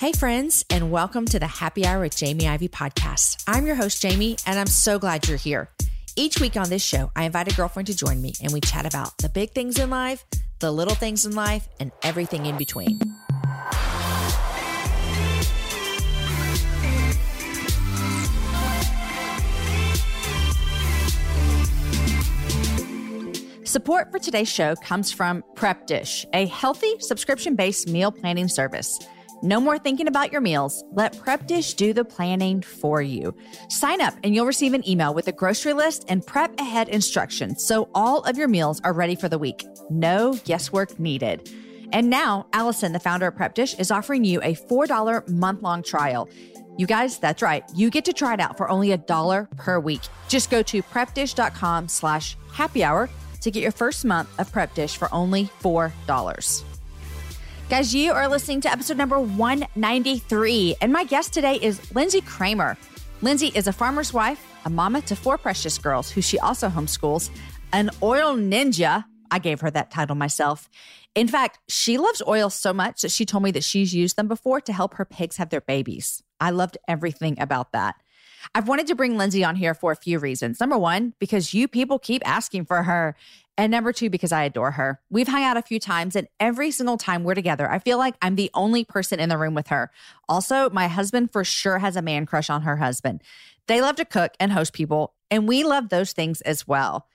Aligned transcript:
Hey, 0.00 0.10
friends, 0.10 0.64
and 0.70 0.90
welcome 0.90 1.24
to 1.26 1.38
the 1.38 1.46
Happy 1.46 1.86
Hour 1.86 2.00
with 2.00 2.16
Jamie 2.16 2.48
Ivey 2.48 2.66
podcast. 2.66 3.44
I'm 3.46 3.64
your 3.64 3.76
host, 3.76 4.02
Jamie, 4.02 4.36
and 4.44 4.58
I'm 4.58 4.66
so 4.66 4.98
glad 4.98 5.28
you're 5.28 5.36
here. 5.36 5.70
Each 6.16 6.40
week 6.40 6.56
on 6.56 6.68
this 6.68 6.84
show, 6.84 7.12
I 7.14 7.22
invite 7.22 7.52
a 7.52 7.54
girlfriend 7.54 7.86
to 7.86 7.96
join 7.96 8.20
me 8.20 8.32
and 8.42 8.52
we 8.52 8.60
chat 8.60 8.86
about 8.86 9.16
the 9.18 9.28
big 9.28 9.52
things 9.52 9.78
in 9.78 9.90
life, 9.90 10.24
the 10.58 10.72
little 10.72 10.96
things 10.96 11.24
in 11.24 11.36
life, 11.36 11.68
and 11.78 11.92
everything 12.02 12.46
in 12.46 12.58
between. 12.58 12.98
Support 23.62 24.10
for 24.10 24.18
today's 24.18 24.48
show 24.48 24.74
comes 24.74 25.12
from 25.12 25.44
Prep 25.54 25.86
Dish, 25.86 26.26
a 26.32 26.46
healthy 26.46 26.98
subscription 26.98 27.54
based 27.54 27.88
meal 27.88 28.10
planning 28.10 28.48
service. 28.48 28.98
No 29.42 29.60
more 29.60 29.78
thinking 29.78 30.08
about 30.08 30.32
your 30.32 30.40
meals. 30.40 30.84
Let 30.92 31.18
Prep 31.18 31.46
Dish 31.46 31.74
do 31.74 31.92
the 31.92 32.04
planning 32.04 32.62
for 32.62 33.02
you. 33.02 33.34
Sign 33.68 34.00
up 34.00 34.14
and 34.22 34.34
you'll 34.34 34.46
receive 34.46 34.74
an 34.74 34.88
email 34.88 35.12
with 35.12 35.28
a 35.28 35.32
grocery 35.32 35.72
list 35.74 36.04
and 36.08 36.26
prep 36.26 36.58
ahead 36.58 36.88
instructions 36.88 37.64
so 37.66 37.88
all 37.94 38.22
of 38.22 38.38
your 38.38 38.48
meals 38.48 38.80
are 38.84 38.92
ready 38.92 39.14
for 39.14 39.28
the 39.28 39.38
week. 39.38 39.66
No 39.90 40.34
guesswork 40.44 40.98
needed. 40.98 41.50
And 41.92 42.10
now, 42.10 42.46
Allison, 42.52 42.92
the 42.92 42.98
founder 42.98 43.26
of 43.26 43.36
Prep 43.36 43.54
Dish, 43.54 43.74
is 43.78 43.90
offering 43.90 44.24
you 44.24 44.40
a 44.42 44.54
$4 44.54 45.28
month 45.28 45.62
long 45.62 45.82
trial. 45.82 46.28
You 46.76 46.86
guys, 46.86 47.18
that's 47.18 47.42
right. 47.42 47.62
You 47.74 47.90
get 47.90 48.04
to 48.06 48.12
try 48.12 48.34
it 48.34 48.40
out 48.40 48.56
for 48.56 48.68
only 48.68 48.92
a 48.92 48.98
dollar 48.98 49.48
per 49.56 49.78
week. 49.78 50.02
Just 50.28 50.50
go 50.50 50.62
to 50.62 50.82
prepdish.com 50.82 51.88
slash 51.88 52.36
happy 52.50 52.82
hour 52.82 53.08
to 53.42 53.50
get 53.50 53.62
your 53.62 53.72
first 53.72 54.04
month 54.04 54.28
of 54.40 54.50
Prep 54.50 54.74
Dish 54.74 54.96
for 54.96 55.12
only 55.14 55.44
$4. 55.62 56.73
Guys, 57.70 57.94
you 57.94 58.12
are 58.12 58.28
listening 58.28 58.60
to 58.60 58.70
episode 58.70 58.98
number 58.98 59.18
193, 59.18 60.76
and 60.82 60.92
my 60.92 61.02
guest 61.02 61.32
today 61.32 61.54
is 61.54 61.94
Lynsey 61.94 62.20
Kramer. 62.20 62.76
Lynsey 63.22 63.52
is 63.54 63.66
a 63.66 63.72
farmer's 63.72 64.12
wife, 64.12 64.44
a 64.66 64.70
mama 64.70 65.00
to 65.00 65.16
four 65.16 65.38
precious 65.38 65.78
girls 65.78 66.10
who 66.10 66.20
she 66.20 66.38
also 66.38 66.68
homeschools, 66.68 67.30
an 67.72 67.88
oil 68.02 68.36
ninja. 68.36 69.06
I 69.30 69.38
gave 69.38 69.62
her 69.62 69.70
that 69.70 69.90
title 69.90 70.14
myself. 70.14 70.68
In 71.14 71.26
fact, 71.26 71.58
she 71.66 71.96
loves 71.96 72.22
oil 72.28 72.50
so 72.50 72.74
much 72.74 73.00
that 73.00 73.10
she 73.10 73.24
told 73.24 73.42
me 73.42 73.50
that 73.52 73.64
she's 73.64 73.94
used 73.94 74.16
them 74.16 74.28
before 74.28 74.60
to 74.60 74.72
help 74.72 74.94
her 74.94 75.06
pigs 75.06 75.38
have 75.38 75.48
their 75.48 75.62
babies. 75.62 76.22
I 76.38 76.50
loved 76.50 76.76
everything 76.86 77.40
about 77.40 77.72
that. 77.72 77.94
I've 78.54 78.68
wanted 78.68 78.88
to 78.88 78.94
bring 78.94 79.16
Lynsey 79.16 79.42
on 79.42 79.56
here 79.56 79.72
for 79.72 79.90
a 79.90 79.96
few 79.96 80.18
reasons. 80.18 80.60
Number 80.60 80.76
one, 80.76 81.14
because 81.18 81.54
you 81.54 81.66
people 81.66 81.98
keep 81.98 82.20
asking 82.28 82.66
for 82.66 82.82
her. 82.82 83.16
And 83.56 83.70
number 83.70 83.92
two, 83.92 84.10
because 84.10 84.32
I 84.32 84.42
adore 84.42 84.72
her. 84.72 85.00
We've 85.10 85.28
hung 85.28 85.44
out 85.44 85.56
a 85.56 85.62
few 85.62 85.78
times, 85.78 86.16
and 86.16 86.26
every 86.40 86.70
single 86.72 86.96
time 86.96 87.22
we're 87.22 87.34
together, 87.34 87.70
I 87.70 87.78
feel 87.78 87.98
like 87.98 88.16
I'm 88.20 88.34
the 88.34 88.50
only 88.52 88.84
person 88.84 89.20
in 89.20 89.28
the 89.28 89.38
room 89.38 89.54
with 89.54 89.68
her. 89.68 89.92
Also, 90.28 90.70
my 90.70 90.88
husband 90.88 91.32
for 91.32 91.44
sure 91.44 91.78
has 91.78 91.94
a 91.94 92.02
man 92.02 92.26
crush 92.26 92.50
on 92.50 92.62
her 92.62 92.78
husband. 92.78 93.22
They 93.68 93.80
love 93.80 93.96
to 93.96 94.04
cook 94.04 94.32
and 94.40 94.52
host 94.52 94.72
people, 94.72 95.14
and 95.30 95.46
we 95.46 95.62
love 95.62 95.88
those 95.88 96.12
things 96.12 96.40
as 96.40 96.66
well. 96.66 97.06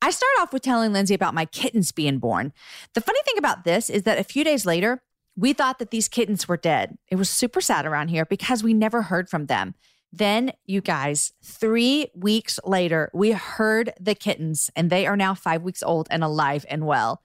I 0.00 0.10
start 0.10 0.30
off 0.38 0.52
with 0.52 0.62
telling 0.62 0.92
Lynsey 0.92 1.14
about 1.14 1.34
my 1.34 1.46
kittens 1.46 1.90
being 1.90 2.18
born. 2.18 2.52
The 2.94 3.00
funny 3.00 3.20
thing 3.24 3.38
about 3.38 3.64
this 3.64 3.90
is 3.90 4.04
that 4.04 4.18
a 4.18 4.24
few 4.24 4.44
days 4.44 4.64
later, 4.64 5.02
we 5.36 5.52
thought 5.52 5.78
that 5.78 5.90
these 5.90 6.08
kittens 6.08 6.46
were 6.46 6.56
dead. 6.56 6.98
It 7.08 7.16
was 7.16 7.30
super 7.30 7.60
sad 7.60 7.86
around 7.86 8.08
here 8.08 8.24
because 8.24 8.62
we 8.62 8.74
never 8.74 9.02
heard 9.02 9.28
from 9.28 9.46
them. 9.46 9.74
Then, 10.12 10.52
you 10.64 10.80
guys, 10.80 11.32
three 11.42 12.08
weeks 12.14 12.58
later, 12.64 13.10
we 13.12 13.32
heard 13.32 13.92
the 14.00 14.14
kittens, 14.14 14.70
and 14.74 14.88
they 14.88 15.06
are 15.06 15.16
now 15.16 15.34
five 15.34 15.62
weeks 15.62 15.82
old 15.82 16.08
and 16.10 16.24
alive 16.24 16.64
and 16.68 16.86
well. 16.86 17.22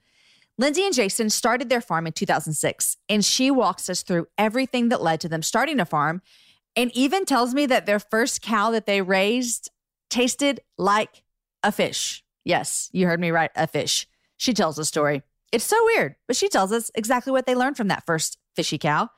Lynsey 0.58 0.84
and 0.84 0.94
Jason 0.94 1.30
started 1.30 1.68
their 1.68 1.80
farm 1.80 2.06
in 2.06 2.12
2006, 2.12 2.96
and 3.08 3.24
she 3.24 3.50
walks 3.50 3.88
us 3.88 4.02
through 4.02 4.26
everything 4.38 4.90
that 4.90 5.02
led 5.02 5.20
to 5.20 5.28
them 5.28 5.42
starting 5.42 5.80
a 5.80 5.86
farm 5.86 6.22
and 6.76 6.94
even 6.94 7.24
tells 7.24 7.54
me 7.54 7.66
that 7.66 7.86
their 7.86 7.98
first 7.98 8.42
cow 8.42 8.70
that 8.70 8.86
they 8.86 9.00
raised 9.00 9.70
tasted 10.10 10.60
like 10.76 11.24
a 11.62 11.72
fish. 11.72 12.22
Yes, 12.44 12.90
you 12.92 13.06
heard 13.06 13.20
me 13.20 13.30
right, 13.30 13.50
a 13.56 13.66
fish. 13.66 14.06
She 14.36 14.52
tells 14.52 14.76
the 14.76 14.84
story. 14.84 15.22
It's 15.50 15.64
so 15.64 15.82
weird, 15.86 16.16
but 16.26 16.36
she 16.36 16.48
tells 16.48 16.72
us 16.72 16.90
exactly 16.94 17.32
what 17.32 17.46
they 17.46 17.54
learned 17.54 17.76
from 17.76 17.88
that 17.88 18.04
first 18.04 18.38
fishy 18.54 18.78
cow. 18.78 19.08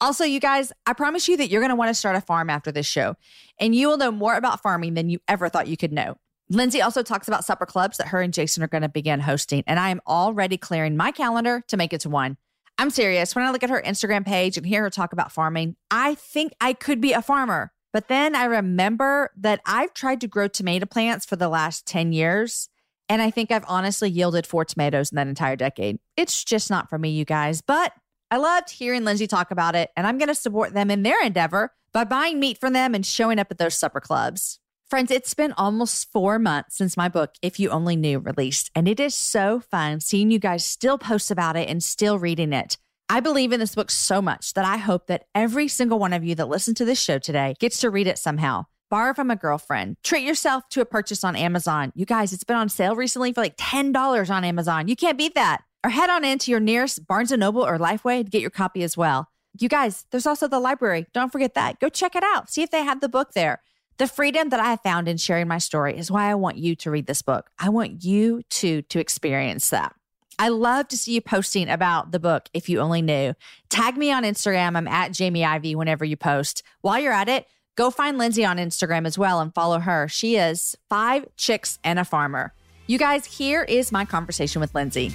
Also, 0.00 0.24
you 0.24 0.40
guys, 0.40 0.72
I 0.84 0.92
promise 0.92 1.26
you 1.26 1.36
that 1.38 1.48
you're 1.48 1.62
going 1.62 1.70
to 1.70 1.76
want 1.76 1.88
to 1.88 1.94
start 1.94 2.16
a 2.16 2.20
farm 2.20 2.50
after 2.50 2.70
this 2.70 2.86
show, 2.86 3.16
and 3.58 3.74
you 3.74 3.88
will 3.88 3.96
know 3.96 4.12
more 4.12 4.34
about 4.34 4.62
farming 4.62 4.94
than 4.94 5.08
you 5.08 5.20
ever 5.26 5.48
thought 5.48 5.68
you 5.68 5.76
could 5.76 5.92
know. 5.92 6.16
Lynsey 6.50 6.82
also 6.82 7.02
talks 7.02 7.28
about 7.28 7.44
supper 7.44 7.66
clubs 7.66 7.96
that 7.96 8.08
her 8.08 8.20
and 8.20 8.32
Jason 8.32 8.62
are 8.62 8.68
going 8.68 8.82
to 8.82 8.88
begin 8.88 9.20
hosting, 9.20 9.64
and 9.66 9.80
I 9.80 9.88
am 9.88 10.00
already 10.06 10.58
clearing 10.58 10.96
my 10.96 11.12
calendar 11.12 11.64
to 11.68 11.76
make 11.76 11.92
it 11.92 12.02
to 12.02 12.10
one. 12.10 12.36
I'm 12.78 12.90
serious. 12.90 13.34
When 13.34 13.44
I 13.44 13.50
look 13.50 13.62
at 13.62 13.70
her 13.70 13.82
Instagram 13.84 14.26
page 14.26 14.58
and 14.58 14.66
hear 14.66 14.82
her 14.82 14.90
talk 14.90 15.14
about 15.14 15.32
farming, 15.32 15.76
I 15.90 16.14
think 16.14 16.52
I 16.60 16.74
could 16.74 17.00
be 17.00 17.12
a 17.12 17.22
farmer. 17.22 17.72
But 17.92 18.08
then 18.08 18.36
I 18.36 18.44
remember 18.44 19.30
that 19.38 19.60
I've 19.64 19.94
tried 19.94 20.20
to 20.20 20.28
grow 20.28 20.48
tomato 20.48 20.84
plants 20.84 21.24
for 21.24 21.36
the 21.36 21.48
last 21.48 21.86
10 21.86 22.12
years. 22.12 22.68
And 23.08 23.22
I 23.22 23.30
think 23.30 23.50
I've 23.50 23.64
honestly 23.66 24.10
yielded 24.10 24.46
four 24.46 24.66
tomatoes 24.66 25.10
in 25.10 25.16
that 25.16 25.28
entire 25.28 25.56
decade. 25.56 25.98
It's 26.16 26.44
just 26.44 26.68
not 26.68 26.90
for 26.90 26.98
me, 26.98 27.10
you 27.10 27.24
guys. 27.24 27.62
But 27.62 27.94
I 28.28 28.38
loved 28.38 28.70
hearing 28.70 29.04
Lynsey 29.04 29.28
talk 29.28 29.52
about 29.52 29.76
it, 29.76 29.90
and 29.96 30.04
I'm 30.04 30.18
going 30.18 30.28
to 30.28 30.34
support 30.34 30.74
them 30.74 30.90
in 30.90 31.04
their 31.04 31.22
endeavor 31.22 31.72
by 31.92 32.02
buying 32.02 32.40
meat 32.40 32.58
from 32.58 32.72
them 32.72 32.92
and 32.92 33.06
showing 33.06 33.38
up 33.38 33.52
at 33.52 33.58
those 33.58 33.78
supper 33.78 34.00
clubs. 34.00 34.58
Friends, 34.90 35.12
it's 35.12 35.32
been 35.32 35.52
almost 35.52 36.10
four 36.10 36.40
months 36.40 36.76
since 36.76 36.96
my 36.96 37.08
book, 37.08 37.34
If 37.40 37.60
You 37.60 37.70
Only 37.70 37.94
Knew, 37.94 38.18
released, 38.18 38.72
and 38.74 38.88
it 38.88 38.98
is 38.98 39.14
so 39.14 39.60
fun 39.60 40.00
seeing 40.00 40.32
you 40.32 40.40
guys 40.40 40.66
still 40.66 40.98
post 40.98 41.30
about 41.30 41.56
it 41.56 41.68
and 41.68 41.84
still 41.84 42.18
reading 42.18 42.52
it. 42.52 42.78
I 43.08 43.20
believe 43.20 43.52
in 43.52 43.60
this 43.60 43.76
book 43.76 43.92
so 43.92 44.20
much 44.20 44.54
that 44.54 44.64
I 44.64 44.76
hope 44.76 45.06
that 45.06 45.26
every 45.32 45.68
single 45.68 46.00
one 46.00 46.12
of 46.12 46.24
you 46.24 46.34
that 46.34 46.48
listen 46.48 46.74
to 46.74 46.84
this 46.84 47.00
show 47.00 47.20
today 47.20 47.54
gets 47.60 47.78
to 47.80 47.90
read 47.90 48.08
it 48.08 48.18
somehow. 48.18 48.66
Borrow 48.90 49.14
from 49.14 49.30
a 49.30 49.36
girlfriend. 49.36 49.98
Treat 50.02 50.24
yourself 50.24 50.68
to 50.70 50.80
a 50.80 50.84
purchase 50.84 51.22
on 51.22 51.36
Amazon. 51.36 51.92
You 51.94 52.06
guys, 52.06 52.32
it's 52.32 52.44
been 52.44 52.56
on 52.56 52.68
sale 52.68 52.96
recently 52.96 53.32
for 53.32 53.40
like 53.40 53.56
$10 53.56 54.30
on 54.30 54.44
Amazon. 54.44 54.88
You 54.88 54.96
can't 54.96 55.18
beat 55.18 55.36
that 55.36 55.62
or 55.86 55.90
head 55.90 56.10
on 56.10 56.24
into 56.24 56.50
your 56.50 56.58
nearest 56.58 57.06
Barnes 57.06 57.30
& 57.30 57.38
Noble 57.38 57.64
or 57.64 57.78
Lifeway 57.78 58.24
to 58.24 58.28
get 58.28 58.40
your 58.40 58.50
copy 58.50 58.82
as 58.82 58.96
well. 58.96 59.28
You 59.56 59.68
guys, 59.68 60.04
there's 60.10 60.26
also 60.26 60.48
the 60.48 60.58
library. 60.58 61.06
Don't 61.14 61.30
forget 61.30 61.54
that. 61.54 61.78
Go 61.78 61.88
check 61.88 62.16
it 62.16 62.24
out. 62.24 62.50
See 62.50 62.62
if 62.62 62.72
they 62.72 62.82
have 62.82 63.00
the 63.00 63.08
book 63.08 63.34
there. 63.34 63.62
The 63.98 64.08
freedom 64.08 64.48
that 64.48 64.58
I 64.58 64.74
found 64.74 65.06
in 65.06 65.16
sharing 65.16 65.46
my 65.46 65.58
story 65.58 65.96
is 65.96 66.10
why 66.10 66.28
I 66.28 66.34
want 66.34 66.56
you 66.56 66.74
to 66.74 66.90
read 66.90 67.06
this 67.06 67.22
book. 67.22 67.50
I 67.56 67.68
want 67.68 68.02
you 68.02 68.42
to 68.50 68.82
to 68.82 68.98
experience 68.98 69.70
that. 69.70 69.94
I 70.40 70.48
love 70.48 70.88
to 70.88 70.98
see 70.98 71.14
you 71.14 71.20
posting 71.20 71.70
about 71.70 72.10
the 72.10 72.18
book 72.18 72.48
if 72.52 72.68
you 72.68 72.80
only 72.80 73.00
knew. 73.00 73.34
Tag 73.70 73.96
me 73.96 74.10
on 74.10 74.24
Instagram. 74.24 74.76
I'm 74.76 74.88
at 74.88 75.12
Jamie 75.12 75.44
Ivey 75.44 75.76
whenever 75.76 76.04
you 76.04 76.16
post. 76.16 76.64
While 76.80 76.98
you're 76.98 77.12
at 77.12 77.28
it, 77.28 77.46
go 77.76 77.92
find 77.92 78.18
Lynsey 78.18 78.44
on 78.44 78.56
Instagram 78.56 79.06
as 79.06 79.16
well 79.16 79.38
and 79.38 79.54
follow 79.54 79.78
her. 79.78 80.08
She 80.08 80.34
is 80.34 80.76
five 80.90 81.26
chicks 81.36 81.78
and 81.84 82.00
a 82.00 82.04
farmer. 82.04 82.52
You 82.88 82.98
guys, 82.98 83.24
here 83.24 83.62
is 83.62 83.92
my 83.92 84.04
conversation 84.04 84.60
with 84.60 84.74
Lynsey. 84.74 85.12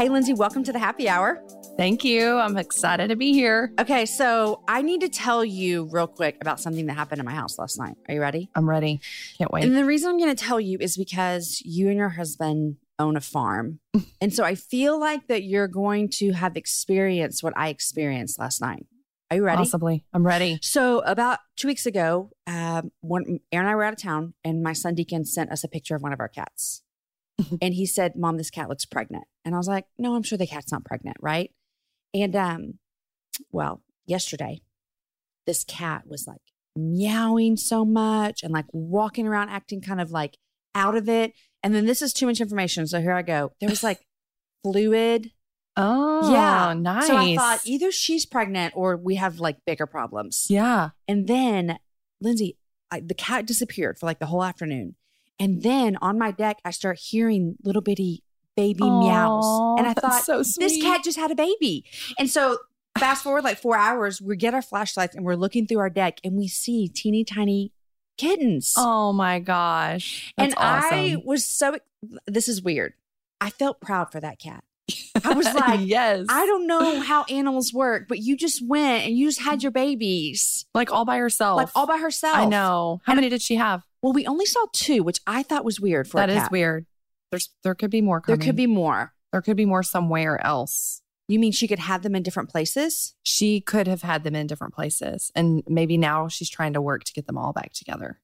Hey, 0.00 0.08
Lynsey, 0.08 0.32
welcome 0.32 0.64
to 0.64 0.72
the 0.72 0.78
happy 0.78 1.10
hour. 1.10 1.44
Thank 1.76 2.04
you. 2.04 2.38
I'm 2.38 2.56
excited 2.56 3.08
to 3.08 3.16
be 3.16 3.34
here. 3.34 3.70
Okay, 3.78 4.06
so 4.06 4.62
I 4.66 4.80
need 4.80 5.02
to 5.02 5.10
tell 5.10 5.44
you 5.44 5.90
real 5.92 6.06
quick 6.06 6.38
about 6.40 6.58
something 6.58 6.86
that 6.86 6.94
happened 6.94 7.18
in 7.18 7.26
my 7.26 7.34
house 7.34 7.58
last 7.58 7.78
night. 7.78 7.98
Are 8.08 8.14
you 8.14 8.22
ready? 8.22 8.48
I'm 8.54 8.66
ready. 8.66 9.02
Can't 9.36 9.52
wait. 9.52 9.62
And 9.62 9.76
the 9.76 9.84
reason 9.84 10.08
I'm 10.08 10.16
going 10.16 10.34
to 10.34 10.42
tell 10.42 10.58
you 10.58 10.78
is 10.80 10.96
because 10.96 11.60
you 11.66 11.88
and 11.88 11.98
your 11.98 12.08
husband 12.08 12.76
own 12.98 13.14
a 13.14 13.20
farm. 13.20 13.80
and 14.22 14.32
so 14.32 14.42
I 14.42 14.54
feel 14.54 14.98
like 14.98 15.28
that 15.28 15.42
you're 15.42 15.68
going 15.68 16.08
to 16.12 16.32
have 16.32 16.56
experienced 16.56 17.42
what 17.42 17.52
I 17.54 17.68
experienced 17.68 18.38
last 18.38 18.62
night. 18.62 18.86
Are 19.30 19.36
you 19.36 19.44
ready? 19.44 19.58
Possibly. 19.58 20.06
I'm 20.14 20.26
ready. 20.26 20.60
So 20.62 21.00
about 21.00 21.40
two 21.56 21.68
weeks 21.68 21.84
ago, 21.84 22.30
um, 22.46 22.90
when 23.02 23.40
Aaron 23.52 23.66
and 23.66 23.68
I 23.68 23.74
were 23.74 23.84
out 23.84 23.92
of 23.92 24.00
town, 24.00 24.32
and 24.44 24.62
my 24.62 24.72
son 24.72 24.94
Deacon 24.94 25.26
sent 25.26 25.52
us 25.52 25.62
a 25.62 25.68
picture 25.68 25.94
of 25.94 26.00
one 26.00 26.14
of 26.14 26.20
our 26.20 26.28
cats. 26.28 26.84
and 27.62 27.74
he 27.74 27.86
said, 27.86 28.16
Mom, 28.16 28.36
this 28.36 28.50
cat 28.50 28.68
looks 28.68 28.84
pregnant. 28.84 29.24
And 29.44 29.54
I 29.54 29.58
was 29.58 29.68
like, 29.68 29.86
No, 29.98 30.14
I'm 30.14 30.22
sure 30.22 30.38
the 30.38 30.46
cat's 30.46 30.72
not 30.72 30.84
pregnant, 30.84 31.16
right? 31.20 31.50
And 32.14 32.34
um, 32.34 32.78
well, 33.50 33.82
yesterday, 34.06 34.62
this 35.46 35.64
cat 35.64 36.02
was 36.06 36.26
like 36.26 36.40
meowing 36.76 37.56
so 37.56 37.84
much 37.84 38.42
and 38.42 38.52
like 38.52 38.66
walking 38.72 39.26
around 39.26 39.48
acting 39.48 39.80
kind 39.80 40.00
of 40.00 40.10
like 40.10 40.36
out 40.74 40.96
of 40.96 41.08
it. 41.08 41.32
And 41.62 41.74
then 41.74 41.86
this 41.86 42.02
is 42.02 42.12
too 42.12 42.26
much 42.26 42.40
information. 42.40 42.86
So 42.86 43.00
here 43.00 43.12
I 43.12 43.22
go. 43.22 43.52
There 43.60 43.68
was 43.68 43.82
like 43.82 44.00
fluid. 44.62 45.32
Oh, 45.76 46.32
yeah. 46.32 46.74
Nice. 46.74 47.06
So 47.06 47.16
I 47.16 47.36
thought 47.36 47.60
either 47.64 47.92
she's 47.92 48.26
pregnant 48.26 48.74
or 48.76 48.96
we 48.96 49.16
have 49.16 49.40
like 49.40 49.58
bigger 49.66 49.86
problems. 49.86 50.46
Yeah. 50.48 50.90
And 51.08 51.26
then 51.26 51.78
Lynsey, 52.20 52.58
I, 52.90 53.00
the 53.00 53.14
cat 53.14 53.46
disappeared 53.46 53.98
for 53.98 54.06
like 54.06 54.18
the 54.18 54.26
whole 54.26 54.44
afternoon. 54.44 54.96
And 55.40 55.62
then 55.62 55.96
on 56.02 56.18
my 56.18 56.30
deck, 56.30 56.58
I 56.64 56.70
start 56.70 56.98
hearing 56.98 57.56
little 57.64 57.82
bitty 57.82 58.22
baby 58.56 58.80
Aww, 58.82 59.00
meows. 59.00 59.78
And 59.78 59.86
I 59.88 59.94
thought, 60.00 60.22
so 60.22 60.38
this 60.58 60.80
cat 60.82 61.02
just 61.02 61.18
had 61.18 61.30
a 61.30 61.34
baby. 61.34 61.84
And 62.18 62.28
so 62.30 62.58
fast 62.98 63.24
forward 63.24 63.42
like 63.42 63.58
four 63.58 63.76
hours, 63.76 64.20
we 64.20 64.36
get 64.36 64.52
our 64.54 64.62
flashlights 64.62 65.16
and 65.16 65.24
we're 65.24 65.34
looking 65.36 65.66
through 65.66 65.78
our 65.78 65.90
deck 65.90 66.20
and 66.22 66.36
we 66.36 66.46
see 66.46 66.88
teeny 66.88 67.24
tiny 67.24 67.72
kittens. 68.18 68.74
Oh 68.76 69.12
my 69.14 69.38
gosh. 69.40 70.32
and 70.36 70.52
awesome. 70.56 70.90
I 70.92 71.16
was 71.24 71.46
so, 71.48 71.76
this 72.26 72.48
is 72.48 72.62
weird. 72.62 72.92
I 73.40 73.48
felt 73.50 73.80
proud 73.80 74.12
for 74.12 74.20
that 74.20 74.38
cat 74.38 74.62
I 75.24 75.32
was 75.32 75.46
like, 75.54 75.80
yes. 75.82 76.26
I 76.28 76.44
don't 76.46 76.66
know 76.66 77.00
how 77.00 77.24
animals 77.24 77.72
work, 77.72 78.08
but 78.08 78.18
you 78.18 78.36
just 78.36 78.66
went 78.66 79.06
and 79.06 79.16
you 79.16 79.28
just 79.28 79.40
had 79.40 79.62
your 79.62 79.72
babies 79.72 80.66
like 80.74 80.92
all 80.92 81.04
by 81.04 81.16
herself. 81.18 81.56
like 81.56 81.68
all 81.74 81.86
by 81.86 81.96
herself. 81.98 82.36
I 82.36 82.44
know. 82.44 83.00
How 83.04 83.12
And- 83.12 83.18
many 83.18 83.30
did 83.30 83.40
she 83.40 83.54
have? 83.56 83.82
Well, 84.02 84.12
we 84.12 84.26
only 84.26 84.46
saw 84.46 84.64
two, 84.72 85.02
which 85.02 85.20
I 85.26 85.42
thought 85.42 85.64
was 85.64 85.80
weird 85.80 86.08
for 86.08 86.16
That 86.18 86.30
is 86.30 86.50
weird. 86.50 86.86
There's 87.30 87.50
there 87.62 87.74
could 87.74 87.90
be 87.90 88.00
more 88.00 88.20
coming. 88.20 88.38
There 88.38 88.46
could 88.46 88.56
be 88.56 88.66
more. 88.66 89.12
there 89.32 89.42
could 89.42 89.56
be 89.56 89.66
more 89.66 89.82
somewhere 89.82 90.44
else. 90.44 91.02
You 91.28 91.38
mean 91.38 91.52
she 91.52 91.68
could 91.68 91.78
have 91.78 92.02
them 92.02 92.16
in 92.16 92.24
different 92.24 92.48
places? 92.50 93.14
She 93.22 93.60
could 93.60 93.86
have 93.86 94.02
had 94.02 94.24
them 94.24 94.34
in 94.34 94.48
different 94.48 94.74
places. 94.74 95.30
And 95.36 95.62
maybe 95.68 95.96
now 95.96 96.26
she's 96.26 96.50
trying 96.50 96.72
to 96.72 96.80
work 96.80 97.04
to 97.04 97.12
get 97.12 97.26
them 97.28 97.38
all 97.38 97.52
back 97.52 97.72
together. 97.72 98.20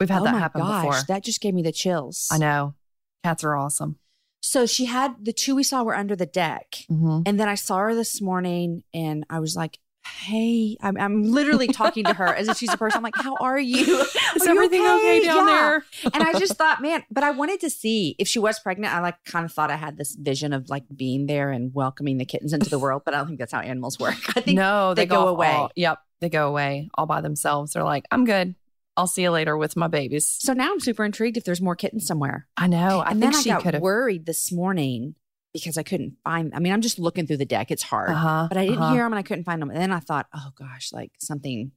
We've 0.00 0.10
had 0.10 0.22
oh 0.22 0.24
that 0.24 0.32
my 0.32 0.38
happen 0.40 0.62
gosh, 0.62 0.84
before. 0.84 1.00
that 1.06 1.22
just 1.22 1.40
gave 1.40 1.54
me 1.54 1.62
the 1.62 1.70
chills. 1.70 2.26
I 2.32 2.38
know. 2.38 2.74
Cats 3.22 3.44
are 3.44 3.54
awesome. 3.54 3.98
So 4.42 4.66
she 4.66 4.86
had 4.86 5.24
the 5.24 5.32
two 5.32 5.54
we 5.54 5.62
saw 5.62 5.84
were 5.84 5.94
under 5.94 6.16
the 6.16 6.26
deck. 6.26 6.78
Mhm. 6.90 7.22
And 7.26 7.38
then 7.38 7.48
I 7.48 7.54
saw 7.54 7.76
her 7.78 7.94
this 7.94 8.20
morning 8.20 8.82
and 8.92 9.24
I 9.30 9.38
was 9.38 9.54
like, 9.54 9.78
Hey, 10.04 10.76
I'm, 10.80 10.96
I'm 10.96 11.24
literally 11.24 11.68
talking 11.68 12.04
to 12.04 12.14
her 12.14 12.26
as 12.26 12.48
if 12.48 12.56
she's 12.56 12.72
a 12.72 12.76
person. 12.76 12.98
I'm 12.98 13.02
like, 13.02 13.16
How 13.16 13.36
are 13.36 13.58
you? 13.58 14.00
Is 14.34 14.42
Are 14.42 14.44
you 14.44 14.50
everything 14.50 14.80
okay, 14.80 15.20
down 15.24 15.46
Yeah. 15.48 15.54
there? 15.54 15.84
and 16.14 16.22
I 16.22 16.32
just 16.38 16.54
thought, 16.58 16.80
man, 16.80 17.02
but 17.10 17.22
I 17.24 17.30
wanted 17.32 17.60
to 17.60 17.70
see 17.70 18.16
if 18.18 18.26
she 18.28 18.38
was 18.38 18.58
pregnant. 18.58 18.94
I 18.94 19.00
like 19.00 19.22
kind 19.24 19.44
of 19.44 19.52
thought 19.52 19.70
I 19.70 19.76
had 19.76 19.96
this 19.98 20.14
vision 20.14 20.52
of 20.52 20.68
like 20.70 20.84
being 20.94 21.26
there 21.26 21.50
and 21.50 21.72
welcoming 21.74 22.16
the 22.18 22.24
kittens 22.24 22.52
into 22.52 22.70
the 22.70 22.78
world, 22.84 23.02
but 23.04 23.14
I 23.14 23.18
don't 23.18 23.26
think 23.28 23.38
that's 23.38 23.52
how 23.52 23.60
animals 23.60 23.98
work. 23.98 24.14
I 24.36 24.40
think 24.40 24.56
no, 24.56 24.94
they 24.94 25.02
they, 25.02 25.06
go 25.06 25.22
off 25.22 25.28
away. 25.28 25.48
all- 25.52 25.72
yep, 25.76 25.98
they 26.20 26.28
go 26.30 26.48
away 26.48 26.90
all 26.94 27.06
by 27.06 27.20
themselves. 27.20 27.72
They're 27.72 27.84
like, 27.84 28.04
I'm 28.10 28.24
good. 28.24 28.54
I'll 28.96 29.06
see 29.06 29.22
you 29.22 29.30
later 29.30 29.56
with 29.56 29.76
my 29.76 29.86
babies. 29.88 30.26
so. 30.26 30.52
Now 30.52 30.70
I'm 30.72 30.80
super 30.80 31.04
intrigued 31.04 31.36
if 31.36 31.44
there's 31.44 31.60
more 31.62 31.76
kittens 31.76 32.06
somewhere. 32.06 32.46
I 32.56 32.66
know. 32.66 33.00
I 33.00 33.10
and 33.12 33.20
think 33.20 33.32
then 33.32 33.38
I 33.38 33.42
she 33.42 33.50
got 33.50 33.62
could 33.62 33.74
have. 33.74 33.82
worried 33.82 34.26
this 34.26 34.50
morning 34.52 35.14
because 35.52 35.76
I 35.78 35.82
couldn't 35.82 36.16
find. 36.24 36.52
I 36.54 36.58
mean, 36.60 36.72
I'm 36.72 36.80
just 36.80 36.98
looking 36.98 37.26
through 37.26 37.38
the 37.38 37.44
deck. 37.44 37.70
It's 37.70 37.82
hard, 37.82 38.10
Uh-huh, 38.10 38.46
but 38.48 38.56
I 38.58 38.66
didn't 38.66 38.78
uh-huh. 38.82 38.92
hear 38.94 39.02
them 39.04 39.12
and 39.12 39.18
I 39.18 39.22
couldn't 39.22 39.44
find 39.44 39.60
them. 39.60 39.70
And 39.70 39.80
then 39.80 39.92
I 39.92 40.00
thought, 40.00 40.26
oh 40.34 40.50
gosh, 40.56 40.92
like 40.92 41.12
something 41.20 41.72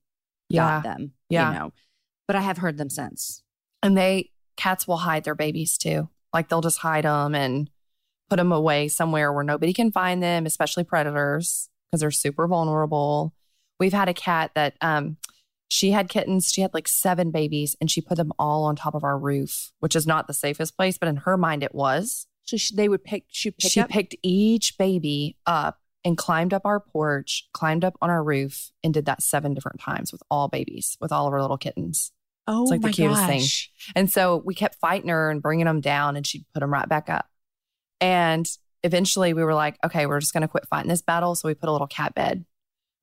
Yeah, 0.50 0.82
got 0.82 0.84
them. 0.84 1.14
yeah. 1.30 1.52
you 1.54 1.60
know. 1.60 1.74
But 2.28 2.36
I 2.38 2.42
have 2.42 2.58
heard 2.58 2.78
them 2.78 2.90
since. 2.90 3.44
and 3.82 3.98
they 3.98 4.30
cats 4.56 4.88
will 4.88 4.98
hide 4.98 5.24
their 5.24 5.36
babies 5.36 5.78
too. 5.78 6.10
Like 6.34 6.48
they'll 6.50 6.62
just 6.62 6.78
hide 6.80 7.06
them 7.06 7.34
and 7.36 7.70
put 8.30 8.38
them 8.38 8.52
away 8.52 8.88
somewhere 8.88 9.34
where 9.34 9.44
nobody 9.44 9.74
can 9.74 9.92
find 9.92 10.22
them, 10.24 10.46
especially 10.46 10.84
predators, 10.84 11.70
because 11.92 12.02
they're 12.02 12.12
super 12.12 12.48
vulnerable. 12.48 13.34
We've 13.80 13.92
had 13.94 14.10
a 14.10 14.14
cat 14.14 14.52
that 14.56 14.76
um 14.82 15.18
she 15.70 15.90
had 15.92 16.08
kittens. 16.08 16.52
She 16.52 16.62
had 16.62 16.74
like 16.74 16.88
seven 16.88 17.32
babies, 17.32 17.76
and 17.82 17.90
she 17.90 18.00
put 18.00 18.18
them 18.18 18.32
all 18.38 18.64
on 18.66 18.76
top 18.76 18.94
of 18.94 19.04
our 19.04 19.18
roof, 19.18 19.72
which 19.80 19.96
is 19.96 20.06
not 20.06 20.28
the 20.28 20.34
safest 20.34 20.78
place, 20.78 21.00
but 21.00 21.10
in 21.10 21.16
her 21.18 21.36
mind 21.36 21.64
it 21.64 21.74
was. 21.74 22.28
So 22.46 22.58
she, 22.58 22.76
they 22.76 22.90
would 22.90 23.04
pick. 23.04 23.26
She 23.30 23.52
pick 23.52 23.72
she 23.72 23.80
up. 23.80 23.90
picked 23.90 24.16
each 24.22 24.78
baby 24.78 25.38
up 25.46 25.80
and 26.06 26.18
climbed 26.18 26.54
up 26.54 26.66
our 26.66 26.80
porch, 26.80 27.48
climbed 27.54 27.86
up 27.86 27.96
on 28.02 28.10
our 28.10 28.24
roof, 28.24 28.72
and 28.84 28.94
did 28.94 29.06
that 29.06 29.24
seven 29.24 29.54
different 29.54 29.80
times 29.80 30.12
with 30.12 30.22
all 30.30 30.48
babies, 30.50 30.98
with 31.00 31.12
all 31.12 31.28
of 31.28 31.34
our 31.34 31.42
little 31.42 31.58
kittens. 31.58 32.12
oh 32.48 32.64
it's 32.64 32.72
like 32.72 32.82
the 32.82 32.88
my 32.88 32.92
cutest 32.92 33.26
thing. 33.26 33.40
gosh. 33.40 33.72
And 33.96 34.12
so 34.12 34.42
we 34.46 34.54
kept 34.54 34.76
fighting 34.76 35.10
her 35.10 35.30
and 35.30 35.42
bringing 35.42 35.66
them 35.66 35.82
down, 35.82 36.16
and 36.16 36.28
she'd 36.28 36.46
put 36.54 36.60
them 36.60 36.74
right 36.74 36.88
back 36.88 37.10
up. 37.10 37.28
And 38.02 38.50
eventually 38.84 39.34
we 39.34 39.44
were 39.44 39.54
like, 39.54 39.78
okay, 39.86 40.06
we're 40.06 40.20
just 40.20 40.34
going 40.34 40.42
to 40.42 40.48
quit 40.48 40.68
fighting 40.68 40.90
this 40.90 41.02
battle. 41.02 41.36
So 41.36 41.48
we 41.48 41.54
put 41.54 41.70
a 41.70 41.72
little 41.72 41.88
cat 41.88 42.14
bed 42.14 42.46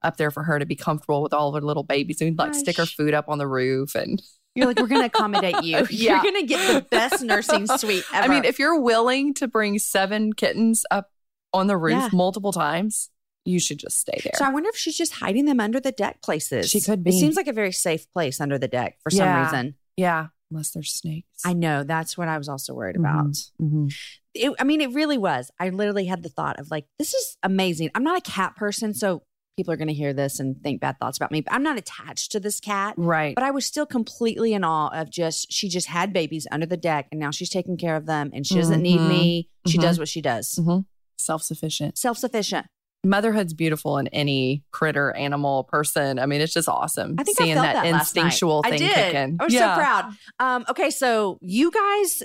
up 0.02 0.16
there 0.16 0.30
for 0.30 0.42
her 0.42 0.58
to 0.58 0.66
be 0.66 0.76
comfortable 0.76 1.22
with 1.22 1.32
all 1.32 1.48
of 1.48 1.54
her 1.54 1.66
little 1.66 1.82
babies. 1.82 2.20
And 2.20 2.30
we'd 2.30 2.38
like 2.38 2.54
stick 2.54 2.76
her 2.76 2.86
food 2.86 3.14
up 3.14 3.28
on 3.28 3.38
the 3.38 3.46
roof. 3.46 3.94
And 3.94 4.22
You're 4.54 4.66
like, 4.66 4.78
we're 4.80 4.88
going 4.88 5.02
to 5.02 5.06
accommodate 5.06 5.62
you. 5.62 5.86
Yeah. 5.90 6.14
You're 6.14 6.22
going 6.32 6.40
to 6.42 6.46
get 6.46 6.74
the 6.74 6.80
best 6.90 7.22
nursing 7.22 7.66
suite 7.78 8.04
ever. 8.12 8.24
I 8.24 8.28
mean, 8.28 8.44
if 8.44 8.58
you're 8.58 8.78
willing 8.80 9.32
to 9.34 9.46
bring 9.48 9.78
seven 9.78 10.32
kittens 10.32 10.84
up 10.90 11.10
on 11.52 11.66
the 11.68 11.76
roof 11.76 11.92
Yeah. 11.94 12.08
multiple 12.12 12.52
times, 12.52 13.10
you 13.44 13.58
should 13.60 13.78
just 13.78 13.98
stay 13.98 14.20
there. 14.22 14.32
so 14.36 14.44
I 14.44 14.50
wonder 14.50 14.68
if 14.68 14.76
she's 14.76 14.96
just 14.96 15.14
hiding 15.14 15.44
them 15.46 15.60
under 15.60 15.80
the 15.80 15.92
deck 15.92 16.20
places. 16.22 16.68
She 16.68 16.80
could 16.80 17.02
be. 17.02 17.10
It 17.10 17.20
seems 17.20 17.36
like 17.36 17.46
a 17.48 17.52
very 17.52 17.72
safe 17.72 18.10
place 18.12 18.40
under 18.40 18.58
the 18.58 18.68
deck 18.68 18.98
for 19.02 19.10
some 19.10 19.26
Yeah. 19.26 19.44
reason. 19.44 19.74
yeah, 19.96 20.26
unless 20.50 20.70
there's 20.72 20.92
snakes. 20.92 21.26
I 21.44 21.52
know. 21.54 21.82
That's 21.84 22.18
what 22.18 22.28
I 22.28 22.36
was 22.36 22.48
also 22.48 22.74
worried 22.74 22.96
about. 22.96 23.36
Mhm. 23.60 23.92
It, 24.34 24.52
I 24.60 24.64
mean, 24.64 24.80
it 24.80 24.92
really 24.92 25.16
was. 25.18 25.50
I 25.58 25.70
literally 25.70 26.04
had 26.06 26.22
the 26.22 26.28
thought 26.28 26.58
of 26.60 26.70
like, 26.70 26.86
this 26.98 27.14
is 27.14 27.36
amazing. 27.42 27.90
I'm 27.94 28.04
not 28.04 28.18
a 28.18 28.30
cat 28.30 28.56
person, 28.56 28.94
so 28.94 29.22
people 29.60 29.74
are 29.74 29.76
going 29.76 29.88
to 29.88 29.94
hear 29.94 30.12
this 30.12 30.40
and 30.40 30.60
think 30.62 30.80
bad 30.80 30.98
thoughts 30.98 31.18
about 31.18 31.30
me. 31.30 31.42
But 31.42 31.52
I'm 31.52 31.62
not 31.62 31.76
attached 31.78 32.32
to 32.32 32.40
this 32.40 32.60
cat. 32.60 32.94
Right. 32.96 33.34
But 33.34 33.44
I 33.44 33.50
was 33.50 33.66
still 33.66 33.86
completely 33.86 34.54
in 34.54 34.64
awe 34.64 34.88
of 34.98 35.10
just 35.10 35.52
she 35.52 35.68
just 35.68 35.86
had 35.88 36.12
babies 36.12 36.46
under 36.50 36.66
the 36.66 36.76
deck 36.76 37.08
and 37.10 37.20
now 37.20 37.30
she's 37.30 37.50
taking 37.50 37.76
care 37.76 37.96
of 37.96 38.06
them 38.06 38.30
and 38.32 38.46
she 38.46 38.54
doesn't 38.54 38.80
need 38.82 39.00
Mhm. 39.00 39.08
me. 39.08 39.48
She 39.66 39.76
Mhm. 39.78 39.82
does 39.82 39.98
what 39.98 40.08
she 40.08 40.20
does. 40.22 40.54
Mhm. 40.54 40.86
Self 41.18 41.42
sufficient. 41.42 41.98
Self 41.98 42.16
sufficient. 42.18 42.66
Motherhood's 43.04 43.54
beautiful 43.54 43.96
in 43.98 44.08
any 44.08 44.62
critter, 44.72 45.12
animal, 45.12 45.64
person. 45.64 46.18
I 46.18 46.26
mean, 46.26 46.40
it's 46.40 46.52
just 46.52 46.68
awesome 46.68 47.16
I 47.18 47.24
think 47.24 47.38
seeing 47.38 47.52
I 47.52 47.54
felt 47.54 47.64
that, 47.66 47.72
that, 47.84 47.92
last 47.92 48.14
night. 48.16 48.22
instinctual 48.24 48.62
I 48.64 48.70
thing 48.70 48.78
did. 48.78 48.94
kicking. 48.94 49.36
I 49.40 49.44
was 49.44 49.54
Yeah. 49.54 49.74
so 49.74 49.80
proud. 49.80 50.12
Um, 50.38 50.64
okay, 50.68 50.90
so 50.90 51.38
you 51.40 51.70
guys, 51.70 52.22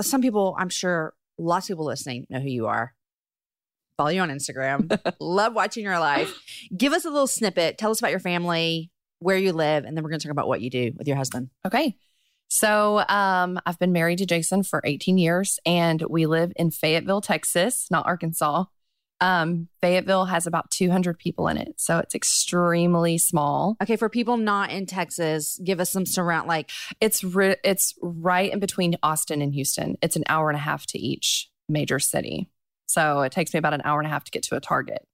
some 0.00 0.22
people, 0.22 0.54
I'm 0.58 0.70
sure, 0.70 1.12
lots 1.38 1.66
of 1.66 1.74
people 1.74 1.84
listening 1.84 2.26
know 2.30 2.40
who 2.40 2.48
you 2.48 2.66
are. 2.66 2.94
Follow 3.96 4.10
you 4.10 4.20
on 4.20 4.30
Instagram. 4.30 5.00
Love 5.20 5.54
watching 5.54 5.84
your 5.84 5.98
life. 5.98 6.34
Give 6.76 6.92
us 6.92 7.04
a 7.04 7.10
little 7.10 7.26
snippet. 7.26 7.78
Tell 7.78 7.90
us 7.90 7.98
about 7.98 8.10
your 8.10 8.20
family, 8.20 8.90
where 9.20 9.38
you 9.38 9.52
live, 9.52 9.84
and 9.84 9.96
then 9.96 10.04
we're 10.04 10.10
going 10.10 10.20
to 10.20 10.26
talk 10.26 10.32
about 10.32 10.48
what 10.48 10.60
you 10.60 10.70
do 10.70 10.92
with 10.96 11.08
your 11.08 11.16
husband. 11.16 11.50
Okay. 11.66 11.96
So 12.48 13.04
um, 13.08 13.58
I've 13.66 13.78
been 13.78 13.92
married 13.92 14.18
to 14.18 14.26
Jason 14.26 14.62
for 14.62 14.80
18 14.84 15.18
years 15.18 15.58
and 15.66 16.02
we 16.08 16.26
live 16.26 16.52
in 16.56 16.70
Fayetteville, 16.70 17.20
Texas, 17.20 17.88
not 17.90 18.06
Arkansas. 18.06 18.64
Um, 19.20 19.68
Fayetteville 19.80 20.26
has 20.26 20.46
about 20.46 20.70
200 20.70 21.18
people 21.18 21.48
in 21.48 21.56
it. 21.56 21.74
So 21.78 21.98
it's 21.98 22.14
extremely 22.14 23.18
small. 23.18 23.76
Okay, 23.82 23.96
for 23.96 24.08
people 24.08 24.36
not 24.36 24.70
in 24.70 24.86
Texas, 24.86 25.58
give 25.64 25.80
us 25.80 25.90
some 25.90 26.06
surround 26.06 26.46
like 26.48 26.70
It's 27.00 27.24
ri- 27.24 27.56
it's 27.64 27.94
right 28.02 28.52
in 28.52 28.60
between 28.60 28.96
Austin 29.02 29.40
and 29.40 29.54
Houston. 29.54 29.96
It's 30.02 30.16
an 30.16 30.24
hour 30.28 30.50
and 30.50 30.56
a 30.56 30.60
half 30.60 30.86
to 30.88 30.98
each 30.98 31.50
major 31.68 31.98
city. 31.98 32.48
So 32.86 33.22
it 33.22 33.32
takes 33.32 33.52
me 33.52 33.58
about 33.58 33.74
an 33.74 33.82
hour 33.84 33.98
and 34.00 34.06
a 34.06 34.10
half 34.10 34.24
to 34.24 34.30
get 34.30 34.42
to 34.44 34.56
a 34.56 34.60
Target. 34.60 35.06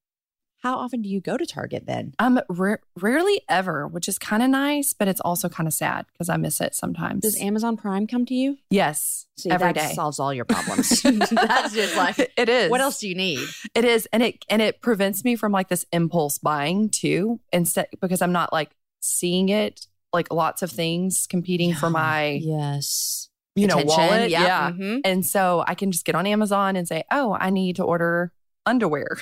how 0.63 0.77
often 0.77 1.03
do 1.03 1.09
you 1.09 1.21
go 1.21 1.37
to 1.37 1.45
Target 1.45 1.87
then? 1.87 2.15
Um, 2.21 2.41
ra- 2.49 2.77
rarely 3.01 3.41
ever, 3.49 3.89
which 3.89 4.07
is 4.09 4.17
kind 4.19 4.43
of 4.45 4.51
nice, 4.51 4.93
but 4.93 5.09
it's 5.09 5.21
also 5.21 5.49
kind 5.49 5.67
of 5.67 5.73
sad 5.75 6.07
because 6.13 6.29
I 6.29 6.37
miss 6.37 6.61
it 6.61 6.75
sometimes. 6.77 7.23
Does 7.23 7.41
Amazon 7.41 7.77
Prime 7.77 8.07
come 8.07 8.25
to 8.27 8.35
you? 8.35 8.59
yes, 8.71 9.27
See, 9.39 9.51
every 9.51 9.73
that 9.73 9.89
day. 9.89 9.95
solves 9.95 10.21
all 10.21 10.33
your 10.33 10.45
problems. 10.55 11.03
That's 11.31 11.75
just 11.75 11.97
like 11.97 12.17
it 12.37 12.49
is. 12.49 12.71
what 12.71 12.81
else 12.81 13.01
do 13.01 13.09
you 13.09 13.17
need? 13.17 13.49
It 13.75 13.85
is, 13.85 14.07
and 14.13 14.23
it 14.23 14.45
and 14.49 14.63
it 14.63 14.81
prevents 14.83 15.25
me 15.25 15.35
from 15.35 15.51
like 15.51 15.69
this 15.69 15.85
impulse 15.93 16.39
buying 16.39 16.91
too. 16.91 17.41
Instead, 17.53 17.89
because 18.01 18.23
I'm 18.23 18.33
not 18.33 18.53
like 18.53 18.71
seeing 19.01 19.49
it 19.49 19.87
like 20.13 20.33
lots 20.33 20.63
of 20.63 20.71
things 20.71 21.27
competing 21.29 21.75
for 21.75 21.91
my 22.03 22.39
yes, 22.41 23.31
you 23.55 23.67
know 23.67 23.77
wallet. 23.85 24.31
Yeah. 24.31 24.71
mhm. 24.73 25.01
and 25.05 25.25
so 25.25 25.65
I 25.67 25.75
can 25.75 25.93
just 25.93 26.05
get 26.05 26.15
on 26.15 26.27
Amazon 26.27 26.77
and 26.77 26.87
say, 26.89 27.05
oh, 27.11 27.37
I 27.39 27.51
need 27.51 27.77
to 27.77 27.85
order 27.85 28.33
underwear. 28.67 29.19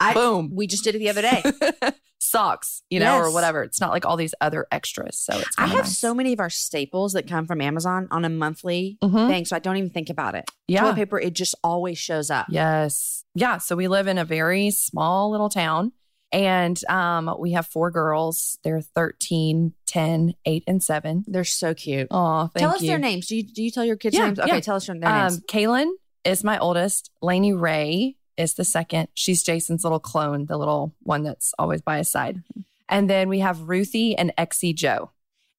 I- 0.00 0.14
Boom. 0.14 0.50
We 0.54 0.66
just 0.66 0.84
did 0.84 0.94
it 0.94 0.98
the 0.98 1.08
other 1.10 1.22
day. 1.22 1.42
Socks, 2.18 2.82
you 2.90 2.98
know, 2.98 3.18
or 3.18 3.30
whatever. 3.32 3.62
It's 3.62 3.80
not 3.80 3.90
like 3.90 4.04
all 4.06 4.16
these 4.16 4.34
other 4.40 4.66
extras. 4.72 5.18
So 5.18 5.36
it's 5.38 5.54
I 5.58 5.66
have 5.66 5.84
nice. 5.84 5.98
so 5.98 6.12
many 6.14 6.32
of 6.32 6.40
our 6.40 6.50
staples 6.50 7.12
that 7.12 7.28
come 7.28 7.46
from 7.46 7.60
Amazon 7.60 8.08
on 8.10 8.24
a 8.24 8.28
monthly 8.28 8.98
Mhm. 9.04 9.28
thing, 9.28 9.44
so 9.44 9.54
I 9.54 9.58
don't 9.58 9.76
even 9.76 9.90
think 9.90 10.10
about 10.10 10.34
it. 10.34 10.44
Yeah. 10.66 10.80
Toilet 10.80 10.96
paper, 10.96 11.20
it 11.20 11.34
just 11.34 11.54
always 11.62 11.98
shows 11.98 12.30
up. 12.30 12.46
Yes. 12.48 13.24
Yeah. 13.34 13.58
So 13.58 13.76
we 13.76 13.86
live 13.86 14.06
in 14.06 14.18
a 14.18 14.24
very 14.24 14.70
small 14.70 15.30
little 15.30 15.50
town 15.50 15.92
and 16.32 16.78
um, 16.88 17.34
we 17.38 17.52
have 17.52 17.66
four 17.66 17.90
girls. 17.90 18.58
They're 18.64 18.80
13, 18.80 19.72
10, 19.86 20.34
8, 20.44 20.64
and 20.66 20.82
7. 20.82 21.24
They're 21.26 21.44
so 21.44 21.74
cute. 21.74 22.08
Oh, 22.10 22.50
thank 22.54 22.60
tell 22.60 22.74
us 22.74 22.82
you. 22.82 22.88
their 22.88 22.98
names. 22.98 23.26
Do 23.28 23.36
you 23.36 23.42
do 23.42 23.62
you 23.62 23.70
tell 23.70 23.84
your 23.84 23.96
kids 23.96 24.16
Yeah, 24.16 24.26
names? 24.26 24.38
Okay, 24.40 24.54
yeah. 24.54 24.60
tell 24.60 24.76
us 24.76 24.86
their 24.86 24.98
their 24.98 25.08
Um, 25.08 25.20
names. 25.32 25.40
Kaylin 25.48 25.90
is 26.24 26.42
my 26.44 26.58
oldest. 26.58 27.10
Lainey 27.22 27.52
Ray 27.52 28.16
is 28.36 28.54
the 28.54 28.64
second. 28.64 29.08
She's 29.14 29.42
Jason's 29.42 29.84
little 29.84 30.00
clone, 30.00 30.46
the 30.46 30.58
little 30.58 30.94
one 31.02 31.22
that's 31.22 31.54
always 31.58 31.80
by 31.80 31.98
his 31.98 32.10
side. 32.10 32.36
Mm-hmm. 32.36 32.60
And 32.88 33.10
then 33.10 33.28
we 33.28 33.40
have 33.40 33.62
Ruthie 33.68 34.16
and 34.16 34.32
Exie 34.38 34.74
Joe. 34.74 35.10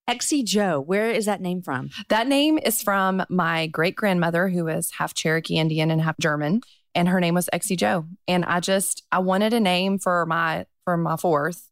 Exie 0.10 0.46
Joe. 0.46 0.80
Where 0.80 1.10
is 1.10 1.26
that 1.26 1.42
name 1.42 1.62
from? 1.62 1.90
That 2.08 2.28
name 2.28 2.58
is 2.58 2.82
from 2.82 3.24
my 3.30 3.68
great 3.68 3.96
grandmother, 3.98 4.48
who 4.48 4.68
is 4.70 4.92
half 4.92 5.14
Cherokee 5.14 5.58
Indian 5.58 5.92
and 5.92 6.02
half 6.02 6.18
German, 6.20 6.62
and 6.98 7.08
her 7.08 7.22
name 7.22 7.36
was 7.36 7.48
Exie 7.54 7.78
Joe. 7.78 8.06
And 8.28 8.44
I 8.44 8.60
just 8.60 9.04
I 9.12 9.20
wanted 9.20 9.54
a 9.54 9.60
name 9.60 10.00
for 10.00 10.26
my 10.26 10.66
for 10.84 10.98
my 10.98 11.16
fourth. 11.16 11.70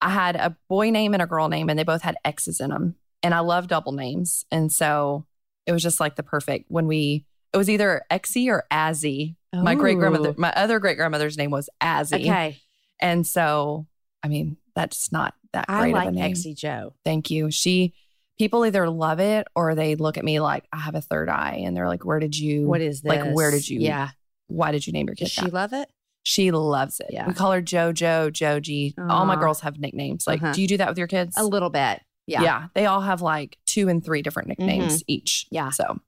I 0.00 0.08
had 0.10 0.34
a 0.34 0.56
boy 0.68 0.90
name 0.90 1.12
and 1.12 1.22
a 1.22 1.26
girl 1.26 1.48
name, 1.48 1.68
and 1.68 1.78
they 1.78 1.84
both 1.84 2.02
had 2.02 2.16
X's 2.24 2.58
in 2.58 2.70
them. 2.70 2.96
And 3.22 3.32
I 3.34 3.38
love 3.38 3.68
double 3.68 3.92
names, 3.92 4.44
and 4.50 4.72
so 4.72 5.26
it 5.64 5.70
was 5.70 5.82
just 5.82 6.00
like 6.00 6.16
the 6.16 6.24
perfect 6.24 6.64
when 6.68 6.88
we. 6.88 7.26
It 7.54 7.58
was 7.58 7.68
either 7.68 8.02
Exie 8.10 8.48
or 8.48 8.64
Azzy. 8.72 9.36
My 9.52 9.74
great 9.74 9.98
grandmother, 9.98 10.34
my 10.38 10.50
other 10.56 10.78
great 10.80 10.96
grandmother's 10.96 11.36
name 11.36 11.50
was 11.50 11.68
Azzy, 11.82 12.22
Okay, 12.22 12.58
and 12.98 13.26
so 13.26 13.86
I 14.24 14.28
mean 14.28 14.56
that's 14.74 15.12
not 15.12 15.34
that 15.52 15.66
I 15.68 15.82
great 15.82 15.94
like 15.94 16.08
of 16.08 16.14
a 16.14 16.16
name. 16.16 16.32
Exie 16.32 16.56
Joe. 16.56 16.94
Thank 17.04 17.30
you. 17.30 17.50
She 17.50 17.92
people 18.38 18.64
either 18.64 18.88
love 18.88 19.20
it 19.20 19.46
or 19.54 19.74
they 19.74 19.94
look 19.94 20.16
at 20.16 20.24
me 20.24 20.40
like 20.40 20.64
I 20.72 20.78
have 20.78 20.94
a 20.94 21.02
third 21.02 21.28
eye 21.28 21.62
and 21.64 21.76
they're 21.76 21.86
like, 21.88 22.04
Where 22.04 22.18
did 22.18 22.36
you 22.36 22.66
What 22.66 22.80
is 22.80 23.02
this? 23.02 23.10
like 23.10 23.34
where 23.34 23.50
did 23.50 23.68
you 23.68 23.80
Yeah, 23.80 24.08
why 24.48 24.72
did 24.72 24.86
you 24.86 24.92
name 24.92 25.06
your 25.06 25.14
kid 25.14 25.24
Does 25.24 25.32
she 25.32 25.42
that? 25.42 25.52
love 25.52 25.72
it? 25.72 25.88
She 26.24 26.50
loves 26.52 27.00
it. 27.00 27.06
Yeah. 27.10 27.26
We 27.26 27.34
call 27.34 27.50
her 27.52 27.60
JoJo, 27.62 28.32
Joji. 28.32 28.94
All 29.08 29.26
my 29.26 29.34
girls 29.36 29.60
have 29.62 29.78
nicknames. 29.80 30.24
Like, 30.26 30.40
Uh-huh. 30.42 30.52
do 30.52 30.62
you 30.62 30.68
do 30.68 30.76
that 30.76 30.88
with 30.88 30.98
your 30.98 31.08
kids? 31.08 31.34
A 31.36 31.44
little 31.44 31.70
bit. 31.70 32.00
Yeah. 32.28 32.42
Yeah. 32.42 32.66
They 32.74 32.86
all 32.86 33.00
have 33.00 33.22
like 33.22 33.58
two 33.66 33.88
and 33.88 34.04
three 34.04 34.22
different 34.22 34.48
nicknames 34.48 35.02
each. 35.08 35.46
Yeah. 35.50 35.70
So 35.70 35.98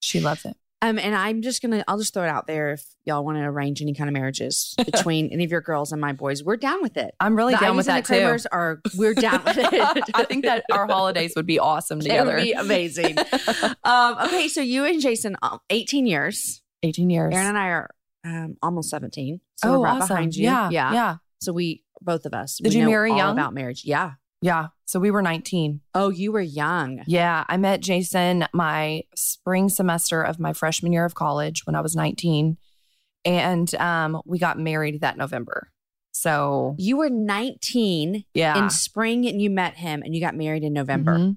she 0.00 0.20
loves 0.20 0.44
it. 0.44 0.56
Um, 0.82 0.98
and 0.98 1.14
I'm 1.14 1.40
just 1.40 1.62
gonna, 1.62 1.82
I'll 1.88 1.96
just 1.96 2.12
throw 2.12 2.24
it 2.24 2.28
out 2.28 2.46
there 2.46 2.72
if 2.72 2.84
y'all 3.06 3.24
want 3.24 3.38
to 3.38 3.42
arrange 3.44 3.80
any 3.80 3.94
kind 3.94 4.08
of 4.08 4.12
marriages 4.12 4.74
between 4.84 5.28
any 5.32 5.42
of 5.42 5.50
your 5.50 5.62
girls 5.62 5.92
and 5.92 6.00
my 6.00 6.12
boys, 6.12 6.44
we're 6.44 6.58
down 6.58 6.82
with 6.82 6.96
it. 6.98 7.14
I'm 7.18 7.34
really 7.34 7.54
the 7.54 7.60
down 7.60 7.72
Iveys 7.72 7.76
with 7.78 7.86
that 7.86 8.04
the 8.04 8.38
too. 8.38 8.48
Are, 8.52 8.80
we're 8.94 9.14
down 9.14 9.42
with 9.44 9.56
it. 9.58 10.04
I 10.14 10.24
think 10.24 10.44
that 10.44 10.64
our 10.70 10.86
holidays 10.86 11.32
would 11.36 11.46
be 11.46 11.58
awesome 11.58 11.98
it 12.00 12.02
together. 12.02 12.34
would 12.34 12.42
be 12.42 12.52
amazing. 12.52 13.16
um, 13.82 14.16
okay, 14.26 14.46
so 14.48 14.60
you 14.60 14.84
and 14.84 15.00
Jason, 15.00 15.36
um, 15.42 15.58
18 15.70 16.06
years. 16.06 16.60
18 16.84 17.10
years. 17.10 17.34
Aaron 17.34 17.48
and 17.48 17.58
I 17.58 17.68
are 17.68 17.90
um, 18.24 18.56
almost 18.62 18.90
17. 18.90 19.40
So 19.56 19.68
oh, 19.68 19.78
we're 19.80 19.84
right 19.86 19.96
awesome. 19.96 20.08
behind 20.08 20.36
you. 20.36 20.44
Yeah. 20.44 20.70
yeah. 20.70 20.92
Yeah. 20.92 21.16
So 21.40 21.52
we, 21.52 21.84
both 22.00 22.24
of 22.26 22.34
us, 22.34 22.58
Did 22.62 22.72
we 22.72 22.78
you 22.78 22.84
know 22.84 22.90
marry 22.90 23.10
all 23.10 23.16
young? 23.16 23.32
about 23.32 23.54
marriage. 23.54 23.82
Yeah. 23.84 24.12
Yeah. 24.40 24.68
So 24.84 25.00
we 25.00 25.10
were 25.10 25.22
19. 25.22 25.80
Oh, 25.94 26.10
you 26.10 26.30
were 26.32 26.40
young. 26.40 27.02
Yeah. 27.06 27.44
I 27.48 27.56
met 27.56 27.80
Jason 27.80 28.46
my 28.52 29.02
spring 29.14 29.68
semester 29.68 30.22
of 30.22 30.38
my 30.38 30.52
freshman 30.52 30.92
year 30.92 31.04
of 31.04 31.14
college 31.14 31.66
when 31.66 31.74
I 31.74 31.80
was 31.80 31.96
19. 31.96 32.58
And 33.24 33.74
um, 33.76 34.20
we 34.26 34.38
got 34.38 34.58
married 34.58 35.00
that 35.00 35.16
November. 35.16 35.70
So, 36.12 36.76
You 36.78 36.98
were 36.98 37.10
19 37.10 38.24
yeah. 38.34 38.58
in 38.62 38.70
spring 38.70 39.26
and 39.26 39.40
you 39.42 39.50
met 39.50 39.74
him 39.74 40.02
and 40.02 40.14
you 40.14 40.20
got 40.20 40.36
married 40.36 40.62
in 40.62 40.72
November. 40.72 41.16
Mhm. 41.16 41.36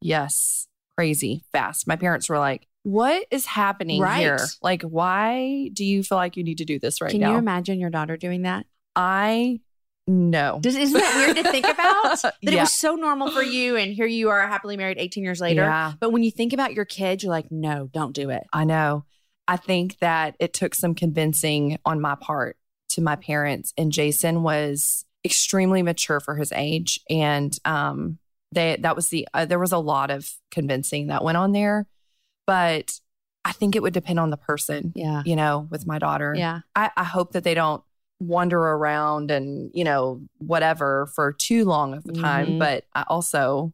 Yes. 0.00 0.68
Crazy 0.96 1.44
fast. 1.52 1.86
My 1.86 1.96
parents 1.96 2.28
were 2.28 2.38
like, 2.38 2.66
what 2.84 3.26
is 3.30 3.46
happening 3.46 4.00
Right. 4.00 4.20
here? 4.20 4.38
Like, 4.62 4.82
why 4.82 5.70
do 5.72 5.84
you 5.84 6.02
feel 6.02 6.16
like 6.16 6.36
you 6.36 6.44
need 6.44 6.58
to 6.58 6.64
do 6.64 6.78
this 6.78 7.00
right 7.00 7.10
Can 7.10 7.20
now? 7.20 7.26
Can 7.26 7.32
you 7.34 7.38
imagine 7.38 7.80
your 7.80 7.90
daughter 7.90 8.16
doing 8.16 8.42
that? 8.42 8.66
I 8.94 9.60
know. 10.06 10.58
Does, 10.60 10.76
isn't 10.76 10.98
that 10.98 11.16
weird 11.16 11.36
to 11.44 11.50
think 11.50 11.66
about? 11.66 12.22
That 12.22 12.34
it 12.54 12.60
was 12.60 12.72
so 12.72 12.94
normal 12.94 13.30
for 13.30 13.42
you, 13.42 13.76
and 13.76 13.92
here 13.92 14.06
you 14.06 14.28
are 14.28 14.46
happily 14.46 14.76
married 14.76 14.98
18 14.98 15.24
years 15.24 15.40
later. 15.40 15.62
Yeah. 15.62 15.94
But 15.98 16.10
when 16.10 16.22
you 16.22 16.30
think 16.30 16.52
about 16.52 16.74
your 16.74 16.84
kids, 16.84 17.24
you're 17.24 17.30
like, 17.30 17.50
no, 17.50 17.88
don't 17.92 18.12
do 18.12 18.30
it. 18.30 18.44
I 18.52 18.64
know. 18.64 19.04
I 19.48 19.56
think 19.56 19.98
that 19.98 20.36
it 20.38 20.52
took 20.52 20.74
some 20.74 20.94
convincing 20.94 21.78
on 21.84 22.00
my 22.00 22.14
part 22.14 22.56
to 22.90 23.00
my 23.00 23.16
parents, 23.16 23.72
and 23.76 23.90
Jason 23.90 24.42
was 24.42 25.04
extremely 25.24 25.82
mature 25.82 26.20
for 26.20 26.36
his 26.36 26.52
age, 26.52 27.00
and 27.08 27.56
um, 27.64 28.18
they 28.52 28.76
that 28.80 28.94
was 28.94 29.08
the 29.08 29.26
uh, 29.34 29.46
there 29.46 29.58
was 29.58 29.72
a 29.72 29.78
lot 29.78 30.10
of 30.10 30.30
convincing 30.50 31.06
that 31.08 31.24
went 31.24 31.38
on 31.38 31.52
there, 31.52 31.86
but 32.46 32.98
I 33.44 33.52
think 33.52 33.76
it 33.76 33.82
would 33.82 33.92
depend 33.94 34.18
on 34.18 34.30
the 34.30 34.36
person. 34.36 34.92
Yeah. 34.94 35.22
You 35.24 35.36
know, 35.36 35.68
with 35.70 35.86
my 35.86 35.98
daughter, 35.98 36.34
Yeah. 36.36 36.60
I, 36.74 36.90
I 36.96 37.04
hope 37.04 37.32
that 37.32 37.44
they 37.44 37.54
don't 37.54 37.82
wander 38.20 38.58
around 38.58 39.30
and 39.30 39.70
you 39.74 39.84
know 39.84 40.22
whatever 40.38 41.06
for 41.14 41.32
too 41.32 41.64
long 41.64 41.94
of 41.94 42.06
a 42.06 42.12
time, 42.12 42.46
Mhm. 42.52 42.58
but 42.58 42.84
I 42.94 43.04
also 43.08 43.72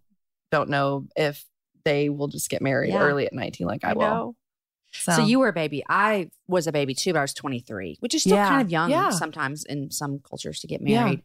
don't 0.50 0.71
know 0.71 1.07
if 1.17 1.45
they 1.85 2.09
will 2.09 2.27
just 2.29 2.50
get 2.50 2.61
married 2.62 2.91
Yeah. 2.93 3.00
early 3.03 3.27
at 3.27 3.33
19 3.33 3.67
like 3.67 3.85
I, 3.85 3.93
will. 3.93 4.00
know. 4.00 4.37
So. 4.93 5.23
you 5.25 5.39
were 5.39 5.49
a 5.49 5.53
baby. 5.53 5.85
I 5.89 6.31
was 6.49 6.67
a 6.67 6.73
baby 6.73 6.95
too, 6.95 7.12
but 7.12 7.21
I 7.21 7.23
was 7.23 7.35
23, 7.35 7.97
which 8.00 8.12
is 8.15 8.23
still 8.23 8.37
Yeah. 8.37 8.49
kind 8.49 8.62
of 8.62 8.71
young 8.71 8.91
Yeah. 8.91 9.11
sometimes 9.11 9.65
in 9.65 9.91
some 9.93 10.19
cultures 10.19 10.59
to 10.61 10.67
get 10.67 10.81
married. 10.81 11.23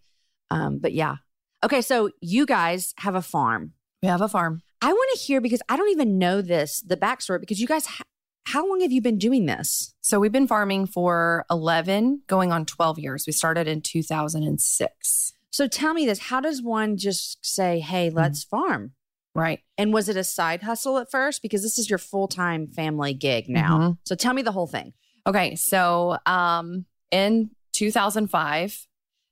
Um, 0.51 0.77
but 0.77 0.93
yeah. 0.93 1.15
Okay. 1.63 1.81
So 1.81 2.11
you 2.21 2.45
guys 2.45 2.93
have 2.99 3.15
a 3.15 3.21
farm. 3.23 3.73
We 4.03 4.07
have 4.09 4.21
a 4.21 4.29
farm. 4.29 4.61
I 4.81 4.91
want 4.93 5.09
to 5.13 5.19
hear 5.25 5.41
because 5.41 5.61
I 5.69 5.77
don't 5.77 5.89
even 5.89 6.17
know 6.17 6.41
this, 6.41 6.81
the 6.81 6.97
backstory, 6.97 7.39
because 7.39 7.59
you 7.59 7.67
guys, 7.67 7.85
ha- 7.85 8.03
how 8.47 8.67
long 8.67 8.81
have 8.81 8.91
you 8.91 9.01
been 9.01 9.17
doing 9.17 9.45
this? 9.45 9.93
So 10.01 10.19
we've 10.19 10.31
been 10.31 10.47
farming 10.47 10.87
for 10.87 11.45
11, 11.49 12.21
going 12.27 12.51
on 12.51 12.65
12 12.65 12.99
years. 12.99 13.25
We 13.25 13.33
started 13.33 13.67
in 13.67 13.81
2006. 13.81 15.33
So 15.51 15.67
tell 15.67 15.93
me 15.93 16.05
this 16.05 16.19
how 16.19 16.41
does 16.41 16.61
one 16.61 16.97
just 16.97 17.43
say, 17.45 17.79
hey, 17.79 18.07
Mm-hmm. 18.09 18.17
let's 18.17 18.43
farm? 18.43 18.91
Right. 19.33 19.59
And 19.77 19.93
was 19.93 20.07
it 20.09 20.15
a 20.15 20.23
side 20.23 20.61
hustle 20.61 20.97
at 20.97 21.11
first? 21.11 21.41
Because 21.41 21.61
this 21.61 21.77
is 21.77 21.89
your 21.89 21.99
full 21.99 22.27
time 22.27 22.67
family 22.67 23.13
gig 23.13 23.49
now. 23.49 23.77
Mhm. 23.79 23.97
So 24.05 24.15
tell 24.15 24.33
me 24.33 24.41
the 24.41 24.51
whole 24.53 24.67
thing. 24.67 24.93
Okay. 25.27 25.55
So 25.55 26.17
um, 26.25 26.85
in 27.11 27.49
2005, 27.73 28.87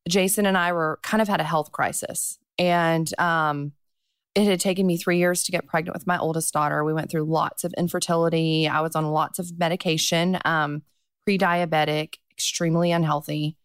Jason 0.10 0.46
and 0.46 0.58
I 0.58 0.74
were 0.74 1.00
kind 1.04 1.22
of 1.22 1.28
had 1.30 1.40
a 1.40 1.46
health 1.46 1.72
crisis. 1.72 2.38
And 2.60 3.08
um, 3.20 3.72
it 4.36 4.46
had 4.46 4.60
taken 4.60 4.88
me 4.88 4.98
three 4.98 5.18
years 5.20 5.44
to 5.44 5.52
get 5.52 5.68
pregnant 5.68 5.96
with 5.96 6.08
my 6.08 6.18
oldest 6.18 6.54
daughter. 6.54 6.84
We 6.84 6.94
went 6.94 7.12
through 7.12 7.26
lots 7.26 7.64
of 7.64 7.74
infertility. 7.78 8.68
I 8.68 8.82
was 8.82 8.96
on 8.96 9.06
lots 9.06 9.38
of 9.40 9.58
medication, 9.60 10.40
um, 10.46 10.82
pre 11.26 11.38
diabetic, 11.38 12.16
extremely 12.32 12.92
unhealthy. 12.92 13.58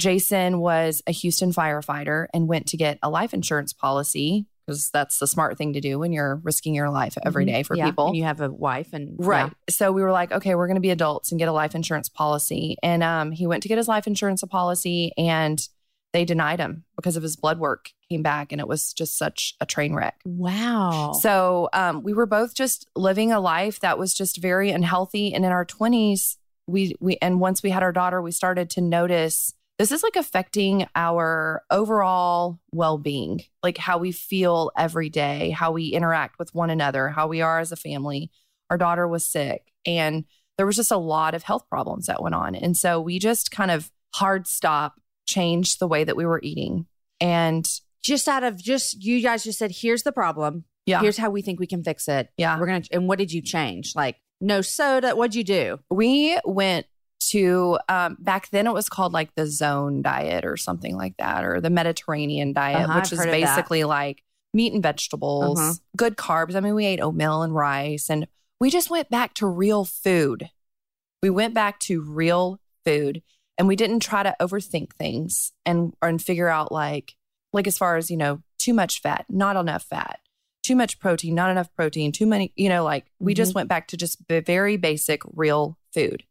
Jason 0.00 0.60
was 0.60 1.02
a 1.06 1.12
Houston 1.12 1.52
firefighter 1.52 2.26
and 2.32 2.48
went 2.48 2.66
to 2.68 2.76
get 2.76 2.98
a 3.02 3.10
life 3.10 3.34
insurance 3.34 3.72
policy 3.72 4.46
because 4.66 4.90
that's 4.90 5.18
the 5.18 5.26
smart 5.26 5.56
thing 5.56 5.72
to 5.72 5.80
do 5.80 5.98
when 5.98 6.12
you're 6.12 6.36
risking 6.44 6.74
your 6.74 6.90
life 6.90 7.16
every 7.24 7.46
day 7.46 7.62
for 7.62 7.74
Mm-hmm. 7.74 7.78
Yeah. 7.78 7.90
people. 7.90 8.06
And 8.08 8.16
you 8.16 8.24
have 8.24 8.40
a 8.40 8.50
wife 8.50 8.92
and 8.92 9.16
Right. 9.18 9.50
So 9.70 9.92
we 9.92 10.02
were 10.02 10.12
like, 10.12 10.30
okay, 10.30 10.54
we're 10.54 10.66
going 10.66 10.74
to 10.76 10.80
be 10.80 10.90
adults 10.90 11.32
and 11.32 11.38
get 11.38 11.48
a 11.48 11.52
life 11.52 11.74
insurance 11.74 12.08
policy. 12.08 12.76
And 12.82 13.02
um, 13.02 13.32
he 13.32 13.46
went 13.46 13.62
to 13.62 13.68
get 13.68 13.78
his 13.78 13.88
life 13.88 14.06
insurance 14.06 14.42
policy 14.44 15.12
and 15.16 15.58
they 16.12 16.24
denied 16.24 16.58
him 16.58 16.84
because 16.96 17.16
of 17.16 17.22
his 17.22 17.36
blood 17.36 17.58
work 17.58 17.90
came 18.08 18.22
back 18.22 18.52
and 18.52 18.60
it 18.60 18.68
was 18.68 18.92
just 18.92 19.18
such 19.18 19.54
a 19.60 19.66
train 19.66 19.94
wreck. 19.94 20.20
Wow. 20.24 21.12
So 21.20 21.68
um, 21.72 22.02
we 22.02 22.14
were 22.14 22.26
both 22.26 22.54
just 22.54 22.88
living 22.96 23.32
a 23.32 23.40
life 23.40 23.80
that 23.80 23.98
was 23.98 24.14
just 24.14 24.38
very 24.38 24.70
unhealthy. 24.70 25.34
And 25.34 25.44
in 25.44 25.52
our 25.52 25.66
20s, 25.66 26.36
we, 26.66 26.94
we, 27.00 27.18
and 27.20 27.40
once 27.40 27.62
we 27.62 27.70
had 27.70 27.82
our 27.82 27.92
daughter, 27.92 28.22
we 28.22 28.32
started 28.32 28.70
to 28.70 28.80
notice 28.80 29.54
this 29.78 29.92
is 29.92 30.02
like 30.02 30.16
affecting 30.16 30.88
our 30.96 31.62
overall 31.70 32.58
well 32.72 32.98
being, 32.98 33.42
like 33.62 33.78
how 33.78 33.98
we 33.98 34.10
feel 34.10 34.72
every 34.76 35.08
day, 35.08 35.50
how 35.50 35.70
we 35.70 35.88
interact 35.88 36.38
with 36.38 36.54
one 36.54 36.70
another, 36.70 37.08
how 37.10 37.28
we 37.28 37.42
are 37.42 37.60
as 37.60 37.70
a 37.70 37.76
family. 37.76 38.30
Our 38.70 38.78
daughter 38.78 39.06
was 39.06 39.24
sick 39.24 39.72
and 39.86 40.24
there 40.56 40.66
was 40.66 40.76
just 40.76 40.90
a 40.90 40.96
lot 40.96 41.34
of 41.34 41.44
health 41.44 41.68
problems 41.70 42.06
that 42.06 42.22
went 42.22 42.34
on. 42.34 42.54
And 42.54 42.76
so 42.76 43.00
we 43.00 43.18
just 43.18 43.50
kind 43.50 43.70
of 43.70 43.92
hard 44.14 44.46
stop 44.48 45.00
changed 45.28 45.78
the 45.78 45.86
way 45.86 46.02
that 46.04 46.16
we 46.16 46.26
were 46.26 46.40
eating. 46.42 46.86
And 47.20 47.68
just 48.02 48.26
out 48.26 48.42
of 48.42 48.56
just 48.56 49.04
you 49.04 49.22
guys 49.22 49.44
just 49.44 49.58
said, 49.58 49.70
here's 49.72 50.02
the 50.02 50.12
problem. 50.12 50.64
yeah, 50.86 51.00
Here's 51.00 51.18
how 51.18 51.30
we 51.30 51.42
think 51.42 51.60
we 51.60 51.66
can 51.66 51.84
fix 51.84 52.08
it. 52.08 52.30
yeah. 52.36 52.58
We're 52.58 52.66
gonna 52.66 52.82
and 52.90 53.06
what 53.08 53.18
did 53.18 53.30
you 53.32 53.42
change? 53.42 53.94
Like 53.94 54.16
no 54.40 54.60
soda. 54.62 55.14
What'd 55.14 55.34
you 55.34 55.44
do? 55.44 55.78
we 55.90 56.38
went 56.44 56.86
to 57.30 57.78
um, 57.88 58.16
back 58.20 58.48
then 58.50 58.66
it 58.68 58.72
was 58.72 58.88
called 58.88 59.12
like 59.12 59.34
the 59.34 59.44
zone 59.46 60.02
diet 60.02 60.44
or 60.44 60.56
something 60.56 60.96
like 60.96 61.16
that 61.18 61.44
or 61.44 61.60
the 61.60 61.68
mediterranean 61.68 62.52
diet 62.52 62.88
Uh-huh, 62.88 62.94
which 63.00 63.06
I've 63.08 63.12
is 63.12 63.18
heard 63.18 63.28
of 63.28 63.32
that. 63.40 63.56
basically 63.56 63.82
like 63.84 64.22
meat 64.54 64.72
and 64.72 64.80
vegetables 64.82 65.58
Uh-huh. 65.58 65.74
good 65.96 66.16
carbs 66.16 66.54
i 66.54 66.60
mean 66.60 66.76
we 66.76 66.86
ate 66.86 67.00
oatmeal 67.02 67.42
and 67.42 67.52
rice 67.54 68.08
and 68.08 68.28
we 68.60 68.70
just 68.70 68.88
went 68.88 69.10
back 69.10 69.34
to 69.34 69.46
real 69.48 69.84
food 69.84 70.48
we 71.20 71.28
went 71.28 71.54
back 71.54 71.80
to 71.80 72.00
real 72.00 72.60
food 72.84 73.20
and 73.58 73.68
we 73.68 73.76
didn't 73.76 74.00
try 74.00 74.22
to 74.22 74.34
overthink 74.40 74.92
things 74.94 75.52
and 75.66 75.92
and 76.00 76.22
figure 76.22 76.48
out 76.48 76.72
like 76.72 77.14
like 77.52 77.66
as 77.66 77.76
far 77.76 77.96
as 77.96 78.10
you 78.10 78.16
know 78.16 78.40
too 78.58 78.72
much 78.72 79.00
fat 79.00 79.26
not 79.28 79.56
enough 79.56 79.82
fat 79.82 80.20
too 80.62 80.76
much 80.76 80.98
protein 80.98 81.34
not 81.34 81.50
enough 81.50 81.72
protein 81.74 82.12
too 82.12 82.26
many 82.26 82.52
you 82.56 82.68
know 82.68 82.84
like 82.84 83.06
we 83.18 83.34
just 83.34 83.50
mm-hmm. 83.50 83.60
went 83.60 83.68
back 83.68 83.88
to 83.88 83.96
just 83.96 84.18
very 84.28 84.76
basic 84.76 85.20
real 85.34 85.78
food 85.92 86.24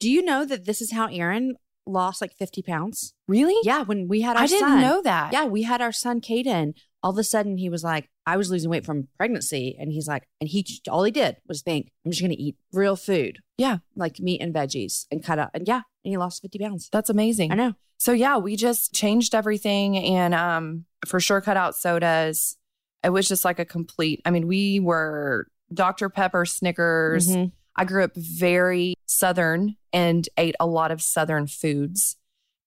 Do 0.00 0.10
you 0.10 0.22
know 0.22 0.44
that 0.44 0.64
this 0.66 0.80
is 0.80 0.92
how 0.92 1.06
Aaron 1.06 1.56
lost 1.86 2.20
like 2.20 2.32
50 2.34 2.62
pounds? 2.62 3.14
really 3.28 3.54
Yeah, 3.62 3.82
when 3.82 4.08
we 4.08 4.22
had 4.22 4.36
our 4.36 4.42
i 4.42 4.46
didn't 4.46 4.68
son. 4.68 4.80
know 4.80 5.02
that 5.02 5.32
Yeah, 5.32 5.44
we 5.44 5.62
had 5.62 5.80
our 5.80 5.92
son 5.92 6.20
Caden. 6.20 6.74
All 7.04 7.10
of 7.10 7.18
a 7.18 7.22
sudden, 7.22 7.58
he 7.58 7.68
was 7.68 7.84
like, 7.84 8.08
I 8.26 8.36
was 8.36 8.50
losing 8.50 8.70
weight 8.70 8.86
from 8.86 9.08
pregnancy. 9.18 9.76
And 9.78 9.92
he's 9.92 10.08
like, 10.08 10.24
and 10.40 10.48
he 10.48 10.66
all 10.90 11.04
he 11.04 11.12
did 11.12 11.36
was 11.46 11.60
think, 11.62 11.92
I'm 12.04 12.10
just 12.10 12.22
going 12.22 12.34
to 12.34 12.42
eat 12.42 12.56
real 12.72 12.96
food. 12.96 13.40
Yeah. 13.58 13.78
Like 13.94 14.18
meat 14.18 14.40
and 14.40 14.54
veggies 14.54 15.04
and 15.12 15.22
cut 15.22 15.38
out. 15.38 15.50
And 15.54 15.68
yeah, 15.68 15.82
and 16.04 16.10
he 16.10 16.16
lost 16.16 16.40
50 16.42 16.58
pounds. 16.58 16.88
that's 16.90 17.10
amazing 17.10 17.52
I 17.52 17.56
know. 17.56 17.74
So 17.98 18.12
yeah, 18.12 18.38
we 18.38 18.56
just 18.56 18.92
changed 18.94 19.34
everything 19.34 19.96
and 19.98 20.34
um 20.34 20.86
for 21.06 21.20
sure 21.20 21.40
cut 21.42 21.56
out 21.58 21.76
sodas. 21.76 22.56
It 23.04 23.10
was 23.10 23.28
just 23.28 23.44
like 23.44 23.58
a 23.58 23.64
complete 23.66 24.22
I 24.24 24.30
mean, 24.30 24.46
we 24.48 24.80
were 24.80 25.46
Dr. 25.72 26.08
Pepper, 26.08 26.46
Snickers. 26.46 27.28
Mhm. 27.28 27.52
I 27.76 27.84
grew 27.84 28.02
up 28.04 28.12
very 28.16 28.94
southern 29.06 29.76
and 29.92 30.26
ate 30.38 30.54
a 30.58 30.66
lot 30.66 30.90
of 30.90 31.02
southern 31.02 31.46
foods. 31.48 32.16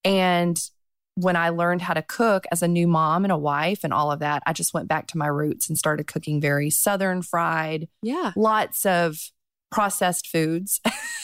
And 0.04 0.62
when 1.20 1.36
I 1.36 1.50
learned 1.50 1.82
how 1.82 1.96
to 1.96 2.04
cook 2.04 2.46
as 2.52 2.62
a 2.62 2.68
new 2.68 2.88
mom 2.88 3.26
and 3.26 3.32
a 3.32 3.38
wife 3.38 3.84
and 3.84 3.92
all 3.92 4.12
of 4.12 4.20
that, 4.20 4.44
I 4.46 4.54
just 4.54 4.72
went 4.74 4.88
back 4.88 5.08
to 5.08 5.18
my 5.18 5.26
roots 5.28 5.68
and 5.68 5.76
started 5.78 6.06
cooking 6.06 6.40
very 6.40 6.70
southern 6.70 7.24
fried, 7.24 7.88
Yeah. 8.04 8.34
lots 8.36 8.86
of 8.86 9.32
processed 9.72 10.28
foods. 10.28 10.80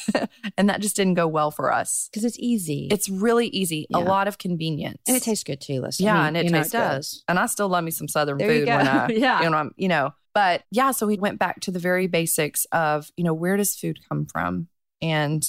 and 0.58 0.68
that 0.70 0.82
just 0.82 0.96
didn't 0.96 1.14
go 1.14 1.28
well 1.28 1.52
for 1.52 1.72
us. 1.72 2.10
Because 2.12 2.26
it's 2.26 2.40
easy. 2.40 2.88
It's 2.92 3.08
really 3.08 3.48
easy, 3.48 3.86
a 3.94 4.00
lot 4.00 4.28
of 4.28 4.38
convenience. 4.40 4.98
and 5.08 5.16
it 5.16 5.22
tastes 5.24 5.44
good 5.44 5.62
too. 5.62 5.80
Listen. 5.82 6.06
Yeah, 6.06 6.16
I 6.16 6.18
mean, 6.18 6.28
and 6.28 6.38
it 6.38 6.46
you 6.46 6.50
know, 6.52 6.58
tastes 6.58 6.72
good. 6.72 6.78
does. 6.80 7.24
and 7.28 7.38
I 7.40 7.46
still 7.46 7.70
love 7.70 7.84
me 7.84 7.92
some 7.92 8.08
southern 8.08 8.40
There 8.40 8.48
food 8.50 8.68
when 8.68 8.88
I, 8.88 9.08
Yeah. 9.12 9.44
you 9.44 9.50
know, 9.52 9.58
I'm, 9.58 9.72
you 9.78 9.88
know, 9.88 10.14
but 10.34 10.64
yeah, 10.72 10.90
so 10.92 11.06
we 11.06 11.18
went 11.18 11.38
back 11.38 11.60
to 11.62 11.72
the 11.72 11.78
very 11.80 12.08
basics 12.08 12.66
of, 12.72 13.12
you 13.16 13.24
know, 13.24 13.34
where 13.36 13.56
does 13.58 13.76
food 13.76 14.00
come 14.10 14.26
from? 14.26 14.68
And 15.04 15.48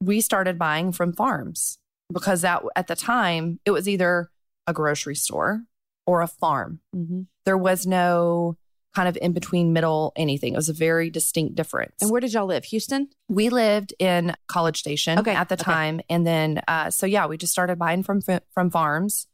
we 0.00 0.20
started 0.20 0.58
buying 0.58 0.90
from 0.92 1.12
farms 1.12 1.78
because 2.12 2.42
that 2.42 2.62
at 2.76 2.86
the 2.86 2.96
time 2.96 3.60
it 3.64 3.70
was 3.70 3.88
either 3.88 4.30
a 4.66 4.72
grocery 4.72 5.14
store 5.14 5.62
or 6.06 6.22
a 6.22 6.26
farm. 6.26 6.80
Mm-hmm. 6.94 7.22
There 7.44 7.58
was 7.58 7.86
no 7.86 8.56
kind 8.94 9.08
of 9.08 9.18
in 9.20 9.32
between 9.32 9.72
middle 9.72 10.12
anything. 10.16 10.54
It 10.54 10.56
was 10.56 10.68
a 10.68 10.74
very 10.74 11.10
distinct 11.10 11.54
difference. 11.54 11.94
And 12.00 12.10
where 12.10 12.20
did 12.20 12.32
y'all 12.32 12.46
live? 12.46 12.64
Houston? 12.64 13.08
we 13.28 13.50
lived 13.50 13.94
in 13.98 14.34
College 14.46 14.78
Station 14.78 15.18
Okay, 15.18 15.34
at 15.34 15.48
the 15.48 15.54
okay. 15.54 15.62
time, 15.62 16.00
and 16.08 16.26
then 16.26 16.62
uh, 16.66 16.90
so 16.90 17.06
yeah, 17.06 17.26
we 17.26 17.36
just 17.36 17.52
started 17.52 17.78
buying 17.78 18.02
from 18.02 18.20
from 18.52 18.70
farms, 18.70 19.26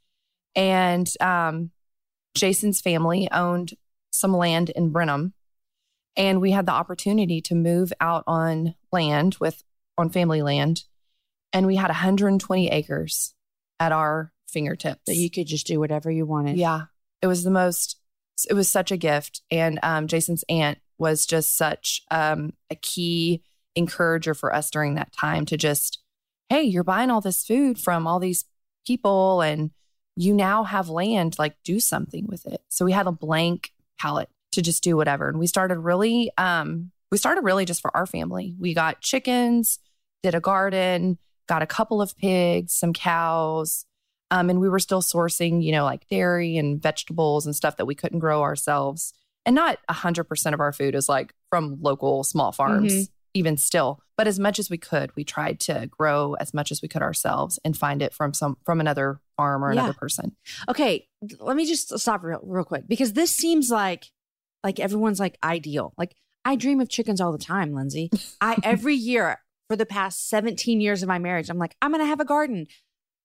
and 0.54 1.10
um, 1.20 1.70
Jason's 2.34 2.80
family 2.80 3.28
owned 3.30 3.74
some 4.10 4.36
land 4.36 4.70
in 4.70 4.90
Brenham, 4.90 5.32
and 6.16 6.40
we 6.40 6.50
had 6.50 6.66
the 6.66 6.72
opportunity 6.72 7.40
to 7.42 7.54
move 7.54 7.92
out 8.00 8.24
on 8.26 8.74
land 8.92 9.36
with 9.40 9.62
on 9.96 10.10
family 10.10 10.42
land, 10.42 10.84
and 11.54 11.66
we 11.66 11.76
had 11.76 11.88
120 11.88 12.68
acres 12.68 13.32
at 13.80 13.92
our 13.92 14.32
fingertips. 14.48 15.02
That 15.06 15.14
you 15.14 15.30
could 15.30 15.46
just 15.46 15.66
do 15.66 15.78
whatever 15.78 16.10
you 16.10 16.26
wanted. 16.26 16.56
Yeah. 16.58 16.82
It 17.22 17.28
was 17.28 17.44
the 17.44 17.50
most, 17.50 17.98
it 18.50 18.54
was 18.54 18.70
such 18.70 18.90
a 18.90 18.96
gift. 18.96 19.40
And 19.50 19.78
um, 19.82 20.08
Jason's 20.08 20.44
aunt 20.48 20.78
was 20.98 21.24
just 21.24 21.56
such 21.56 22.02
um, 22.10 22.52
a 22.70 22.74
key 22.74 23.42
encourager 23.76 24.34
for 24.34 24.54
us 24.54 24.70
during 24.70 24.96
that 24.96 25.12
time 25.18 25.46
to 25.46 25.56
just, 25.56 26.00
hey, 26.50 26.62
you're 26.62 26.84
buying 26.84 27.10
all 27.10 27.20
this 27.20 27.44
food 27.44 27.78
from 27.78 28.06
all 28.06 28.18
these 28.18 28.44
people 28.86 29.40
and 29.40 29.70
you 30.16 30.34
now 30.34 30.64
have 30.64 30.88
land, 30.88 31.36
like 31.38 31.56
do 31.64 31.80
something 31.80 32.26
with 32.26 32.46
it. 32.46 32.62
So 32.68 32.84
we 32.84 32.92
had 32.92 33.06
a 33.06 33.12
blank 33.12 33.72
palette 33.98 34.28
to 34.52 34.62
just 34.62 34.82
do 34.82 34.96
whatever. 34.96 35.28
And 35.28 35.38
we 35.38 35.46
started 35.46 35.78
really, 35.78 36.30
um, 36.36 36.90
we 37.10 37.18
started 37.18 37.42
really 37.42 37.64
just 37.64 37.80
for 37.80 37.96
our 37.96 38.06
family. 38.06 38.54
We 38.58 38.74
got 38.74 39.00
chickens, 39.00 39.78
did 40.22 40.34
a 40.34 40.40
garden, 40.40 41.18
got 41.46 41.62
a 41.62 41.66
couple 41.66 42.00
of 42.02 42.16
pigs, 42.16 42.72
some 42.72 42.92
cows, 42.92 43.84
um, 44.30 44.50
and 44.50 44.60
we 44.60 44.68
were 44.68 44.78
still 44.78 45.02
sourcing, 45.02 45.62
you 45.62 45.72
know, 45.72 45.84
like 45.84 46.08
dairy 46.08 46.56
and 46.56 46.80
vegetables 46.82 47.46
and 47.46 47.54
stuff 47.54 47.76
that 47.76 47.84
we 47.86 47.94
couldn't 47.94 48.18
grow 48.18 48.42
ourselves. 48.42 49.12
And 49.46 49.54
not 49.54 49.78
100% 49.90 50.54
of 50.54 50.60
our 50.60 50.72
food 50.72 50.94
is 50.94 51.08
like 51.08 51.34
from 51.50 51.76
local 51.80 52.24
small 52.24 52.50
farms, 52.50 52.92
Mhm. 52.92 53.08
even 53.34 53.56
still. 53.58 54.00
But 54.16 54.26
as 54.26 54.38
much 54.38 54.58
as 54.58 54.70
we 54.70 54.78
could, 54.78 55.14
we 55.16 55.24
tried 55.24 55.60
to 55.60 55.86
grow 55.86 56.34
as 56.34 56.54
much 56.54 56.70
as 56.72 56.80
we 56.80 56.88
could 56.88 57.02
ourselves 57.02 57.58
and 57.64 57.76
find 57.76 58.00
it 58.00 58.14
from 58.14 58.32
some 58.32 58.56
from 58.64 58.80
another 58.80 59.20
farm 59.36 59.62
or 59.64 59.72
Yeah. 59.72 59.80
another 59.80 59.92
person. 59.92 60.34
Okay, 60.68 61.06
let 61.40 61.56
me 61.56 61.66
just 61.66 61.96
stop 61.98 62.22
real, 62.22 62.40
real 62.42 62.64
quick 62.64 62.88
because 62.88 63.12
this 63.12 63.30
seems 63.34 63.70
like 63.70 64.06
like 64.62 64.80
everyone's 64.80 65.20
like 65.20 65.36
ideal. 65.44 65.92
Like 65.98 66.14
I 66.46 66.56
dream 66.56 66.80
of 66.80 66.88
chickens 66.88 67.20
all 67.20 67.32
the 67.32 67.38
time, 67.38 67.74
Lynsey. 67.74 68.10
I 68.40 68.56
every 68.62 68.94
year 68.94 69.38
for 69.68 69.76
the 69.76 69.86
past 69.86 70.28
17 70.28 70.80
years 70.80 71.02
of 71.02 71.08
my 71.08 71.18
marriage, 71.18 71.50
I'm 71.50 71.58
like, 71.58 71.76
I'm 71.80 71.90
gonna 71.92 72.06
have 72.06 72.20
a 72.20 72.24
garden. 72.24 72.66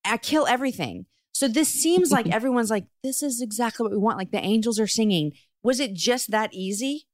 I 0.05 0.17
kill 0.17 0.48
everything. 0.48 1.05
So 1.34 1.48
this 1.48 1.69
seems 1.69 2.12
like 2.12 2.27
everyone's 2.31 2.69
like, 2.69 2.86
this 3.03 3.24
is 3.24 3.41
exactly 3.41 3.84
what 3.84 3.91
we 3.91 3.98
want. 3.98 4.17
Like 4.17 4.31
the 4.31 4.43
angels 4.43 4.79
are 4.79 4.88
singing. 4.88 5.34
Was 5.63 5.79
it 5.79 5.93
just 5.93 6.31
that 6.31 6.53
easy? 6.53 7.08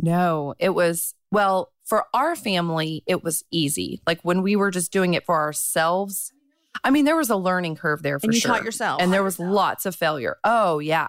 No, 0.00 0.54
it 0.58 0.70
was, 0.70 1.14
well, 1.30 1.72
for 1.84 2.06
our 2.12 2.34
family, 2.34 3.02
it 3.06 3.22
was 3.22 3.44
easy. 3.50 4.00
Like 4.06 4.20
when 4.22 4.42
we 4.42 4.56
were 4.56 4.70
just 4.70 4.92
doing 4.92 5.14
it 5.14 5.24
for 5.24 5.36
ourselves, 5.36 6.32
I 6.84 6.90
mean, 6.90 7.04
there 7.04 7.16
was 7.16 7.30
a 7.30 7.36
learning 7.36 7.76
curve 7.76 8.02
there 8.02 8.18
for 8.18 8.26
and 8.26 8.34
you 8.34 8.40
sure. 8.40 8.50
taught 8.52 8.64
yourself. 8.64 9.00
and 9.00 9.12
there 9.12 9.22
was 9.22 9.38
lots 9.38 9.86
of 9.86 9.94
failure. 9.94 10.36
Oh 10.42 10.78
yeah. 10.78 11.08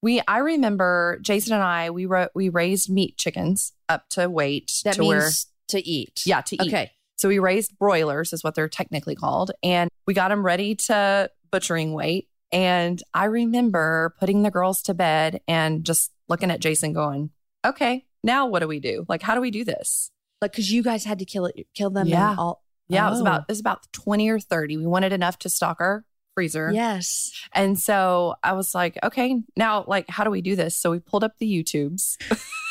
We 0.00 0.20
I 0.26 0.38
remember 0.38 1.18
Jason 1.22 1.52
and 1.52 1.62
I 1.62 1.90
we 1.90 2.06
wrote 2.06 2.30
we 2.34 2.48
raised 2.48 2.90
meat 2.90 3.16
chickens 3.16 3.72
up 3.88 4.08
to 4.10 4.28
weight 4.28 4.72
that 4.84 4.94
to 4.94 5.00
means 5.00 5.08
where 5.08 5.30
to 5.68 5.88
eat. 5.88 6.22
yeah 6.26 6.40
to 6.40 6.56
eat. 6.56 6.68
Okay. 6.68 6.90
So 7.22 7.28
we 7.28 7.38
raised 7.38 7.78
broilers 7.78 8.32
is 8.32 8.42
what 8.42 8.56
they're 8.56 8.68
technically 8.68 9.14
called 9.14 9.52
and 9.62 9.88
we 10.08 10.12
got 10.12 10.30
them 10.30 10.44
ready 10.44 10.74
to 10.74 11.30
butchering 11.52 11.92
weight 11.92 12.26
and 12.50 13.00
I 13.14 13.26
remember 13.26 14.16
putting 14.18 14.42
the 14.42 14.50
girls 14.50 14.82
to 14.82 14.92
bed 14.92 15.40
and 15.46 15.84
just 15.84 16.10
looking 16.28 16.50
at 16.50 16.58
Jason 16.58 16.92
going, 16.92 17.30
"Okay, 17.64 18.06
now 18.24 18.46
what 18.48 18.58
do 18.58 18.66
we 18.66 18.80
do? 18.80 19.04
Like 19.08 19.22
how 19.22 19.36
do 19.36 19.40
we 19.40 19.52
do 19.52 19.64
this?" 19.64 20.10
Like 20.40 20.50
because 20.50 20.72
you 20.72 20.82
guys 20.82 21.04
had 21.04 21.20
to 21.20 21.24
kill 21.24 21.46
it, 21.46 21.54
kill 21.76 21.90
them. 21.90 22.08
Yeah. 22.08 22.34
All. 22.36 22.64
Yeah, 22.88 23.06
it 23.06 23.10
was 23.10 23.20
Oh. 23.20 23.22
about 23.22 23.42
it 23.42 23.52
was 23.52 23.60
about 23.60 23.86
20 23.92 24.28
or 24.28 24.40
30. 24.40 24.78
We 24.78 24.86
wanted 24.86 25.12
enough 25.12 25.38
to 25.38 25.48
stock 25.48 25.76
our 25.78 26.04
freezer. 26.34 26.72
Yes. 26.72 27.30
And 27.54 27.78
so 27.78 28.34
I 28.42 28.54
was 28.54 28.74
like, 28.74 28.98
okay, 29.04 29.40
now 29.56 29.84
like 29.86 30.06
how 30.10 30.24
do 30.24 30.30
we 30.30 30.42
do 30.42 30.56
this? 30.56 30.76
So 30.76 30.90
we 30.90 30.98
pulled 30.98 31.22
up 31.22 31.38
the 31.38 31.46
YouTubes. 31.46 32.16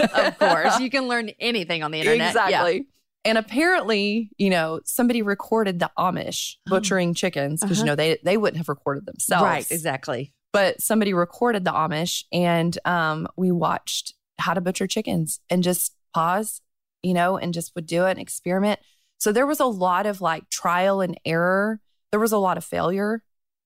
of 0.14 0.38
course. 0.38 0.78
You 0.82 0.90
can 0.90 1.08
learn 1.08 1.30
anything 1.40 1.84
on 1.84 1.92
the 1.92 2.00
internet. 2.02 2.36
Yeah. 2.50 2.80
And 3.24 3.38
apparently, 3.38 4.32
you 4.38 4.50
know, 4.50 4.80
somebody 4.84 5.22
recorded 5.22 5.80
the 5.80 5.92
Amish 5.98 6.56
Oh. 6.68 6.72
butchering 6.72 7.14
chickens 7.14 7.62
because 7.62 7.78
you 7.78 7.84
Uh-huh. 7.84 7.92
know 7.92 7.96
they 7.96 8.18
they 8.24 8.38
wouldn't 8.38 8.58
have 8.58 8.70
recorded 8.70 9.06
themselves. 9.06 9.44
Right. 9.44 9.72
Exactly. 9.72 10.34
But 10.54 10.82
somebody 10.82 11.14
recorded 11.14 11.64
the 11.64 11.72
Amish 11.72 12.24
and 12.32 12.78
um 12.86 13.28
we 13.38 13.52
watched 13.52 14.14
how 14.40 14.54
to 14.54 14.62
butcher 14.62 14.88
chickens 14.88 15.40
and 15.50 15.64
just 15.64 15.94
pause, 16.16 16.62
you 17.04 17.14
know, 17.14 17.38
and 17.38 17.54
just 17.54 17.74
would 17.76 17.86
do 17.86 18.06
it 18.06 18.12
and 18.12 18.20
experiment. 18.20 18.80
So 19.20 19.32
there 19.32 19.46
was 19.46 19.60
a 19.60 19.66
lot 19.66 20.08
of 20.08 20.20
like 20.20 20.50
trial 20.50 21.00
and 21.02 21.20
error. 21.26 21.80
There 22.12 22.20
was 22.20 22.32
a 22.32 22.38
lot 22.40 22.58
of 22.58 22.66
failure 22.66 23.24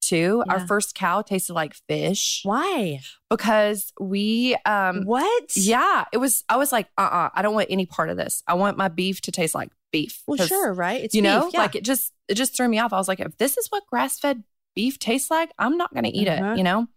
too. 0.07 0.43
Our 0.49 0.65
first 0.67 0.95
cow 0.95 1.21
tasted 1.21 1.53
like 1.53 1.73
fish 1.87 2.41
Why? 2.43 2.99
because 3.29 3.91
we 3.99 4.55
um 4.65 5.03
what? 5.05 5.55
yeah, 5.55 6.05
it 6.13 6.17
was 6.17 6.43
I 6.49 6.57
was 6.57 6.71
like, 6.71 6.87
uh-uh, 6.97 7.29
I 7.33 7.41
don't 7.41 7.53
want 7.55 7.67
any 7.69 7.85
part 7.85 8.09
of 8.09 8.17
this. 8.17 8.43
I 8.47 8.53
want 8.53 8.77
my 8.77 8.87
beef 8.87 9.21
to 9.21 9.31
taste 9.31 9.55
like 9.55 9.71
beef. 9.91 10.23
Well, 10.27 10.37
sure. 10.37 10.73
Right. 10.73 11.03
It's 11.03 11.15
you 11.15 11.21
know, 11.21 11.49
yeah. 11.53 11.59
like 11.59 11.75
it 11.75 11.83
just 11.83 12.13
it 12.27 12.35
just 12.35 12.55
threw 12.55 12.67
me 12.67 12.79
off. 12.79 12.93
I 12.93 12.97
was 12.97 13.07
like, 13.07 13.19
if 13.19 13.37
this 13.37 13.57
is 13.57 13.67
what 13.67 13.85
grass-fed 13.87 14.43
beef 14.75 14.99
tastes 14.99 15.31
like, 15.31 15.51
I'm 15.57 15.77
not 15.77 15.93
gonna 15.93 16.11
eat 16.13 16.27
Uh-huh. 16.27 16.53
it, 16.53 16.57
you 16.57 16.63
know? 16.63 16.87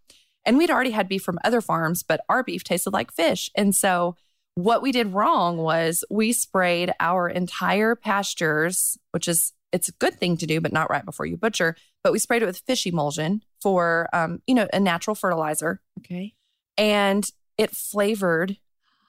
And 0.45 0.57
we'd 0.57 0.71
already 0.71 0.91
had 0.93 1.09
beef 1.09 1.23
from 1.23 1.39
other 1.45 1.61
farms, 1.61 2.03
but 2.03 2.21
our 2.29 2.43
beef 2.43 2.65
tasted 2.65 2.93
like 2.93 3.13
fish. 3.13 3.51
And 3.55 3.75
so 3.75 4.17
what 4.55 4.83
we 4.83 4.91
did 4.91 5.13
wrong 5.13 5.59
was 5.59 6.03
we 6.11 6.33
sprayed 6.33 6.93
our 6.99 7.29
entire 7.29 7.95
pastures, 7.95 8.99
which 9.13 9.29
is 9.29 9.53
it's 9.73 9.89
a 9.89 9.93
good 9.93 10.15
thing 10.15 10.37
to 10.39 10.47
do, 10.47 10.61
but 10.61 10.73
not 10.73 10.91
right 10.91 11.05
before 11.05 11.27
you 11.27 11.37
butcher. 11.37 11.77
But 12.03 12.13
we 12.13 12.19
sprayed 12.19 12.43
it 12.43 12.47
with 12.47 12.61
fish 12.61 12.87
emulsion 12.87 13.43
for 13.61 14.09
um, 14.13 14.41
you 14.47 14.55
know, 14.55 14.69
a 14.73 14.81
natural 14.81 15.15
fertilizer 15.15 15.81
okay. 16.01 16.35
and 16.77 17.31
it 17.59 17.77
flavored 17.77 18.57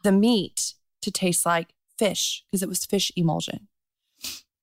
the 0.04 0.12
meat 0.12 0.74
to 1.02 1.12
taste 1.12 1.46
like 1.46 1.74
fish 1.98 2.44
because 2.50 2.64
it 2.64 2.70
was 2.70 2.86
fish 2.86 3.12
emulsion. 3.16 3.69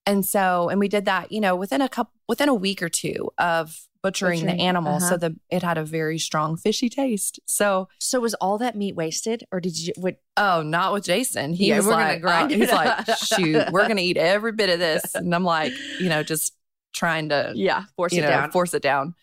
And 0.07 0.25
so, 0.25 0.69
and 0.69 0.79
we 0.79 0.89
did 0.89 1.05
that, 1.07 1.33
you 1.33 1.41
know, 1.41 1.57
within 1.57 1.81
a 1.81 1.89
couple, 1.89 2.13
within 2.29 2.49
a 2.49 2.55
week 2.55 2.81
or 2.81 2.89
two 2.89 3.31
of 3.39 3.87
butchering, 4.03 4.41
Butchering, 4.41 4.57
the 4.57 4.63
animal, 4.63 4.97
uh-huh. 4.97 5.09
so 5.09 5.17
the 5.17 5.37
it 5.51 5.65
had 5.65 5.79
a 5.79 5.85
very 5.85 6.17
strong 6.19 6.57
fishy 6.57 6.89
taste. 6.89 7.41
So, 7.45 7.89
So 7.99 8.21
was 8.21 8.35
all 8.35 8.57
that 8.59 8.77
meat 8.77 8.95
wasted, 8.95 9.45
or 9.51 9.61
did 9.61 9.77
you? 9.77 9.93
What? 9.97 10.21
oh, 10.37 10.63
not 10.63 10.93
with 10.93 11.05
Jason. 11.05 11.53
He 11.55 11.69
Yeah, 11.71 11.79
was 11.79 11.87
like, 11.89 12.25
uh, 12.25 12.47
he's 12.49 12.71
like, 12.71 13.05
shoot, 13.19 13.71
we're 13.73 13.89
gonna 13.89 14.01
eat 14.01 14.17
every 14.17 14.53
bit 14.53 14.71
of 14.71 14.79
this, 14.79 15.15
and 15.17 15.35
I'm 15.35 15.43
like, 15.45 15.73
you 15.99 16.09
know, 16.09 16.23
just 16.23 16.55
trying 16.95 17.31
to 17.31 17.53
Yeah. 17.57 17.85
Force 17.97 18.13
it 18.13 18.21
know, 18.21 18.29
down. 18.29 18.51
force 18.53 18.75
it 18.75 18.83
down. 18.83 19.15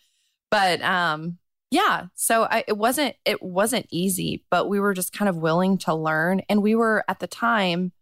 But 0.50 0.82
um, 0.82 1.38
yeah. 1.70 2.06
So 2.14 2.44
I, 2.44 2.64
it 2.68 2.76
wasn't 2.76 3.16
it 3.24 3.42
wasn't 3.42 3.86
easy, 3.90 4.44
but 4.50 4.68
we 4.68 4.80
were 4.80 4.92
just 4.92 5.12
kind 5.12 5.30
of 5.30 5.36
willing 5.38 5.78
to 5.78 5.94
learn, 5.94 6.42
and 6.50 6.62
we 6.62 6.74
were 6.74 7.04
at 7.08 7.20
the 7.20 7.26
time. 7.26 7.92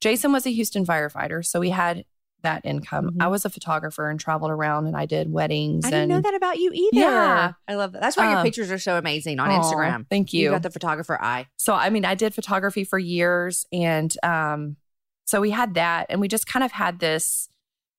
Jason 0.00 0.32
was 0.32 0.44
a 0.44 0.50
Houston 0.50 0.84
firefighter, 0.84 1.46
so 1.46 1.60
we 1.60 1.70
had 1.70 2.04
that 2.42 2.62
income. 2.64 3.10
Mhm. 3.12 3.22
I 3.22 3.28
was 3.28 3.44
a 3.44 3.50
photographer 3.50 4.08
and 4.10 4.18
traveled 4.20 4.50
around, 4.50 4.86
and 4.86 4.96
I 4.96 5.06
did 5.06 5.32
weddings. 5.32 5.84
I 5.84 5.90
didn't 5.90 6.02
and, 6.02 6.10
know 6.10 6.20
that 6.20 6.34
about 6.34 6.58
you 6.58 6.70
either. 6.72 7.00
Yeah. 7.00 7.52
I 7.68 7.74
love 7.74 7.92
that. 7.92 8.02
That's 8.02 8.16
why 8.16 8.28
your 8.30 8.38
Um, 8.38 8.44
pictures 8.44 8.70
are 8.70 8.78
so 8.78 8.98
amazing 8.98 9.40
on 9.40 9.50
Aw, 9.50 9.60
Instagram. 9.62 10.06
Thank 10.08 10.32
You 10.32 10.40
you. 10.44 10.50
got 10.50 10.62
the 10.62 10.70
photographer 10.70 11.18
eye. 11.22 11.46
so 11.56 11.74
I 11.74 11.90
mean, 11.90 12.04
I 12.04 12.14
did 12.14 12.34
photography 12.34 12.84
for 12.84 12.98
years, 12.98 13.66
and 13.72 14.14
um, 14.22 14.76
so 15.24 15.40
we 15.40 15.50
had 15.50 15.74
that, 15.74 16.06
and 16.10 16.20
we 16.20 16.28
just 16.28 16.46
kind 16.46 16.64
of 16.64 16.72
had 16.72 16.98
this 16.98 17.48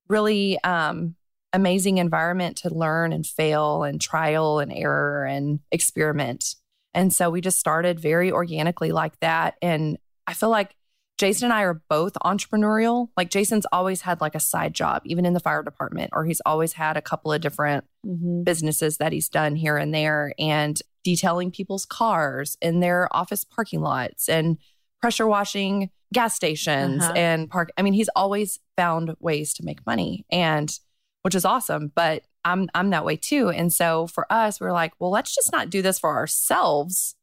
really 0.10 0.62
um 0.64 1.16
amazing 1.54 1.98
environment 2.00 2.58
to 2.58 2.70
learn 2.74 3.14
and 3.14 3.26
fail 3.28 3.84
and 3.84 4.02
trial 4.02 4.60
and 4.60 4.74
error 4.74 5.24
and 5.24 5.60
experiment. 5.72 6.56
And 6.96 7.14
so 7.14 7.30
we 7.30 7.42
just 7.42 7.60
started 7.60 8.00
very 8.00 8.32
organically 8.32 8.92
like 8.92 9.20
that. 9.20 9.56
And 9.62 9.98
I 10.26 10.34
feel 10.34 10.50
like 10.50 10.76
Jason 11.20 11.46
and 11.46 11.54
I 11.54 11.62
are 11.62 11.82
both 11.90 12.14
entrepreneurial. 12.26 13.10
Like 13.16 13.30
Jason's 13.30 13.66
always 13.72 14.02
had 14.02 14.20
like 14.20 14.36
a 14.36 14.40
side 14.40 14.74
job, 14.74 15.04
even 15.06 15.26
in 15.26 15.34
the 15.34 15.40
fire 15.40 15.64
department, 15.64 16.10
or 16.14 16.26
he's 16.26 16.42
always 16.46 16.74
had 16.74 16.98
a 16.98 17.02
couple 17.02 17.32
of 17.32 17.42
different 17.42 17.86
Mm-hmm. 18.06 18.44
businesses 18.44 18.98
that 18.98 19.14
he's 19.14 19.30
done 19.30 19.56
here 19.56 19.78
and 19.78 19.94
there 19.96 20.34
and 20.38 20.82
detailing 21.06 21.52
people's 21.52 21.86
cars 21.86 22.58
in 22.62 22.82
their 22.82 23.08
office 23.16 23.46
parking 23.46 23.80
lots 23.80 24.28
and 24.28 24.58
pressure 25.02 25.26
washing 25.26 25.90
gas 26.14 26.36
stations 26.36 27.02
Uh-huh. 27.02 27.14
and 27.16 27.50
park. 27.50 27.70
I 27.78 27.82
mean, 27.82 27.94
he's 27.94 28.10
always 28.14 28.60
found 28.76 29.16
ways 29.22 29.54
to 29.54 29.64
make 29.64 29.86
money 29.86 30.26
and 30.30 30.78
which 31.22 31.34
is 31.34 31.46
awesome, 31.46 31.94
but 31.96 32.24
I'm 32.44 32.68
I'm 32.76 32.90
that 32.90 33.06
way 33.06 33.16
too. 33.16 33.48
And 33.50 33.72
so 33.72 34.08
for 34.08 34.28
us, 34.30 34.60
we're 34.60 34.74
like, 34.74 34.92
well, 35.00 35.12
let's 35.12 35.34
just 35.34 35.54
not 35.54 35.70
do 35.70 35.82
this 35.82 36.00
for 36.00 36.10
ourselves. 36.14 37.16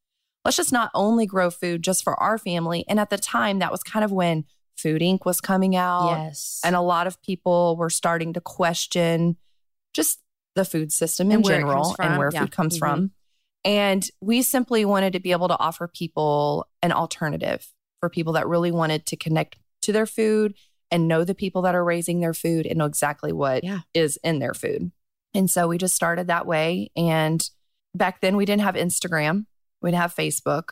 Let's 0.44 0.56
just 0.56 0.72
not 0.72 0.90
only 0.94 1.26
grow 1.26 1.50
food 1.50 1.82
just 1.82 2.02
for 2.02 2.20
our 2.20 2.38
family. 2.38 2.84
And 2.88 2.98
at 2.98 3.10
the 3.10 3.18
time, 3.18 3.58
that 3.58 3.70
was 3.72 3.82
kind 3.82 4.04
of 4.04 4.12
when 4.12 4.44
Food 4.76 5.02
Inc. 5.02 5.26
was 5.26 5.42
coming 5.42 5.76
out. 5.76 6.16
Yes. 6.16 6.60
And 6.64 6.74
a 6.74 6.80
lot 6.80 7.06
of 7.06 7.20
people 7.22 7.76
were 7.76 7.90
starting 7.90 8.32
to 8.32 8.40
question 8.40 9.36
just 9.92 10.20
the 10.54 10.64
food 10.64 10.90
system 10.92 11.30
in 11.30 11.42
general 11.42 11.94
and 12.00 12.16
where 12.16 12.30
Yeah. 12.32 12.40
food 12.40 12.52
comes 12.52 12.76
Mhm. 12.76 12.78
from. 12.78 13.10
And 13.62 14.08
we 14.22 14.40
simply 14.40 14.86
wanted 14.86 15.12
to 15.12 15.20
be 15.20 15.32
able 15.32 15.48
to 15.48 15.58
offer 15.58 15.86
people 15.86 16.66
an 16.80 16.92
alternative 16.92 17.70
for 18.00 18.08
people 18.08 18.32
that 18.32 18.48
really 18.48 18.70
wanted 18.70 19.04
to 19.06 19.16
connect 19.16 19.56
to 19.82 19.92
their 19.92 20.06
food 20.06 20.54
and 20.90 21.06
know 21.06 21.24
the 21.24 21.34
people 21.34 21.60
that 21.62 21.74
are 21.74 21.84
raising 21.84 22.20
their 22.20 22.32
food 22.34 22.64
and 22.66 22.78
know 22.78 22.86
exactly 22.86 23.32
what 23.32 23.62
is 23.92 24.18
Yeah. 24.24 24.30
in 24.30 24.38
their 24.38 24.54
food. 24.54 24.92
And 25.34 25.50
so 25.50 25.68
we 25.68 25.76
just 25.76 25.94
started 25.94 26.26
that 26.28 26.46
way. 26.46 26.90
And 26.96 27.46
back 27.94 28.22
then 28.22 28.36
we 28.36 28.46
didn't 28.46 28.62
have 28.62 28.76
Instagram, 28.76 29.44
we 29.82 29.90
didn't 29.90 30.00
have 30.02 30.14
Facebook. 30.14 30.70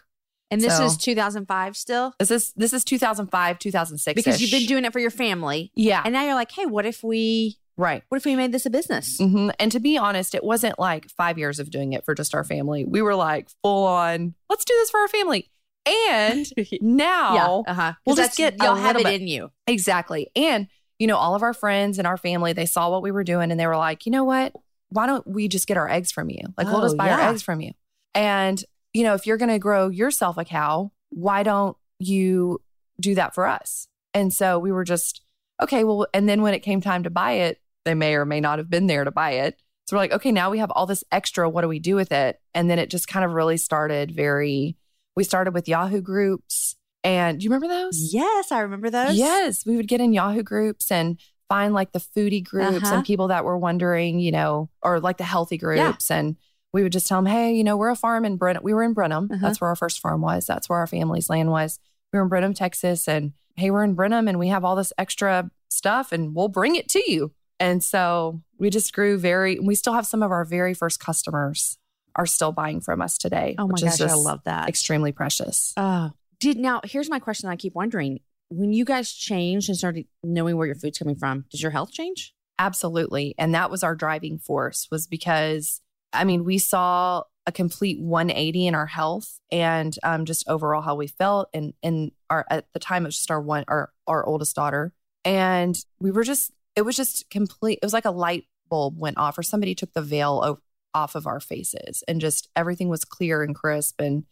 and 0.51 0.61
this 0.61 0.77
so- 0.77 0.85
is 0.85 0.97
2005 0.97 1.77
still? 1.77 2.15
This 2.19 2.31
is 2.31 2.53
this 2.57 2.73
is 2.73 2.85
2005, 2.85 3.59
2006. 3.59 4.15
Because 4.15 4.41
you've 4.41 4.51
been 4.51 4.67
doing 4.67 4.85
it 4.85 4.93
for 4.93 4.99
your 5.01 5.11
family. 5.11 5.71
yeah, 5.75 6.03
And 6.05 6.13
now 6.15 6.25
you're 6.25 6.35
like, 6.35 6.51
hey, 6.53 6.67
what 6.67 6.87
if 6.87 7.03
we 7.05 7.59
right. 7.77 8.03
what 8.09 8.17
if 8.19 8.25
we 8.25 8.35
made 8.37 8.53
this 8.53 8.65
a 8.67 8.71
business? 8.71 9.19
hmm 9.19 9.51
And 9.61 9.71
to 9.73 9.81
be 9.81 9.97
honest, 9.99 10.35
it 10.35 10.43
wasn't 10.45 10.79
like 10.79 11.09
five 11.11 11.39
years 11.39 11.59
of 11.59 11.71
doing 11.71 11.93
it 11.93 12.05
for 12.05 12.15
just 12.15 12.35
our 12.35 12.45
family. 12.45 12.85
We 12.85 13.03
were 13.03 13.15
like 13.15 13.49
full 13.63 13.87
on, 13.87 14.35
let's 14.49 14.65
do 14.65 14.75
this 14.75 14.91
for 14.91 15.01
our 15.01 15.09
family. 15.09 15.51
And 15.87 16.47
now, 16.81 17.35
yeah. 17.67 17.73
Uh-huh. 17.73 17.93
we'll 18.05 18.17
just 18.17 18.37
get 18.37 18.57
y'all 18.63 18.75
have 18.75 18.97
it 18.97 19.05
bit- 19.05 19.21
in 19.21 19.27
you. 19.29 19.51
exactly. 19.67 20.31
And, 20.37 20.67
you 20.99 21.07
know, 21.07 21.17
all 21.17 21.35
of 21.35 21.43
our 21.43 21.55
friends 21.55 21.99
and 21.99 22.07
our 22.07 22.17
family, 22.17 22.53
they 22.53 22.67
saw 22.67 22.91
what 22.91 23.03
we 23.03 23.11
were 23.11 23.25
doing 23.25 23.51
and 23.51 23.59
they 23.61 23.67
were 23.67 23.77
like, 23.77 24.05
you 24.05 24.13
know 24.13 24.25
what? 24.25 24.53
Why 24.91 25.07
don't 25.07 25.27
we 25.27 25.47
just 25.49 25.67
get 25.67 25.77
our 25.77 25.89
eggs 25.89 26.11
from 26.11 26.29
you? 26.31 26.41
Like, 26.57 26.67
we'll 26.67 26.79
Oh, 26.79 26.83
just 26.85 26.97
buy 26.97 27.11
our 27.11 27.21
eggs 27.31 27.43
from 27.43 27.61
you. 27.61 27.73
And, 28.15 28.63
you 28.93 29.03
know, 29.03 29.15
if 29.15 29.27
you're 29.27 29.37
going 29.37 29.51
to 29.51 29.59
grow 29.59 29.89
yourself 29.89 30.39
a 30.39 30.45
cow, 30.45 30.93
why 31.11 31.43
don't 31.43 31.77
you 31.99 32.61
do 33.01 33.15
that 33.15 33.35
for 33.35 33.47
us? 33.47 33.89
And 34.15 34.33
so 34.33 34.59
we 34.59 34.73
were 34.73 34.85
just, 34.85 35.23
okay, 35.63 35.85
well, 35.85 36.07
and 36.15 36.29
then 36.29 36.43
when 36.43 36.55
it 36.55 36.61
came 36.61 36.81
time 36.81 37.03
to 37.05 37.11
buy 37.11 37.33
it, 37.33 37.61
they 37.85 37.95
may 37.95 38.15
or 38.15 38.25
may 38.25 38.41
not 38.41 38.59
have 38.59 38.71
been 38.71 38.87
there 38.87 39.05
to 39.05 39.11
buy 39.11 39.33
it. 39.33 39.59
So 39.87 39.97
we're 39.97 40.01
like, 40.03 40.13
okay, 40.13 40.33
now 40.33 40.51
we 40.51 40.59
have 40.59 40.71
all 40.73 40.87
this 40.87 41.05
extra. 41.11 41.49
What 41.49 41.63
do 41.63 41.69
we 41.69 41.79
do 41.79 41.95
with 41.97 42.13
it? 42.13 42.41
And 42.55 42.69
then 42.69 42.79
it 42.79 42.91
just 42.91 43.09
kind 43.09 43.25
of 43.25 43.33
really 43.33 43.57
started 43.57 44.11
very, 44.11 44.77
we 45.17 45.25
started 45.25 45.55
with 45.55 45.69
Yahoo 45.69 46.01
groups. 46.03 46.77
And 47.05 47.39
do 47.39 47.45
you 47.45 47.51
remember 47.51 47.69
those? 47.69 48.13
Yes, 48.13 48.53
I 48.53 48.61
remember 48.61 48.91
those. 48.91 49.17
Yes, 49.17 49.65
we 49.65 49.77
would 49.77 49.89
get 49.89 50.01
in 50.01 50.13
Yahoo 50.13 50.43
groups 50.43 50.91
and 50.91 51.19
find 51.49 51.73
like 51.73 51.93
the 51.93 52.01
foodie 52.01 52.45
groups 52.45 52.85
Uh-huh. 52.85 52.97
and 52.97 53.05
people 53.07 53.29
that 53.29 53.45
were 53.45 53.57
wondering, 53.57 54.19
you 54.19 54.33
know, 54.33 54.69
or 54.83 55.01
like 55.01 55.17
the 55.17 55.25
healthy 55.25 55.57
groups. 55.57 56.11
And 56.11 56.37
we 56.73 56.83
would 56.83 56.93
just 56.93 57.07
tell 57.07 57.19
them, 57.19 57.27
hey, 57.27 57.55
you 57.55 57.65
know, 57.65 57.77
we're 57.77 57.89
a 57.89 57.97
farm 57.97 58.25
in 58.25 58.37
Brenham. 58.37 58.63
We 58.63 58.75
were 58.75 58.83
in 58.83 58.93
Brenham. 58.93 59.29
Uh-huh. 59.31 59.39
That's 59.41 59.61
where 59.61 59.69
our 59.69 59.77
first 59.77 60.01
farm 60.01 60.21
was. 60.21 60.47
That's 60.47 60.69
where 60.69 60.79
our 60.79 60.87
family's 60.87 61.31
land 61.31 61.51
was. 61.51 61.79
We 62.13 62.19
were 62.19 62.25
in 62.25 62.29
Brenham, 62.29 62.55
Texas. 62.55 63.09
And 63.09 63.33
hey, 63.57 63.71
we're 63.71 63.85
in 63.85 63.95
Brenham 63.95 64.29
and 64.29 64.39
we 64.39 64.49
have 64.49 64.65
all 64.65 64.77
this 64.77 64.93
extra 64.99 65.51
stuff 65.71 66.13
and 66.13 66.35
we'll 66.35 66.49
bring 66.49 66.77
it 66.77 66.89
to 66.91 67.11
you. 67.11 67.33
And 67.61 67.83
so 67.83 68.43
we 68.59 68.71
just 68.71 68.93
grew 68.93 69.19
very, 69.19 69.59
we 69.59 69.75
still 69.75 69.95
have 69.95 70.07
some 70.07 70.23
of 70.23 70.31
our 70.31 70.45
very 70.45 70.75
first 70.75 71.01
customers 71.01 71.79
are 72.15 72.27
still 72.27 72.53
buying 72.53 72.81
from 72.81 73.01
us 73.01 73.19
today. 73.19 73.55
Oh 73.59 73.67
my 73.67 73.79
gosh, 73.81 74.01
I 74.01 74.15
love 74.15 74.41
that. 74.45 74.69
extremely 74.69 75.13
precious. 75.13 75.73
Oh, 75.77 76.13
did 76.41 76.57
now 76.57 76.81
here's 76.85 77.11
my 77.11 77.19
question 77.19 77.49
I 77.49 77.57
keep 77.57 77.75
wondering. 77.75 78.21
When 78.51 78.73
you 78.73 78.85
guys 78.85 79.13
changed 79.13 79.69
and 79.69 79.77
started 79.77 80.07
knowing 80.23 80.57
where 80.57 80.67
your 80.67 80.75
food's 80.77 80.99
coming 80.99 81.17
from, 81.17 81.45
does 81.51 81.63
your 81.63 81.71
health 81.71 81.93
change? 81.93 82.35
Absolutely. 82.59 83.35
And 83.39 83.55
that 83.55 83.71
was 83.71 83.83
our 83.83 83.95
driving 83.95 84.39
force 84.39 84.89
was 84.91 85.07
because 85.07 85.81
I 86.13 86.25
mean, 86.25 86.45
we 86.45 86.59
saw 86.59 87.25
a 87.47 87.53
complete 87.53 88.01
180 88.01 88.67
in 88.67 88.75
our 88.75 88.87
health 88.87 89.41
and 89.51 89.97
um, 90.03 90.25
just 90.27 90.49
overall 90.49 90.83
how 90.83 90.95
we 90.95 91.07
felt. 91.07 91.49
And 91.55 91.73
and 91.83 92.13
our 92.29 92.47
at 92.51 92.67
the 92.73 92.79
time 92.79 93.05
it 93.05 93.09
was 93.09 93.17
just 93.17 93.31
our 93.31 93.41
one 93.41 93.65
our 93.69 93.91
our 94.07 94.25
oldest 94.25 94.55
daughter. 94.57 94.93
And 95.25 95.79
we 95.99 96.11
were 96.11 96.25
just 96.25 96.53
it 96.77 96.83
was 96.83 96.97
just 96.97 97.29
complete, 97.31 97.79
it 97.83 97.87
was 97.87 97.93
like 97.93 98.05
a 98.05 98.11
light 98.11 98.45
bulb 98.69 98.99
went 98.99 99.19
off 99.19 99.39
or 99.39 99.43
somebody 99.43 99.75
took 99.75 99.93
the 99.95 100.03
veil 100.03 100.61
off 100.95 101.15
of 101.15 101.27
our 101.27 101.41
faces 101.41 102.05
and 102.07 102.21
just 102.21 102.49
everything 102.55 102.89
was 102.89 103.05
clear 103.05 103.43
and 103.43 103.55
crisp. 103.55 104.01
And 104.01 104.25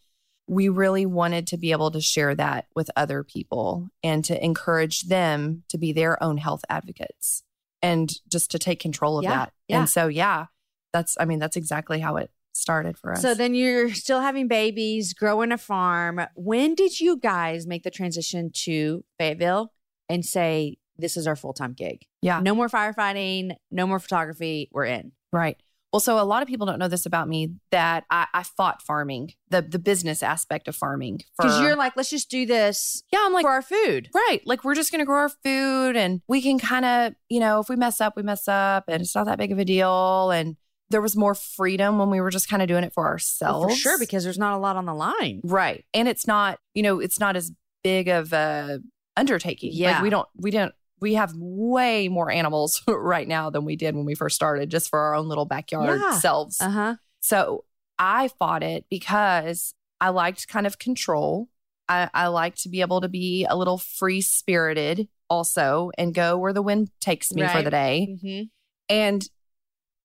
we 0.47 0.69
really 0.69 1.05
wanted 1.05 1.47
to 1.47 1.57
be 1.57 1.71
able 1.71 1.91
to 1.91 1.99
share 1.99 2.33
that 2.35 2.67
with 2.75 2.89
other 2.95 3.23
people 3.23 3.89
and 4.01 4.23
to 4.25 4.43
encourage 4.43 5.03
them 5.03 5.63
to 5.69 5.77
be 5.77 5.91
their 5.91 6.21
own 6.23 6.37
health 6.37 6.63
advocates 6.69 7.43
and 7.81 8.13
just 8.29 8.51
to 8.51 8.59
take 8.59 8.79
control 8.79 9.17
of 9.17 9.23
Yeah, 9.23 9.31
that. 9.31 9.53
yeah. 9.67 9.79
And 9.79 9.89
so, 9.89 10.07
yeah, 10.07 10.45
that's, 10.93 11.15
I 11.19 11.25
mean, 11.25 11.39
that's 11.39 11.55
exactly 11.55 11.99
how 11.99 12.17
it 12.17 12.31
started 12.53 12.97
for 12.97 13.11
us. 13.11 13.21
So 13.21 13.33
then 13.33 13.53
you're 13.53 13.93
still 13.93 14.19
having 14.21 14.47
babies, 14.47 15.13
growing 15.13 15.51
a 15.51 15.57
farm. 15.57 16.21
When 16.35 16.75
did 16.75 16.99
you 16.99 17.17
guys 17.17 17.67
make 17.67 17.83
the 17.83 17.91
transition 17.91 18.51
to 18.65 19.03
Fayetteville 19.19 19.71
and 20.09 20.25
say, 20.25 20.77
this 20.97 21.15
is 21.17 21.27
our 21.27 21.35
full 21.35 21.53
time 21.53 21.73
gig? 21.73 22.05
yeah, 22.21 22.39
No 22.39 22.55
more 22.55 22.67
firefighting, 22.67 23.51
no 23.69 23.85
more 23.85 23.99
photography. 23.99 24.69
We're 24.71 24.85
in. 24.85 25.11
right. 25.31 25.57
Well, 25.93 26.01
so 26.01 26.19
a 26.19 26.25
lot 26.25 26.41
of 26.41 26.49
people 26.49 26.67
don't 26.67 26.79
know 26.79 26.89
this 26.89 27.05
about 27.05 27.29
me 27.29 27.53
that 27.71 28.03
I, 28.09 28.27
I 28.33 28.43
fought 28.43 28.81
farming, 28.81 29.33
the 29.49 29.61
the 29.61 29.79
business 29.79 30.21
aspect 30.21 30.67
of 30.67 30.75
farming. 30.75 31.21
Because 31.37 31.61
you're 31.61 31.77
like, 31.77 31.93
let's 31.95 32.09
just 32.09 32.29
do 32.29 32.45
this 32.45 33.03
yeah, 33.13 33.19
I'm 33.23 33.31
like, 33.31 33.43
for 33.43 33.51
our 33.51 33.61
food. 33.61 34.09
Right. 34.13 34.41
Like 34.45 34.65
we're 34.65 34.75
just 34.75 34.91
going 34.91 34.99
to 34.99 35.05
grow 35.05 35.19
our 35.19 35.29
food 35.29 35.95
and 35.95 36.21
we 36.27 36.41
can 36.41 36.59
kind 36.59 36.83
of, 36.83 37.13
you 37.29 37.39
know, 37.39 37.61
if 37.61 37.69
we 37.69 37.77
mess 37.77 38.01
up, 38.01 38.17
we 38.17 38.21
mess 38.21 38.49
up 38.49 38.83
and 38.89 39.01
it's 39.01 39.15
not 39.15 39.27
that 39.27 39.37
big 39.37 39.53
of 39.53 39.59
a 39.59 39.65
deal. 39.65 40.29
And 40.29 40.57
there 40.89 41.01
was 41.01 41.15
more 41.15 41.35
freedom 41.35 41.99
when 41.99 42.09
we 42.09 42.21
were 42.21 42.29
just 42.29 42.49
kind 42.49 42.61
of 42.61 42.67
doing 42.67 42.83
it 42.83 42.93
for 42.93 43.03
Well, 43.03 43.11
ourselves. 43.11 43.73
for 43.73 43.79
sure, 43.79 43.99
because 43.99 44.23
there's 44.23 44.37
not 44.37 44.53
a 44.53 44.57
lot 44.57 44.75
on 44.77 44.85
the 44.85 44.93
line. 44.93 45.41
right. 45.43 45.83
And 45.93 46.07
it's 46.07 46.25
not, 46.27 46.59
you 46.73 46.83
know, 46.83 46.99
it's 46.99 47.19
not 47.19 47.35
as 47.35 47.51
big 47.83 48.07
of 48.07 48.31
a 48.33 48.79
undertaking. 49.15 49.71
Yeah. 49.73 49.93
Like 49.95 50.03
we 50.03 50.09
don't, 50.09 50.27
we 50.35 50.51
didn't, 50.51 50.73
we 50.99 51.13
have 51.15 51.33
way 51.35 52.07
more 52.07 52.31
animals 52.31 52.81
right 52.87 53.27
now 53.27 53.49
than 53.49 53.65
we 53.65 53.75
did 53.75 53.95
when 53.95 54.05
we 54.05 54.15
first 54.15 54.35
started 54.35 54.69
just 54.69 54.89
for 54.89 54.99
our 54.99 55.13
own 55.15 55.27
little 55.27 55.45
backyard 55.45 55.99
Yeah. 55.99 56.19
selves. 56.19 56.59
Uh 56.61 56.69
huh. 56.69 56.95
So 57.19 57.65
I 57.99 58.29
fought 58.29 58.63
it 58.63 58.85
because 58.89 59.73
I 59.99 60.09
liked 60.09 60.47
kind 60.47 60.65
of 60.67 60.79
control. 60.79 61.49
I, 61.89 62.09
I 62.13 62.27
like 62.27 62.55
to 62.57 62.69
be 62.69 62.81
able 62.81 63.01
to 63.01 63.09
be 63.09 63.45
a 63.49 63.55
little 63.55 63.77
free 63.77 64.21
spirited 64.21 65.07
also 65.29 65.91
and 65.97 66.13
go 66.13 66.37
where 66.37 66.53
the 66.53 66.61
wind 66.61 66.89
takes 66.99 67.31
me 67.33 67.45
for 67.47 67.61
the 67.61 67.71
day. 67.71 68.07
Mm-hmm. 68.23 68.43
And 68.89 69.27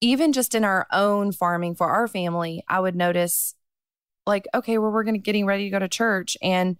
even 0.02 0.32
just 0.32 0.54
in 0.54 0.64
our 0.64 0.86
own 0.92 1.32
farming 1.32 1.74
for 1.76 1.88
our 1.88 2.06
family, 2.08 2.62
I 2.68 2.80
would 2.80 2.96
notice 2.96 3.54
like, 4.26 4.46
okay, 4.54 4.76
well, 4.78 4.90
we're 4.90 5.04
going 5.04 5.14
to 5.14 5.20
getting 5.20 5.46
ready 5.46 5.64
to 5.64 5.70
go 5.70 5.78
to 5.78 5.88
church 5.88 6.36
and 6.42 6.76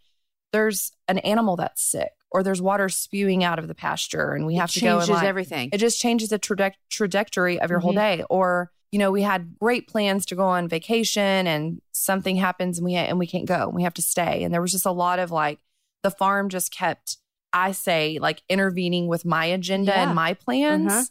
there's 0.53 0.93
an 1.09 1.19
animal 1.21 1.57
that's 1.57 1.81
sick 1.83 2.11
or 2.31 2.43
there's 2.43 2.61
water 2.61 2.89
spewing 2.89 3.43
out 3.43 3.59
of 3.59 3.69
the 3.69 3.75
pasture 3.75 4.33
and 4.33 4.45
we 4.45 4.57
have 4.57 4.71
to 4.73 4.81
go 4.81 4.87
changes 4.99 5.09
and 5.09 5.17
like, 5.17 5.27
everything. 5.27 5.71
it 5.73 5.79
just 5.79 6.01
changes 6.01 6.29
the 6.29 6.39
traje- 6.39 6.75
trajectory 6.91 7.59
of 7.61 7.71
your 7.71 7.79
whole 7.81 7.93
Mhm. 7.93 8.19
day. 8.19 8.25
Or 8.29 8.71
you 8.91 8.99
know, 8.99 9.11
we 9.11 9.23
had 9.23 9.57
great 9.59 9.89
plans 9.89 10.27
to 10.27 10.35
go 10.35 10.45
on 10.45 10.69
vacation, 10.69 11.47
and 11.47 11.81
something 11.93 12.37
happens, 12.37 12.77
and 12.77 12.85
we 12.85 12.95
and 12.95 13.19
we 13.19 13.27
can't 13.27 13.47
go. 13.47 13.69
and 13.69 13.75
We 13.75 13.85
have 13.85 13.95
to 13.95 14.03
stay. 14.03 14.43
And 14.45 14.53
there 14.53 14.61
was 14.61 14.71
just 14.73 14.85
a 14.85 14.91
lot 14.93 15.19
of 15.19 15.31
like 15.31 15.61
the 16.03 16.11
farm 16.11 16.51
just 16.51 16.71
kept, 16.71 17.17
I 17.55 17.73
say, 17.73 18.19
like 18.21 18.43
intervening 18.51 19.07
with 19.09 19.25
my 19.25 19.47
agenda 19.47 19.93
Yeah. 19.93 20.03
and 20.03 20.15
my 20.15 20.35
plans 20.35 20.93
Uh-huh. 20.93 21.05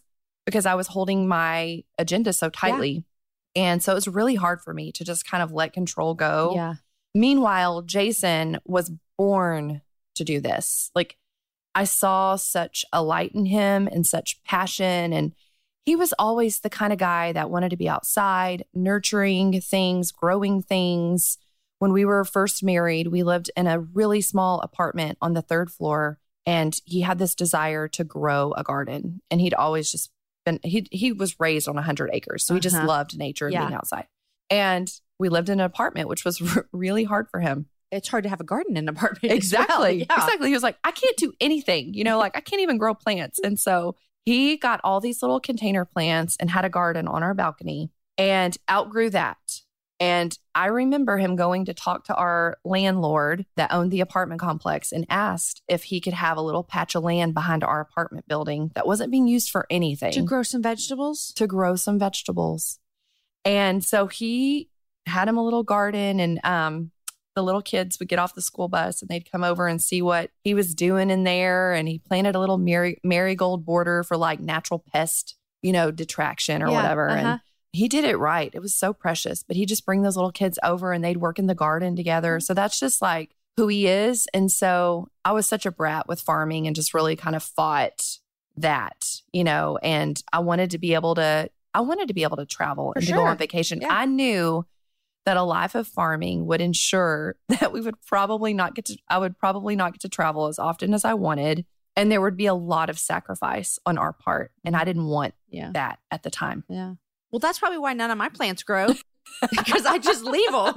Because 0.46 0.66
I 0.66 0.76
was 0.76 0.88
holding 0.88 1.28
my 1.28 1.84
agenda 1.98 2.34
so 2.34 2.50
tightly. 2.50 3.06
And 3.56 3.84
so 3.84 3.92
it 3.92 3.96
was 3.96 4.08
really 4.08 4.36
hard 4.36 4.62
for 4.62 4.74
me 4.74 4.92
to 4.94 5.04
just 5.04 5.26
kind 5.26 5.44
of 5.44 5.52
let 5.52 5.74
control 5.74 6.14
go. 6.14 6.54
yeah. 6.56 6.76
Meanwhile, 7.14 7.82
Jason 7.82 8.60
was 8.64 8.92
born 9.18 9.82
to 10.16 10.24
do 10.24 10.40
this. 10.40 10.92
Like, 10.96 11.18
I 11.76 11.84
saw 11.84 12.36
such 12.38 12.86
a 12.94 13.04
light 13.04 13.32
in 13.34 13.46
him 13.46 13.88
and 13.92 14.06
such 14.06 14.42
passion. 14.46 15.12
And 15.14 15.34
he 15.86 15.96
was 15.96 16.14
always 16.18 16.60
the 16.60 16.70
kind 16.70 16.94
of 16.94 17.00
guy 17.00 17.34
that 17.34 17.50
wanted 17.50 17.70
to 17.70 17.78
be 17.78 17.90
outside, 17.90 18.66
nurturing 18.74 19.60
things, 19.62 20.12
growing 20.12 20.62
things. 20.62 21.38
When 21.80 21.92
we 21.92 22.06
were 22.06 22.24
first 22.24 22.64
married, 22.64 23.08
we 23.08 23.24
lived 23.24 23.52
in 23.58 23.68
a 23.68 23.80
really 23.80 24.22
small 24.22 24.62
apartment 24.62 25.18
on 25.22 25.34
the 25.34 25.42
third 25.42 25.72
floor. 25.72 26.18
And 26.46 26.80
he 26.86 27.02
had 27.02 27.20
this 27.20 27.36
desire 27.36 27.88
to 27.90 28.04
grow 28.04 28.54
a 28.54 28.64
garden. 28.64 29.22
And 29.30 29.42
he'd 29.42 29.54
always 29.54 29.92
just 29.92 30.12
been, 30.46 30.60
he, 30.64 30.88
he 30.92 31.12
was 31.12 31.40
raised 31.40 31.68
on 31.68 31.76
100 31.76 32.10
acres. 32.14 32.46
So 32.46 32.54
he 32.54 32.60
just 32.60 32.76
Uh-huh. 32.76 32.88
loved 32.88 33.18
nature 33.18 33.46
and 33.48 33.54
Yeah. 33.54 33.62
being 33.66 33.74
outside. 33.76 34.08
And 34.50 34.92
we 35.20 35.30
lived 35.30 35.50
in 35.50 35.60
an 35.60 35.66
apartment, 35.66 36.08
which 36.10 36.26
was 36.26 36.42
r- 36.56 36.68
really 36.72 37.04
hard 37.04 37.28
for 37.30 37.40
him. 37.40 37.68
It's 37.92 38.08
hard 38.08 38.24
to 38.24 38.30
have 38.30 38.40
a 38.42 38.46
garden 38.46 38.78
in 38.78 38.86
an 38.88 38.90
apartment. 38.96 39.34
as 39.34 39.52
well. 39.54 39.62
Exactly. 39.84 39.98
Yeah. 40.10 40.24
Exactly. 40.26 40.48
He 40.48 40.54
was 40.54 40.64
like, 40.64 40.78
I 40.84 40.92
can't 40.92 41.18
do 41.18 41.34
anything, 41.42 41.94
you 41.94 42.04
know, 42.04 42.18
like 42.18 42.36
I 42.36 42.42
can't 42.42 42.62
even 42.62 42.78
grow 42.78 42.94
plants. 42.94 43.40
And 43.44 43.60
so 43.60 43.96
he 44.26 44.58
got 44.58 44.80
all 44.84 45.00
these 45.00 45.22
little 45.22 45.40
container 45.40 45.84
plants 45.86 46.38
and 46.40 46.50
had 46.50 46.64
a 46.66 46.70
garden 46.70 47.08
on 47.08 47.24
our 47.24 47.34
balcony 47.34 47.92
and 48.18 48.56
outgrew 48.70 49.10
that. 49.12 49.38
And 50.02 50.36
I 50.56 50.66
remember 50.66 51.18
him 51.20 51.36
going 51.36 51.66
to 51.66 51.74
talk 51.76 52.06
to 52.06 52.16
our 52.16 52.58
landlord 52.66 53.46
that 53.56 53.72
owned 53.72 53.92
the 53.92 54.02
apartment 54.02 54.42
complex 54.42 54.92
and 54.92 55.06
asked 55.10 55.62
if 55.68 55.84
he 55.84 56.02
could 56.02 56.14
have 56.16 56.38
a 56.38 56.42
little 56.42 56.64
patch 56.64 56.96
of 56.96 57.04
land 57.04 57.36
behind 57.36 57.64
our 57.64 57.80
apartment 57.80 58.28
building 58.28 58.72
that 58.74 58.88
wasn't 58.88 59.12
being 59.12 59.28
used 59.28 59.52
for 59.52 59.68
anything 59.70 60.12
To 60.14 60.24
grow 60.24 60.42
some 60.42 60.64
vegetables. 60.64 61.32
to 61.36 61.46
grow 61.46 61.76
some 61.76 62.00
vegetables. 62.00 62.80
And 63.46 63.84
so 63.84 64.08
he 64.08 64.70
had 65.06 65.28
him 65.28 65.38
a 65.38 65.44
little 65.44 65.64
garden 65.64 66.20
and 66.20 66.44
um 66.44 66.92
the 67.36 67.44
little 67.44 67.62
kids 67.62 67.98
would 68.00 68.10
get 68.10 68.20
off 68.20 68.36
the 68.36 68.42
school 68.42 68.68
bus 68.68 69.02
and 69.02 69.08
they'd 69.08 69.32
come 69.32 69.44
over 69.44 69.66
and 69.68 69.82
see 69.82 70.02
what 70.02 70.32
he 70.44 70.54
was 70.54 70.76
doing 70.76 71.10
in 71.10 71.24
there. 71.24 71.72
And 71.74 71.88
he 71.88 71.98
planted 72.00 72.36
a 72.36 72.40
little 72.40 72.58
mary, 72.58 73.00
marigold 73.06 73.66
border 73.66 74.04
for 74.04 74.18
like 74.18 74.42
natural 74.42 74.84
pest, 74.92 75.38
you 75.62 75.72
know, 75.72 75.92
detraction 75.92 76.62
or 76.62 76.70
Yeah, 76.70 76.76
whatever. 76.82 77.08
uh-huh. 77.10 77.28
And 77.30 77.40
he 77.74 77.88
did 77.88 78.04
it 78.04 78.18
right. 78.18 78.52
It 78.54 78.62
was 78.62 78.76
so 78.76 78.94
precious. 78.94 79.44
But 79.44 79.56
he 79.56 79.66
just 79.66 79.86
bring 79.86 80.02
those 80.02 80.16
little 80.18 80.32
kids 80.32 80.60
over 80.64 80.92
and 80.92 81.04
they'd 81.04 81.18
work 81.18 81.40
in 81.40 81.48
the 81.48 81.56
garden 81.56 81.96
together. 81.96 82.34
Mm-hmm. 82.38 82.42
So 82.44 82.54
that's 82.54 82.80
just 82.80 83.02
like 83.02 83.36
who 83.58 83.68
he 83.68 83.88
is. 83.88 84.28
And 84.34 84.52
so 84.52 85.10
I 85.26 85.32
was 85.32 85.48
such 85.48 85.66
a 85.66 85.72
brat 85.72 86.08
with 86.08 86.22
farming 86.22 86.68
and 86.68 86.76
just 86.76 86.94
really 86.94 87.16
kind 87.16 87.36
of 87.36 87.44
fought 87.44 88.18
that, 88.58 89.22
you 89.32 89.44
know, 89.44 89.78
and 89.82 90.22
I 90.34 90.40
wanted 90.40 90.72
to 90.72 90.78
be 90.78 90.94
able 90.94 91.16
to 91.16 91.50
I 91.74 91.80
wanted 91.82 92.10
to 92.10 92.14
be 92.14 92.24
able 92.24 92.36
to 92.38 92.46
travel 92.46 92.92
For 92.94 93.00
and 93.00 93.08
to 93.08 93.14
go 93.14 93.26
on 93.26 93.38
vacation. 93.38 93.80
Yeah. 93.82 93.88
I 93.92 94.06
knew 94.06 94.66
that 95.26 95.38
a 95.38 95.44
life 95.44 95.74
of 95.76 95.88
farming 95.88 96.46
would 96.48 96.60
ensure 96.60 97.36
that 97.48 97.72
we 97.72 97.80
would 97.80 98.02
probably 98.06 98.54
not 98.54 98.76
get 98.76 98.86
to 98.86 98.98
I 99.10 99.18
would 99.20 99.38
probably 99.38 99.76
not 99.78 99.94
get 99.94 100.02
to 100.02 100.10
travel 100.10 100.48
as 100.48 100.60
often 100.60 100.94
as 100.94 101.06
I 101.06 101.14
wanted 101.14 101.66
and 101.96 102.12
there 102.12 102.22
would 102.22 102.38
be 102.38 102.46
a 102.48 102.54
lot 102.54 102.90
of 102.90 102.98
sacrifice 103.00 103.80
on 103.86 103.98
our 103.98 104.12
part 104.14 104.52
and 104.66 104.76
I 104.76 104.84
didn't 104.84 105.06
want 105.08 105.34
Yeah. 105.50 105.72
that 105.74 106.00
at 106.10 106.24
the 106.24 106.30
time. 106.32 106.64
Yeah. 106.68 106.96
Well, 107.32 107.40
that's 107.40 107.60
probably 107.60 107.78
why 107.80 107.94
none 107.94 108.12
of 108.12 108.18
my 108.18 108.30
plants 108.30 108.64
grow 108.64 108.88
because 109.52 109.86
I 109.86 109.98
just 109.98 110.24
leave 110.24 110.52
them. 110.52 110.74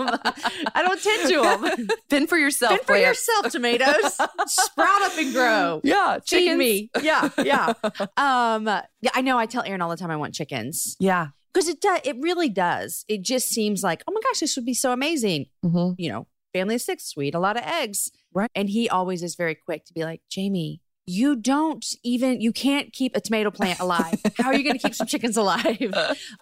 I 0.74 0.82
don't 0.82 1.02
tend 1.02 1.28
to 1.30 1.40
them. 1.76 1.88
Fend 2.10 2.28
for 2.28 2.38
yourself. 2.38 2.72
Fend 2.76 2.86
for 2.86 2.96
yourself, 2.96 3.50
tomatoes. 3.50 4.14
Sprout 4.46 5.02
up 5.02 5.18
and 5.18 5.32
grow. 5.32 5.80
Yeah, 5.82 6.14
Feed 6.20 6.26
chickens. 6.26 6.58
me. 6.58 6.90
Yeah, 7.02 7.28
yeah. 7.42 7.72
Um, 8.16 8.66
yeah, 8.66 9.10
I 9.14 9.20
know. 9.22 9.38
I 9.38 9.46
tell 9.46 9.64
Aaron 9.64 9.82
all 9.82 9.90
the 9.90 9.96
time 9.96 10.10
I 10.10 10.16
want 10.16 10.34
chickens 10.34 10.96
Yeah. 11.00 11.28
because 11.52 11.68
it 11.68 11.80
does. 11.80 12.00
It 12.04 12.16
really 12.20 12.48
does. 12.48 13.04
It 13.08 13.22
just 13.22 13.48
seems 13.48 13.82
like, 13.82 14.02
oh 14.06 14.12
my 14.12 14.20
gosh, 14.22 14.40
this 14.40 14.54
would 14.56 14.64
be 14.66 14.74
so 14.74 14.92
amazing. 14.92 15.46
hmm 15.62 15.92
You 15.98 16.10
know, 16.10 16.26
family 16.52 16.76
of 16.76 16.82
six, 16.82 17.04
sweet, 17.06 17.34
a 17.34 17.40
lot 17.40 17.56
of 17.56 17.64
eggs. 17.64 18.10
Right. 18.32 18.50
And 18.54 18.68
he 18.68 18.88
always 18.88 19.22
is 19.22 19.34
very 19.34 19.54
quick 19.56 19.84
to 19.86 19.92
be 19.94 20.04
like, 20.04 20.20
Jamie, 20.30 20.80
you 21.06 21.36
don't 21.36 21.84
even 22.02 22.40
you 22.40 22.52
can't 22.52 22.92
keep 22.92 23.14
a 23.16 23.20
tomato 23.20 23.50
plant 23.50 23.80
alive. 23.80 24.20
How 24.38 24.48
are 24.48 24.54
you 24.54 24.64
going 24.64 24.78
to 24.78 24.82
keep 24.82 24.94
some 24.94 25.06
chickens 25.06 25.36
alive? 25.36 25.78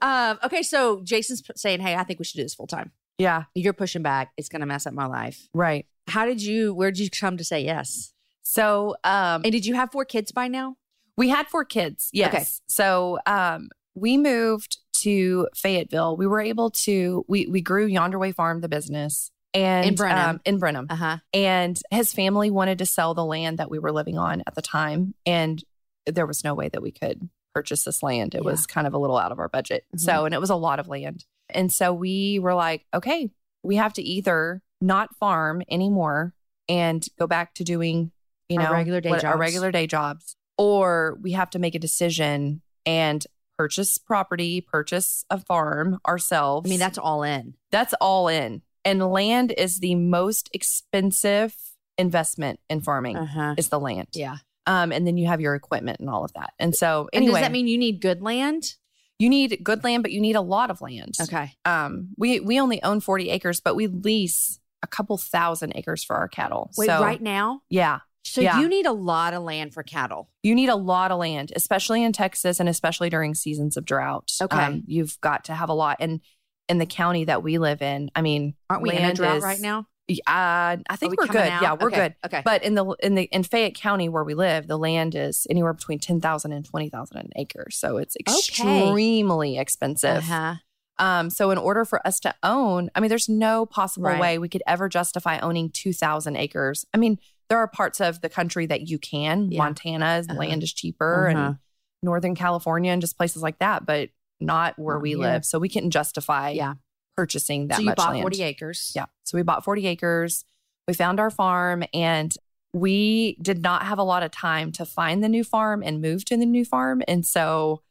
Um, 0.02 0.38
okay, 0.44 0.62
so 0.62 1.02
Jason's 1.02 1.42
saying, 1.56 1.80
"Hey, 1.80 1.94
I 1.94 2.04
think 2.04 2.18
we 2.18 2.24
should 2.24 2.36
do 2.36 2.42
this 2.42 2.54
full 2.54 2.66
time." 2.66 2.92
Yeah. 3.18 3.44
You're 3.54 3.72
pushing 3.72 4.02
back. 4.02 4.32
It's 4.36 4.48
going 4.48 4.60
to 4.60 4.66
mess 4.66 4.86
up 4.86 4.94
my 4.94 5.06
life. 5.06 5.48
Right. 5.54 5.86
How 6.08 6.26
did 6.26 6.42
you? 6.42 6.74
Where 6.74 6.90
did 6.90 7.00
you 7.00 7.10
come 7.10 7.36
to 7.36 7.44
say 7.44 7.60
yes? 7.64 8.12
So, 8.42 8.96
um, 9.04 9.42
And 9.44 9.52
did 9.52 9.64
you 9.66 9.74
have 9.74 9.92
four 9.92 10.04
kids 10.04 10.32
by 10.32 10.48
now? 10.48 10.76
we 11.16 11.28
had 11.28 11.46
four 11.46 11.64
kids. 11.64 12.08
Yes. 12.12 12.34
Okay. 12.34 12.44
So, 12.68 13.18
um, 13.26 13.68
we 13.94 14.16
moved 14.16 14.78
to 15.02 15.46
Fayetteville. 15.54 16.16
We 16.16 16.26
were 16.26 16.40
able 16.40 16.70
to 16.70 17.24
we 17.28 17.46
we 17.46 17.60
grew 17.60 17.86
Yonder 17.86 18.18
Way 18.18 18.32
Farm, 18.32 18.60
the 18.60 18.68
business, 18.68 19.30
and 19.54 19.86
In 19.86 19.94
Brenham. 19.94 20.30
um, 20.30 20.40
in 20.44 20.58
Brenham. 20.58 20.86
Uh 20.90 20.94
huh. 20.96 21.16
And 21.34 21.78
his 21.90 22.12
family 22.12 22.50
wanted 22.50 22.78
to 22.78 22.86
sell 22.86 23.14
the 23.14 23.24
land 23.24 23.58
that 23.58 23.70
we 23.70 23.78
were 23.78 23.92
living 23.92 24.18
on 24.18 24.42
at 24.46 24.54
the 24.54 24.62
time. 24.62 25.14
And 25.26 25.62
there 26.06 26.26
was 26.26 26.42
no 26.44 26.54
way 26.54 26.68
that 26.68 26.82
we 26.82 26.90
could 26.90 27.28
purchase 27.54 27.84
this 27.84 28.02
land. 28.02 28.34
It 28.34 28.38
Yeah. 28.42 28.50
was 28.50 28.66
kind 28.66 28.86
of 28.86 28.94
a 28.94 28.98
little 28.98 29.18
out 29.18 29.30
of 29.32 29.38
our 29.38 29.48
budget. 29.48 29.84
Mhm. 29.94 30.00
So, 30.00 30.24
and 30.24 30.34
it 30.34 30.40
was 30.40 30.50
a 30.50 30.56
lot 30.56 30.80
of 30.80 30.88
land. 30.88 31.24
And 31.50 31.70
so 31.70 31.92
we 31.92 32.38
were 32.38 32.54
like, 32.54 32.86
okay, 32.94 33.30
we 33.62 33.76
have 33.76 33.92
to 33.94 34.02
either 34.02 34.62
not 34.80 35.14
farm 35.16 35.62
anymore 35.70 36.32
and 36.68 37.06
go 37.18 37.26
back 37.26 37.54
to 37.56 37.64
doing, 37.64 38.10
you 38.48 38.58
Our 38.58 38.66
know, 38.68 38.72
regular 38.72 39.00
day 39.00 39.10
what- 39.10 39.24
our 39.24 39.36
regular 39.36 39.70
day 39.70 39.86
jobs, 39.86 40.34
or 40.56 41.18
we 41.20 41.32
have 41.32 41.50
to 41.50 41.58
make 41.58 41.74
a 41.74 41.78
decision 41.78 42.62
and 42.86 43.24
purchase 43.58 43.98
property, 43.98 44.60
purchase 44.62 45.24
a 45.30 45.38
farm 45.38 46.00
ourselves. 46.08 46.68
I 46.68 46.70
mean, 46.70 46.78
that's 46.80 46.98
all 46.98 47.22
in. 47.22 47.54
That's 47.70 47.94
all 48.00 48.28
in. 48.28 48.62
And 48.84 49.00
land 49.10 49.52
is 49.56 49.78
the 49.80 49.94
most 49.94 50.50
expensive 50.52 51.54
investment 51.98 52.60
in 52.68 52.80
farming 52.80 53.16
Uh 53.16 53.26
huh. 53.26 53.54
is 53.56 53.68
the 53.68 53.78
land. 53.80 54.08
Yeah. 54.14 54.36
Um, 54.66 54.92
and 54.92 55.06
then 55.06 55.16
you 55.16 55.26
have 55.26 55.40
your 55.40 55.54
equipment 55.54 56.00
and 56.00 56.08
all 56.08 56.24
of 56.24 56.32
that. 56.34 56.52
And 56.58 56.74
so 56.74 57.08
And 57.12 57.26
does 57.26 57.34
that 57.40 57.52
mean 57.52 57.66
you 57.66 57.78
need 57.78 58.00
good 58.00 58.22
land? 58.22 58.74
you 59.18 59.28
need 59.28 59.60
good 59.62 59.84
land, 59.84 60.02
but 60.02 60.10
you 60.10 60.20
need 60.20 60.34
a 60.34 60.40
lot 60.40 60.68
of 60.68 60.80
land. 60.80 61.14
Okay. 61.20 61.52
Um, 61.64 62.08
we 62.16 62.40
we 62.40 62.58
only 62.58 62.82
own 62.82 62.98
40 62.98 63.30
acres, 63.30 63.60
but 63.60 63.76
we 63.76 63.86
lease 63.86 64.58
a 64.82 64.88
couple 64.88 65.16
thousand 65.16 65.74
acres 65.76 66.02
for 66.02 66.16
our 66.16 66.26
cattle. 66.26 66.72
Wait, 66.76 66.86
so 66.86 67.00
right 67.00 67.22
now? 67.22 67.60
yeah. 67.70 68.00
So 68.24 68.40
Yeah. 68.40 68.58
you 68.58 68.68
need 68.68 68.86
a 68.86 68.92
lot 68.92 69.32
of 69.34 69.42
land 69.44 69.74
for 69.74 69.82
cattle. 69.84 70.28
You 70.42 70.54
need 70.56 70.68
a 70.70 70.74
lot 70.76 71.12
of 71.12 71.18
land, 71.20 71.52
especially 71.54 72.02
in 72.02 72.12
Texas 72.12 72.58
and 72.58 72.68
especially 72.68 73.10
during 73.10 73.34
seasons 73.34 73.76
of 73.76 73.84
drought. 73.84 74.32
Um, 74.40 74.46
Okay. 74.50 74.82
you've 74.86 75.20
got 75.20 75.44
to 75.44 75.54
have 75.54 75.68
a 75.68 75.74
lot. 75.74 75.98
And 76.00 76.20
in 76.68 76.78
the 76.78 76.86
county 76.86 77.24
that 77.24 77.42
we 77.42 77.58
live 77.58 77.82
in, 77.82 78.10
I 78.14 78.22
mean, 78.22 78.54
Aren't 78.70 78.82
we 78.82 78.90
in 78.92 79.04
a 79.04 79.14
drought 79.14 79.38
is- 79.38 79.44
right 79.44 79.60
now? 79.60 79.86
Uh, 80.26 80.76
I 80.90 80.96
think 80.96 81.12
we 81.12 81.16
we 81.20 81.24
are 81.24 81.32
good. 81.32 81.48
out? 81.48 81.62
Yeah, 81.62 81.72
we're 81.80 81.86
Okay, 81.88 81.96
good. 81.96 82.14
Okay. 82.26 82.42
But 82.44 82.64
in 82.64 82.74
the 82.74 82.84
in 83.02 83.14
the 83.14 83.22
in 83.24 83.44
Fayette 83.44 83.74
County 83.76 84.08
where 84.08 84.24
we 84.24 84.34
live, 84.34 84.66
the 84.66 84.76
land 84.76 85.14
is 85.14 85.46
anywhere 85.48 85.72
between 85.72 86.00
ten 86.00 86.20
thousand 86.20 86.52
and 86.52 86.64
twenty 86.64 86.90
thousand 86.90 87.18
an 87.18 87.30
acre. 87.36 87.68
So 87.70 87.96
it's 87.98 88.16
extremely 88.16 89.58
expensive. 89.58 90.18
Uh-huh. 90.18 90.54
Um, 90.98 91.30
so 91.30 91.50
in 91.50 91.56
order 91.58 91.84
for 91.84 92.04
us 92.06 92.20
to 92.20 92.34
own, 92.42 92.90
I 92.94 93.00
mean, 93.00 93.08
there's 93.08 93.28
no 93.28 93.64
possible 93.64 94.08
Right. 94.08 94.20
way 94.20 94.38
we 94.38 94.48
could 94.48 94.62
ever 94.66 94.88
justify 94.88 95.38
owning 95.38 95.70
two 95.70 95.92
thousand 95.92 96.36
acres. 96.36 96.84
I 96.92 96.98
mean, 96.98 97.18
there 97.48 97.58
are 97.58 97.68
parts 97.68 98.00
of 98.00 98.20
the 98.20 98.28
country 98.28 98.66
that 98.66 98.82
you 98.88 98.98
can. 98.98 99.50
Yeah. 99.50 99.58
Montana's 99.58 100.28
Uh-huh. 100.28 100.38
land 100.38 100.62
is 100.62 100.72
cheaper, 100.72 101.28
Uh-huh. 101.28 101.38
and 101.38 101.56
Northern 102.02 102.34
California 102.34 102.92
and 102.92 103.00
just 103.00 103.16
places 103.16 103.42
like 103.42 103.58
that, 103.60 103.86
but 103.86 104.10
not 104.42 104.78
where 104.78 104.98
we 104.98 105.14
live. 105.14 105.44
So 105.44 105.58
we 105.58 105.68
couldn't 105.68 105.90
justify 105.90 106.50
Yeah. 106.50 106.74
purchasing 107.16 107.68
that 107.68 107.76
So 107.76 107.82
you 107.82 107.94
bought 107.94 108.10
land. 108.12 108.22
40 108.22 108.42
acres. 108.42 108.92
Yeah. 108.94 109.06
So 109.24 109.36
we 109.38 109.42
bought 109.42 109.64
40 109.64 109.86
acres. 109.86 110.44
We 110.88 110.94
found 110.94 111.20
our 111.20 111.30
farm 111.30 111.84
and 111.94 112.34
we 112.72 113.36
did 113.42 113.62
not 113.62 113.82
have 113.84 113.98
a 113.98 114.02
lot 114.02 114.22
of 114.22 114.30
time 114.30 114.72
to 114.72 114.84
find 114.86 115.22
the 115.22 115.28
new 115.28 115.44
farm 115.44 115.82
and 115.84 116.00
move 116.00 116.24
to 116.26 116.36
the 116.36 116.46
new 116.46 116.64
farm. 116.64 117.02
And 117.06 117.24
so 117.26 117.82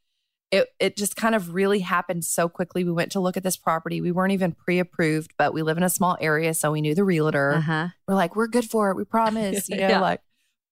it 0.51 0.67
it 0.79 0.97
just 0.97 1.15
kind 1.15 1.33
of 1.35 1.53
really 1.53 1.79
happened 1.79 2.25
so 2.25 2.49
quickly. 2.49 2.83
We 2.83 2.91
went 2.91 3.11
to 3.13 3.19
look 3.21 3.37
at 3.37 3.43
this 3.43 3.55
property. 3.55 4.01
We 4.01 4.11
weren't 4.11 4.33
even 4.33 4.51
pre-approved, 4.51 5.33
but 5.37 5.53
we 5.53 5.61
live 5.61 5.77
in 5.77 5.83
a 5.83 5.89
small 5.89 6.17
area, 6.19 6.53
so 6.53 6.71
we 6.73 6.81
knew 6.81 6.93
the 6.95 7.05
realtor. 7.05 7.53
Uh-huh. 7.53 7.87
We're 8.07 8.15
like, 8.15 8.35
we're 8.35 8.47
good 8.47 8.65
for 8.69 8.91
it. 8.91 8.97
We 8.97 9.05
promise. 9.05 9.69
You 9.69 9.77
know, 9.81 9.87
Yeah. 9.87 10.01
like, 10.01 10.19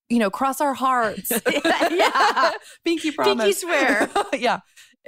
you 0.10 0.20
know, 0.20 0.30
cross 0.32 0.60
our 0.60 0.74
hearts. 0.74 1.32
Yeah. 1.92 2.52
Pinky 2.84 3.12
promise. 3.12 3.36
Pinky 3.36 3.54
swear. 3.54 4.10
yeah. 4.34 4.60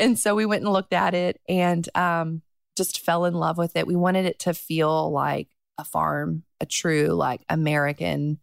And 0.02 0.20
so 0.20 0.36
we 0.36 0.46
went 0.46 0.64
and 0.64 0.74
looked 0.74 0.94
at 0.94 1.14
it 1.14 1.40
and 1.48 1.88
um, 1.96 2.42
just 2.76 3.00
fell 3.00 3.24
in 3.26 3.34
love 3.34 3.58
with 3.58 3.76
it. 3.78 3.88
We 3.88 3.96
wanted 3.96 4.26
it 4.26 4.40
to 4.40 4.54
feel 4.54 5.12
like 5.12 5.48
a 5.78 5.84
farm, 5.86 6.44
a 6.60 6.66
true 6.66 7.08
like 7.10 7.42
American 7.50 8.40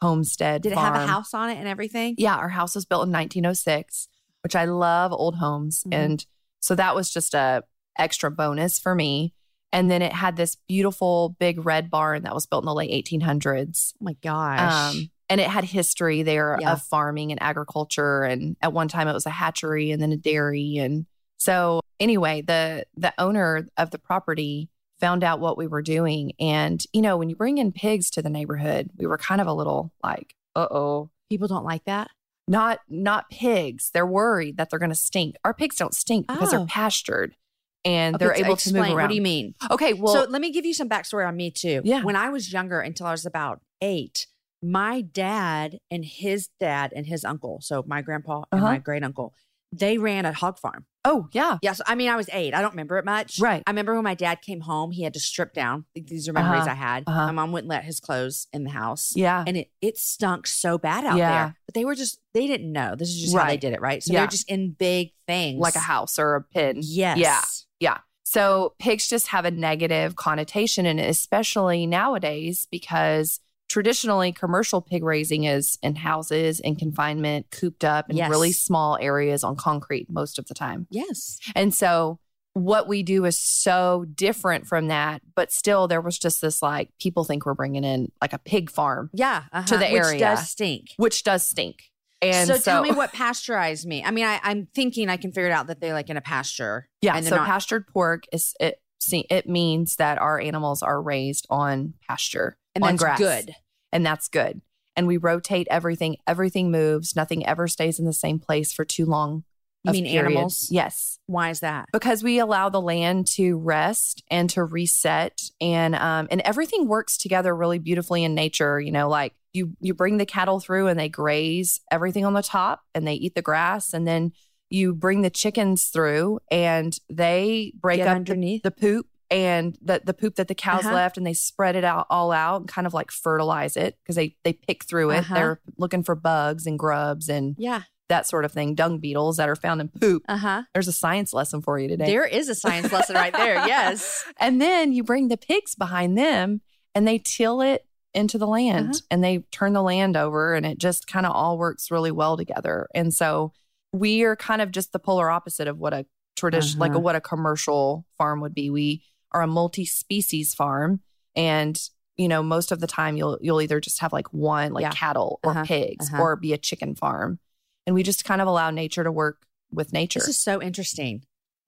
homestead. 0.00 0.62
Did 0.62 0.72
it 0.72 0.78
have 0.78 0.94
a 0.94 1.06
house 1.06 1.34
on 1.34 1.50
it 1.50 1.58
and 1.58 1.68
everything? 1.68 2.14
Yeah, 2.16 2.36
our 2.36 2.48
house 2.48 2.74
was 2.74 2.84
built 2.86 3.06
in 3.06 3.12
1906, 3.12 4.08
which 4.42 4.56
I 4.56 4.64
love 4.64 5.12
old 5.12 5.36
homes, 5.36 5.84
Mhm. 5.86 5.94
and 5.94 6.26
so 6.60 6.74
that 6.74 6.94
was 6.94 7.10
just 7.12 7.34
a 7.34 7.64
extra 7.98 8.30
bonus 8.30 8.78
for 8.78 8.94
me. 8.94 9.34
And 9.72 9.90
then 9.90 10.02
it 10.02 10.12
had 10.12 10.36
this 10.36 10.56
beautiful 10.68 11.36
big 11.38 11.64
red 11.64 11.90
barn 11.90 12.22
that 12.22 12.34
was 12.34 12.46
built 12.46 12.64
in 12.64 12.66
the 12.66 12.74
late 12.74 12.90
1800s. 12.90 13.94
Oh 14.00 14.04
my 14.04 14.14
gosh. 14.22 14.94
Um, 14.96 15.10
and 15.30 15.40
it 15.40 15.46
had 15.48 15.64
history 15.64 16.22
there 16.22 16.58
Yeah. 16.60 16.72
of 16.74 16.82
farming 16.82 17.30
and 17.30 17.40
agriculture. 17.42 18.24
And 18.24 18.56
at 18.60 18.72
one 18.74 18.88
time 18.88 19.08
it 19.08 19.14
was 19.14 19.24
a 19.26 19.30
hatchery 19.30 19.90
and 19.92 20.02
then 20.02 20.12
a 20.12 20.16
dairy. 20.16 20.76
And 20.76 21.06
so 21.38 21.80
anyway, 21.98 22.42
the 22.42 22.84
the 22.96 23.14
owner 23.18 23.66
of 23.78 23.90
the 23.90 23.98
property 23.98 24.68
found 25.00 25.24
out 25.24 25.40
what 25.40 25.56
we 25.56 25.66
were 25.66 25.80
doing. 25.80 26.32
And, 26.38 26.84
you 26.92 27.00
know, 27.00 27.16
when 27.16 27.30
you 27.30 27.36
bring 27.36 27.56
in 27.56 27.72
pigs 27.72 28.10
to 28.10 28.20
the 28.20 28.28
neighborhood, 28.28 28.90
we 28.98 29.06
were 29.06 29.16
kind 29.16 29.40
of 29.40 29.46
a 29.46 29.54
little 29.54 29.92
like, 30.04 30.34
uh-oh. 30.54 31.08
People 31.30 31.48
don't 31.48 31.64
like 31.64 31.84
that. 31.84 32.10
Not 32.48 32.80
not 32.88 33.30
pigs. 33.30 33.90
They're 33.94 34.04
worried 34.06 34.56
that 34.56 34.68
they're 34.68 34.78
gonna 34.80 34.94
stink. 34.96 35.36
Our 35.44 35.54
pigs 35.54 35.76
don't 35.76 35.94
stink 35.94 36.26
because 36.26 36.52
Oh. 36.52 36.58
they're 36.58 36.66
pastured 36.66 37.36
and 37.84 38.16
they're 38.18 38.34
able 38.34 38.56
to 38.56 38.72
move 38.74 38.82
around. 38.82 38.94
What 38.96 39.08
do 39.08 39.14
you 39.14 39.22
mean? 39.22 39.54
Okay, 39.70 39.92
well 39.94 40.12
so 40.12 40.24
let 40.28 40.42
me 40.42 40.50
give 40.50 40.66
you 40.66 40.74
some 40.74 40.88
backstory 40.88 41.26
on 41.26 41.36
me 41.36 41.50
too. 41.52 41.80
Yeah. 41.84 42.02
When 42.02 42.16
I 42.16 42.28
was 42.28 42.52
younger, 42.52 42.80
until 42.80 43.06
I 43.06 43.12
was 43.12 43.24
about 43.24 43.60
eight, 43.80 44.26
my 44.62 45.00
dad 45.00 45.78
and 45.90 46.04
his 46.04 46.48
dad 46.58 46.92
and 46.94 47.06
his 47.06 47.24
uncle, 47.24 47.60
so 47.62 47.82
my 47.86 48.02
grandpa 48.02 48.42
and 48.52 48.60
Uh-huh. 48.60 48.72
my 48.72 48.78
great 48.78 49.02
uncle, 49.02 49.34
they 49.72 49.98
ran 49.98 50.26
a 50.26 50.32
hog 50.32 50.58
farm. 50.58 50.86
oh 51.06 51.28
yeah. 51.32 51.56
Yes, 51.62 51.80
I 51.86 51.94
mean 51.94 52.10
I 52.10 52.16
was 52.16 52.28
eight. 52.32 52.52
I 52.52 52.60
don't 52.60 52.72
remember 52.72 52.98
it 52.98 53.04
much. 53.06 53.38
Right. 53.38 53.62
I 53.66 53.70
remember 53.70 53.94
when 53.94 54.04
my 54.04 54.14
dad 54.14 54.42
came 54.42 54.60
home, 54.60 54.90
he 54.90 55.02
had 55.04 55.14
to 55.14 55.20
strip 55.20 55.54
down. 55.54 55.86
These 55.94 56.28
are 56.28 56.32
memories 56.34 56.62
Uh-huh. 56.62 56.70
I 56.72 56.74
had. 56.74 57.04
Uh-huh. 57.06 57.26
My 57.26 57.32
mom 57.32 57.52
wouldn't 57.52 57.70
let 57.70 57.84
his 57.84 58.00
clothes 58.00 58.48
in 58.52 58.64
the 58.64 58.70
house. 58.70 59.14
Yeah. 59.16 59.42
And 59.46 59.56
it 59.56 59.70
it 59.80 59.96
stunk 59.96 60.46
so 60.46 60.76
bad 60.76 61.04
out 61.06 61.16
Yeah. 61.16 61.30
there. 61.30 61.56
But 61.66 61.74
they 61.74 61.84
were 61.86 61.94
just 61.94 62.18
they 62.34 62.46
didn't 62.46 62.70
know. 62.70 62.96
This 62.96 63.08
is 63.10 63.20
just 63.22 63.34
how 63.36 63.46
they 63.46 63.56
did 63.56 63.72
it, 63.72 63.80
right? 63.80 64.02
So 64.02 64.12
Yeah. 64.12 64.20
they're 64.20 64.26
just 64.28 64.50
in 64.50 64.72
big 64.72 65.12
things. 65.26 65.58
Like 65.60 65.76
a 65.76 65.78
house 65.78 66.18
or 66.18 66.34
a 66.34 66.42
pen. 66.42 66.80
Yes. 66.82 67.16
Yeah. 67.18 67.40
Yeah. 67.78 67.98
So 68.24 68.74
pigs 68.78 69.08
just 69.08 69.28
have 69.28 69.44
a 69.46 69.50
negative 69.50 70.16
connotation 70.16 70.84
and 70.84 71.00
especially 71.00 71.86
nowadays, 71.86 72.66
because 72.70 73.40
traditionally 73.70 74.32
commercial 74.32 74.82
pig 74.82 75.02
raising 75.04 75.44
is 75.44 75.78
in 75.82 75.94
houses 75.96 76.60
in 76.60 76.76
confinement, 76.76 77.46
cooped 77.50 77.84
up 77.84 78.10
in 78.10 78.16
Yes. 78.16 78.28
really 78.28 78.52
small 78.52 78.98
areas 79.00 79.42
on 79.44 79.56
concrete 79.56 80.08
most 80.10 80.38
of 80.38 80.46
the 80.48 80.54
time. 80.54 80.86
Yes. 80.90 81.38
And 81.54 81.72
so 81.72 82.18
what 82.52 82.88
we 82.88 83.04
do 83.04 83.24
is 83.24 83.38
so 83.38 84.04
different 84.12 84.66
from 84.66 84.88
that. 84.88 85.22
But 85.36 85.52
still, 85.52 85.86
there 85.86 86.00
was 86.00 86.18
just 86.18 86.42
this 86.42 86.60
like 86.60 86.90
people 87.00 87.22
think 87.22 87.46
we're 87.46 87.54
bringing 87.54 87.84
in 87.84 88.10
like 88.20 88.32
a 88.32 88.38
pig 88.38 88.70
farm, 88.70 89.08
Yeah, 89.14 89.44
uh-huh, 89.52 89.66
To 89.68 89.76
the 89.78 89.86
which 89.86 90.02
area. 90.04 90.18
does 90.18 90.50
stink. 90.50 90.88
which 90.96 91.22
does 91.22 91.46
stink. 91.46 91.84
And 92.20 92.48
so, 92.48 92.56
so, 92.56 92.60
tell 92.72 92.82
me 92.82 92.90
what 92.92 93.12
pasteurized 93.14 93.86
me. 93.86 94.04
I 94.04 94.10
mean, 94.10 94.26
I, 94.26 94.40
I'm 94.42 94.66
thinking 94.74 95.08
I 95.08 95.16
can 95.16 95.30
figure 95.32 95.48
it 95.48 95.52
out 95.52 95.68
that 95.68 95.80
they're 95.80 95.94
like 95.94 96.10
in 96.10 96.16
a 96.18 96.20
pasture. 96.20 96.88
Yeah, 97.00 97.16
and 97.16 97.24
so 97.24 97.36
not- 97.36 97.46
pastured 97.46 97.86
pork 97.86 98.24
is 98.32 98.52
it. 98.60 98.82
See, 98.98 99.24
it 99.30 99.48
means 99.48 99.96
that 99.96 100.18
our 100.18 100.38
animals 100.38 100.82
are 100.82 101.00
raised 101.00 101.46
on 101.48 101.94
pasture 102.06 102.58
and 102.74 102.84
that's 102.84 103.02
grass, 103.02 103.18
good. 103.18 103.54
and 103.92 104.04
that's 104.04 104.28
good. 104.28 104.60
And 104.96 105.06
we 105.06 105.16
rotate 105.16 105.66
everything. 105.70 106.16
Everything 106.26 106.70
moves. 106.70 107.16
Nothing 107.16 107.46
ever 107.46 107.68
stays 107.68 107.98
in 107.98 108.04
the 108.04 108.12
same 108.12 108.38
place 108.38 108.72
for 108.72 108.84
too 108.84 109.06
long. 109.06 109.44
You 109.84 109.92
mean 109.92 110.06
animals? 110.06 110.68
Yes, 110.70 111.18
Why 111.26 111.48
is 111.48 111.60
that? 111.60 111.86
because 111.90 112.22
we 112.22 112.38
allow 112.38 112.68
the 112.68 112.82
land 112.82 113.26
to 113.28 113.56
rest 113.56 114.22
and 114.30 114.50
to 114.50 114.62
reset, 114.62 115.40
and 115.58 115.94
um, 115.94 116.28
and 116.30 116.42
everything 116.42 116.86
works 116.86 117.16
together 117.16 117.56
really 117.56 117.78
beautifully 117.78 118.22
in 118.22 118.34
nature. 118.34 118.78
You 118.78 118.92
know, 118.92 119.08
like 119.08 119.32
you 119.54 119.74
you 119.80 119.94
bring 119.94 120.18
the 120.18 120.26
cattle 120.26 120.60
through 120.60 120.88
and 120.88 121.00
they 121.00 121.08
graze 121.08 121.80
everything 121.90 122.26
on 122.26 122.34
the 122.34 122.42
top, 122.42 122.82
and 122.94 123.06
they 123.06 123.14
eat 123.14 123.34
the 123.34 123.40
grass, 123.42 123.94
and 123.94 124.06
then 124.06 124.32
you 124.68 124.94
bring 124.94 125.22
the 125.22 125.30
chickens 125.30 125.86
through 125.86 126.38
and 126.48 126.96
they 127.08 127.72
break 127.74 127.96
Get 127.96 128.06
up 128.06 128.12
the 128.12 128.16
underneath. 128.16 128.62
the 128.62 128.70
poop 128.70 129.06
and 129.30 129.78
the 129.82 130.00
the 130.04 130.14
poop 130.14 130.34
that 130.36 130.48
the 130.48 130.54
cows 130.54 130.84
Uh-huh. 130.84 130.94
left 130.94 131.16
and 131.16 131.26
they 131.26 131.32
spread 131.34 131.76
it 131.76 131.84
out 131.84 132.06
all 132.10 132.32
out 132.32 132.60
and 132.62 132.68
kind 132.68 132.86
of 132.86 132.94
like 132.94 133.10
fertilize 133.10 133.76
it 133.76 133.96
because 134.02 134.16
they 134.16 134.36
they 134.44 134.52
pick 134.52 134.84
through 134.84 135.10
it. 135.10 135.18
Uh-huh. 135.18 135.34
They're 135.34 135.60
looking 135.78 136.02
for 136.02 136.14
bugs 136.14 136.66
and 136.66 136.78
grubs 136.78 137.28
and 137.28 137.54
yeah. 137.58 137.82
that 138.08 138.26
sort 138.26 138.44
of 138.44 138.52
thing, 138.52 138.74
dung 138.74 138.98
beetles 138.98 139.36
that 139.36 139.48
are 139.48 139.56
found 139.56 139.80
in 139.80 139.88
poop. 139.88 140.24
Uh 140.28 140.36
huh. 140.36 140.62
There's 140.74 140.88
a 140.88 140.92
science 140.92 141.32
lesson 141.32 141.62
for 141.62 141.78
you 141.78 141.88
today. 141.88 142.06
There 142.06 142.26
is 142.26 142.48
a 142.48 142.54
science 142.54 142.92
lesson 142.92 143.14
right 143.14 143.32
there. 143.32 143.54
Yes. 143.66 144.24
And 144.38 144.60
then 144.60 144.92
you 144.92 145.04
bring 145.04 145.28
the 145.28 145.36
pigs 145.36 145.74
behind 145.74 146.18
them 146.18 146.60
and 146.94 147.06
they 147.06 147.18
till 147.18 147.60
it 147.60 147.86
into 148.12 148.36
the 148.38 148.46
land 148.48 148.88
Uh-huh. 148.90 149.00
and 149.12 149.22
they 149.22 149.38
turn 149.52 149.72
the 149.74 149.82
land 149.82 150.16
over 150.16 150.54
and 150.54 150.66
it 150.66 150.78
just 150.78 151.06
kind 151.06 151.24
of 151.24 151.32
all 151.32 151.56
works 151.56 151.90
really 151.92 152.10
well 152.10 152.36
together. 152.36 152.88
And 152.96 153.14
so 153.14 153.52
we 153.92 154.22
are 154.24 154.34
kind 154.34 154.60
of 154.60 154.72
just 154.72 154.92
the 154.92 154.98
polar 154.98 155.30
opposite 155.30 155.68
of 155.68 155.78
what 155.78 155.92
a 155.92 156.04
tradition 156.36 156.80
like 156.80 156.90
a, 156.90 156.94
Uh-huh. 156.94 157.00
what 157.00 157.14
a 157.16 157.20
commercial 157.20 158.04
farm 158.18 158.40
would 158.40 158.54
be. 158.54 158.70
We 158.70 159.04
are 159.32 159.42
a 159.42 159.46
multi-species 159.46 160.54
farm 160.54 161.00
and 161.36 161.80
you 162.16 162.28
know 162.28 162.42
most 162.42 162.72
of 162.72 162.80
the 162.80 162.86
time 162.86 163.16
you'll 163.16 163.38
you'll 163.40 163.62
either 163.62 163.80
just 163.80 164.00
have 164.00 164.12
like 164.12 164.32
one 164.32 164.72
like 164.72 164.82
Yeah. 164.82 164.90
cattle 164.90 165.40
or 165.44 165.50
Uh-huh. 165.52 165.64
pigs 165.64 166.12
Uh-huh. 166.12 166.22
or 166.22 166.36
be 166.36 166.52
a 166.52 166.58
chicken 166.58 166.94
farm. 166.94 167.38
And 167.86 167.94
we 167.94 168.02
just 168.02 168.24
kind 168.24 168.40
of 168.42 168.46
allow 168.46 168.70
nature 168.70 169.02
to 169.04 169.10
work 169.10 169.42
with 169.72 169.92
nature. 169.92 170.20
This 170.20 170.28
is 170.28 170.38
so 170.38 170.60
interesting. 170.62 171.22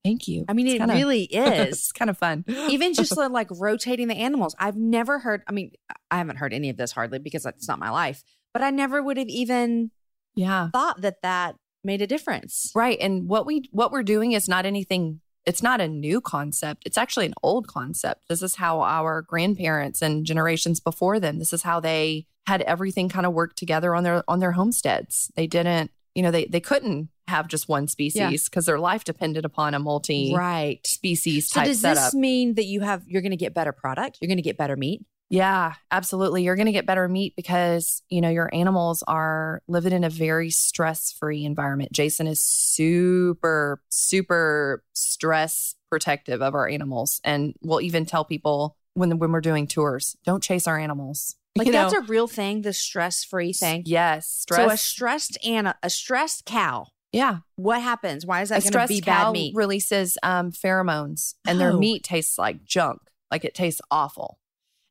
Thank 0.05 0.27
you. 0.27 0.45
I 0.47 0.53
mean, 0.53 0.67
It's 0.67 0.75
it 0.75 0.79
kinda- 0.79 0.93
really 0.93 1.23
is. 1.31 1.67
it's 1.69 1.91
kind 1.91 2.09
of 2.09 2.17
fun. 2.17 2.45
Even 2.47 2.93
just 3.01 3.17
like 3.17 3.47
rotating 3.51 4.07
the 4.09 4.15
animals. 4.15 4.55
I've 4.59 4.75
never 4.77 5.19
heard, 5.19 5.41
I 5.47 5.51
mean, 5.53 5.71
I 6.11 6.17
haven't 6.17 6.35
heard 6.37 6.53
any 6.53 6.69
of 6.69 6.77
this 6.77 6.91
hardly 6.91 7.19
because 7.19 7.45
it's 7.45 7.67
not 7.67 7.79
my 7.79 7.89
life, 7.89 8.23
but 8.53 8.61
I 8.61 8.69
never 8.69 9.01
would 9.01 9.17
have 9.17 9.27
even 9.29 9.91
yeah. 10.35 10.69
thought 10.71 11.01
that 11.01 11.21
that 11.23 11.55
made 11.83 12.01
a 12.01 12.07
difference. 12.07 12.71
Right. 12.75 12.97
And 13.01 13.27
what 13.27 13.45
we 13.45 13.67
what 13.71 13.91
we're 13.91 14.03
doing 14.03 14.33
is 14.33 14.47
not 14.47 14.65
anything 14.65 15.19
it's 15.45 15.61
not 15.63 15.81
a 15.81 15.87
new 15.87 16.21
concept. 16.21 16.83
It's 16.85 16.97
actually 16.97 17.25
an 17.25 17.33
old 17.43 17.67
concept. 17.67 18.27
This 18.29 18.41
is 18.41 18.55
how 18.55 18.81
our 18.81 19.21
grandparents 19.21 20.01
and 20.01 20.25
generations 20.25 20.79
before 20.79 21.19
them, 21.19 21.39
this 21.39 21.53
is 21.53 21.63
how 21.63 21.79
they 21.79 22.27
had 22.47 22.61
everything 22.63 23.09
kind 23.09 23.25
of 23.25 23.33
work 23.33 23.55
together 23.55 23.95
on 23.95 24.03
their 24.03 24.23
on 24.27 24.39
their 24.39 24.51
homesteads. 24.53 25.31
They 25.35 25.47
didn't, 25.47 25.91
you 26.15 26.21
know, 26.23 26.31
they 26.31 26.45
they 26.45 26.59
couldn't 26.59 27.09
have 27.29 27.47
just 27.47 27.69
one 27.69 27.87
species 27.87 28.49
because 28.49 28.65
their 28.65 28.79
life 28.79 29.05
depended 29.05 29.45
upon 29.45 29.73
a 29.73 29.79
multi 29.79 30.33
Right. 30.35 30.85
species 30.85 31.47
So 31.49 31.61
type 31.61 31.67
does 31.67 31.79
setup. 31.79 32.03
this 32.03 32.13
mean 32.13 32.55
that 32.55 32.65
you 32.65 32.81
have, 32.81 33.03
you're 33.07 33.21
going 33.21 33.31
to 33.31 33.37
get 33.37 33.53
better 33.53 33.71
product? 33.71 34.17
You're 34.19 34.27
going 34.27 34.37
to 34.39 34.41
get 34.43 34.57
better 34.57 34.75
meat? 34.75 35.05
Yeah, 35.33 35.73
absolutely. 35.89 36.43
You're 36.43 36.55
going 36.55 36.67
to 36.67 36.71
get 36.71 36.85
better 36.85 37.07
meat 37.09 37.33
because, 37.35 38.03
you 38.07 38.21
know, 38.21 38.29
your 38.29 38.53
animals 38.53 39.03
are 39.07 39.63
living 39.67 39.91
in 39.91 40.03
a 40.03 40.09
very 40.09 40.51
stress-free 40.51 41.43
environment. 41.43 41.91
Jason 41.91 42.27
is 42.27 42.39
super 42.39 43.81
super 43.89 44.83
stress 44.93 45.73
protective 45.89 46.43
of 46.43 46.53
our 46.53 46.67
animals 46.67 47.19
and 47.23 47.55
we'll 47.63 47.81
even 47.81 48.05
tell 48.05 48.23
people 48.25 48.77
when 48.93 49.17
when 49.17 49.31
we're 49.31 49.41
doing 49.41 49.65
tours, 49.65 50.15
don't 50.23 50.43
chase 50.43 50.67
our 50.67 50.77
animals. 50.77 51.35
Like 51.55 51.65
You 51.65 51.73
that's 51.73 51.93
know? 51.93 51.99
a 51.99 52.03
real 52.03 52.27
thing, 52.27 52.61
the 52.61 52.71
stress 52.73 53.23
free 53.23 53.53
thing. 53.53 53.81
Yes, 53.87 54.27
stress. 54.27 54.59
So 54.67 54.69
a 54.69 54.77
stressed 54.77 55.37
and 55.43 55.73
a 55.81 55.89
stressed 55.89 56.45
cow, 56.45 56.89
yeah, 57.11 57.37
what 57.55 57.81
happens? 57.81 58.23
Why 58.23 58.43
is 58.43 58.49
that 58.49 58.61
going 58.61 58.71
to 58.73 58.87
be 58.87 59.01
bad 59.01 59.31
meat? 59.31 59.55
releases 59.55 60.15
um, 60.21 60.51
pheromones, 60.51 61.33
and 61.47 61.59
their 61.59 61.71
Oh. 61.71 61.79
meat 61.79 62.03
tastes 62.03 62.37
like 62.37 62.65
junk. 62.65 62.99
Like 63.31 63.45
it 63.45 63.55
tastes 63.55 63.81
awful. 63.89 64.37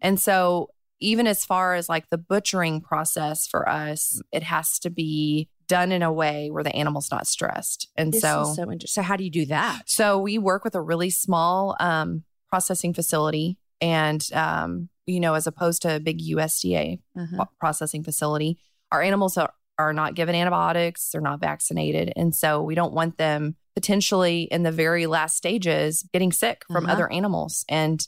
And 0.02 0.20
so, 0.20 0.68
even 1.00 1.26
as 1.26 1.44
far 1.44 1.74
as 1.74 1.88
like 1.88 2.10
the 2.10 2.18
butchering 2.18 2.80
process 2.80 3.46
for 3.46 3.68
us, 3.68 4.20
it 4.30 4.42
has 4.42 4.78
to 4.80 4.90
be 4.90 5.48
done 5.66 5.90
in 5.90 6.02
a 6.02 6.12
way 6.12 6.50
where 6.50 6.62
the 6.62 6.74
animal's 6.76 7.10
not 7.10 7.26
stressed. 7.26 7.88
And 7.96 8.12
This 8.12 8.20
so, 8.20 8.52
so. 8.54 8.66
So 8.84 9.00
how 9.02 9.16
do 9.16 9.24
you 9.24 9.30
do 9.30 9.46
that? 9.46 9.82
so 9.88 10.18
we 10.18 10.36
work 10.38 10.62
with 10.64 10.74
a 10.74 10.80
really 10.80 11.08
small 11.10 11.76
um, 11.80 12.24
processing 12.50 12.92
facility, 12.94 13.56
and 13.80 14.28
um, 14.34 14.90
you 15.06 15.18
know, 15.18 15.34
as 15.34 15.46
opposed 15.48 15.82
to 15.82 15.96
a 15.96 16.00
big 16.00 16.20
USDA 16.20 17.00
Uh-huh. 17.16 17.46
processing 17.58 18.04
facility. 18.04 18.58
Our 18.92 19.02
animals 19.02 19.36
are, 19.38 19.52
are 19.78 19.92
not 19.92 20.14
given 20.14 20.34
antibiotics, 20.36 21.10
they're 21.10 21.20
not 21.20 21.40
vaccinated. 21.40 22.12
And 22.14 22.32
so 22.36 22.62
we 22.62 22.74
don't 22.76 22.92
want 22.92 23.16
them 23.18 23.56
potentially 23.74 24.42
in 24.42 24.62
the 24.62 24.70
very 24.70 25.06
last 25.06 25.36
stages 25.36 26.04
getting 26.12 26.30
sick 26.30 26.62
from 26.70 26.84
Uh-huh. 26.84 26.92
other 26.92 27.10
animals. 27.12 27.64
And 27.68 28.06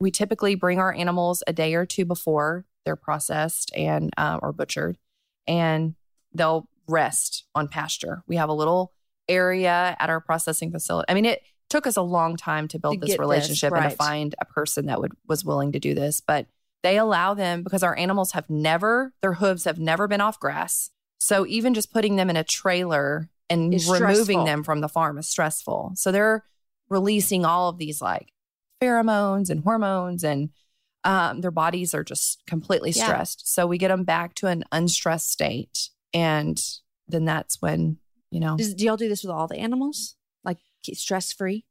we 0.00 0.10
typically 0.10 0.54
bring 0.54 0.78
our 0.78 0.92
animals 0.92 1.42
a 1.46 1.52
day 1.52 1.74
or 1.74 1.86
two 1.86 2.04
before 2.04 2.64
they're 2.84 2.96
processed 2.96 3.72
and 3.74 4.10
uh, 4.16 4.38
or 4.42 4.52
butchered, 4.52 4.98
and 5.46 5.94
they'll 6.32 6.68
rest 6.88 7.44
on 7.54 7.68
pasture. 7.68 8.22
We 8.26 8.36
have 8.36 8.48
a 8.48 8.54
little 8.54 8.92
area 9.28 9.96
at 9.98 10.08
our 10.08 10.20
processing 10.20 10.70
facility. 10.70 11.06
I 11.08 11.14
mean, 11.14 11.24
it 11.24 11.42
took 11.68 11.86
us 11.86 11.96
a 11.96 12.02
long 12.02 12.36
time 12.36 12.68
to 12.68 12.78
build 12.78 12.94
To 12.94 13.00
this 13.00 13.08
get 13.08 13.12
this, 13.14 13.18
relationship 13.18 13.72
and 13.72 13.90
to 13.90 13.96
find 13.96 14.34
a 14.40 14.44
person 14.44 14.86
that 14.86 15.00
would 15.00 15.12
was 15.26 15.44
willing 15.44 15.72
to 15.72 15.80
do 15.80 15.94
this, 15.94 16.20
but 16.20 16.46
they 16.82 16.98
allow 16.98 17.34
them 17.34 17.64
because 17.64 17.82
our 17.82 17.96
animals 17.96 18.32
have 18.32 18.48
never 18.48 19.12
their 19.22 19.32
hooves 19.34 19.64
have 19.64 19.80
never 19.80 20.06
been 20.06 20.20
off 20.20 20.38
grass. 20.38 20.90
So 21.18 21.44
even 21.46 21.74
just 21.74 21.92
putting 21.92 22.14
them 22.16 22.30
in 22.30 22.36
a 22.36 22.44
trailer 22.44 23.28
and 23.50 23.74
Is 23.74 23.88
removing 23.88 24.14
stressful. 24.22 24.44
them 24.44 24.62
from 24.62 24.80
the 24.80 24.88
farm 24.88 25.18
is 25.18 25.26
stressful. 25.26 25.92
So 25.96 26.12
they're 26.12 26.44
releasing 26.88 27.44
all 27.44 27.68
of 27.68 27.78
these 27.78 28.00
like 28.00 28.32
pheromones 28.80 29.50
and 29.50 29.62
hormones 29.64 30.24
and 30.24 30.50
um, 31.04 31.40
their 31.40 31.50
bodies 31.52 31.94
are 31.94 32.02
just 32.04 32.42
completely 32.46 32.90
Yeah. 32.90 33.04
stressed. 33.04 33.52
So 33.52 33.66
we 33.66 33.78
get 33.78 33.88
them 33.88 34.04
back 34.04 34.34
to 34.36 34.48
an 34.48 34.64
unstressed 34.72 35.30
state. 35.30 35.90
And 36.12 36.60
then 37.06 37.24
that's 37.24 37.62
when, 37.62 37.98
you 38.30 38.40
know, 38.40 38.56
Does, 38.56 38.74
do 38.74 38.84
y'all 38.84 38.96
do 38.96 39.08
this 39.08 39.22
with 39.22 39.30
all 39.30 39.46
the 39.46 39.58
animals? 39.58 40.16
Like 40.44 40.58
stress 40.94 41.32
free? 41.32 41.64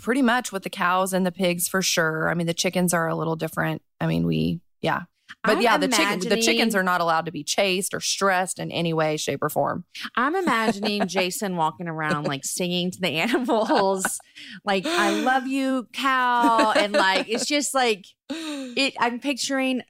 pretty 0.00 0.22
much 0.22 0.52
with 0.52 0.62
the 0.62 0.70
cows 0.70 1.12
and 1.12 1.26
the 1.26 1.30
pigs 1.30 1.68
for 1.68 1.82
sure. 1.82 2.30
I 2.30 2.34
mean, 2.34 2.46
the 2.46 2.54
chickens 2.54 2.94
are 2.94 3.06
a 3.08 3.14
little 3.14 3.36
different. 3.36 3.82
I 4.00 4.06
mean, 4.06 4.26
we, 4.26 4.60
yeah. 4.80 5.02
But 5.44 5.56
I'm 5.56 5.62
yeah, 5.62 5.78
the 5.78 5.88
chicken, 5.88 6.20
the 6.20 6.40
chickens 6.40 6.74
are 6.74 6.82
not 6.82 7.00
allowed 7.00 7.26
to 7.26 7.32
be 7.32 7.44
chased 7.44 7.94
or 7.94 8.00
stressed 8.00 8.58
in 8.58 8.70
any 8.70 8.92
way, 8.92 9.16
shape, 9.16 9.42
or 9.42 9.48
form. 9.48 9.84
I'm 10.16 10.34
imagining 10.34 11.06
Jason 11.06 11.56
walking 11.56 11.88
around 11.88 12.26
like 12.26 12.44
singing 12.44 12.90
to 12.90 13.00
the 13.00 13.08
animals, 13.18 14.18
like 14.64 14.86
"I 14.86 15.10
love 15.20 15.46
you, 15.46 15.88
cow," 15.92 16.72
and 16.72 16.92
like 16.92 17.28
it's 17.28 17.46
just 17.46 17.74
like 17.74 18.06
it. 18.30 18.94
I'm 18.98 19.20
picturing 19.20 19.82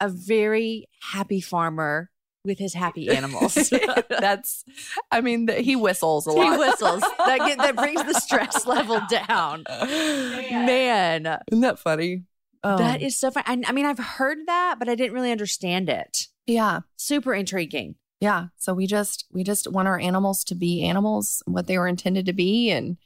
a 0.00 0.08
very 0.08 0.86
happy 1.00 1.40
farmer 1.40 2.10
with 2.46 2.58
his 2.58 2.74
happy 2.74 3.10
animals. 3.10 3.54
That's, 4.08 4.64
I 5.10 5.20
mean, 5.20 5.46
the, 5.46 5.54
he 5.54 5.76
whistles 5.76 6.26
a 6.26 6.30
lot. 6.30 6.52
he 6.52 6.58
whistles 6.58 7.00
that 7.00 7.38
get, 7.38 7.58
that 7.58 7.76
brings 7.76 8.02
the 8.04 8.14
stress 8.14 8.66
level 8.66 9.00
down. 9.10 9.64
Man, 9.68 11.38
Isn't 11.50 11.60
that 11.62 11.78
funny? 11.78 12.22
Um, 12.66 12.78
that 12.78 13.02
is 13.02 13.18
so 13.18 13.30
fun. 13.30 13.42
I, 13.46 13.62
I 13.66 13.72
mean, 13.72 13.86
I've 13.86 13.98
heard 13.98 14.38
that, 14.46 14.76
but 14.78 14.88
I 14.88 14.94
didn't 14.94 15.12
really 15.14 15.32
understand 15.32 15.88
it. 15.88 16.28
yeah, 16.46 16.80
Super 16.96 17.34
intriguing. 17.34 17.96
yeah. 18.20 18.46
So 18.56 18.74
we 18.74 18.86
just 18.86 19.24
we 19.32 19.44
just 19.44 19.70
want 19.70 19.88
our 19.88 19.98
animals 19.98 20.42
to 20.44 20.54
be 20.54 20.82
animals, 20.84 21.42
what 21.46 21.66
they 21.66 21.78
were 21.78 21.88
intended 21.88 22.26
to 22.26 22.32
be, 22.32 22.70
and 22.70 22.96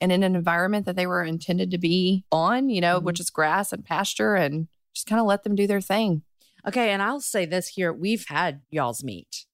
and 0.00 0.12
in 0.12 0.22
an 0.22 0.36
environment 0.36 0.86
that 0.86 0.94
they 0.96 1.06
were 1.06 1.24
intended 1.24 1.70
to 1.72 1.78
be 1.78 2.24
on. 2.30 2.68
You 2.70 2.80
know, 2.80 3.00
Mhm. 3.00 3.04
which 3.04 3.20
is 3.20 3.30
grass 3.30 3.72
and 3.72 3.84
pasture, 3.84 4.34
and 4.36 4.68
just 4.94 5.06
kind 5.06 5.20
of 5.20 5.26
let 5.26 5.42
them 5.44 5.54
do 5.56 5.66
their 5.66 5.80
thing. 5.80 6.22
Okay, 6.66 6.90
and 6.90 7.00
I'll 7.02 7.20
say 7.20 7.46
this 7.46 7.68
here: 7.68 7.92
we've 7.92 8.26
had 8.28 8.62
y'all's 8.70 9.02
meat. 9.04 9.46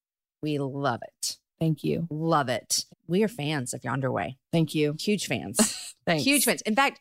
We 0.42 0.58
love 0.58 1.00
it. 1.02 1.36
Thank 1.60 1.84
you, 1.84 2.08
Love 2.10 2.48
it. 2.48 2.84
We 3.06 3.22
are 3.22 3.28
fans 3.28 3.72
of 3.72 3.84
Yonder 3.84 4.10
Way. 4.12 4.36
thank 4.52 4.74
you, 4.74 4.96
Huge 4.98 5.26
fans. 5.26 5.56
thanks, 6.06 6.24
Huge 6.24 6.44
fans. 6.44 6.60
In 6.62 6.74
fact, 6.74 7.00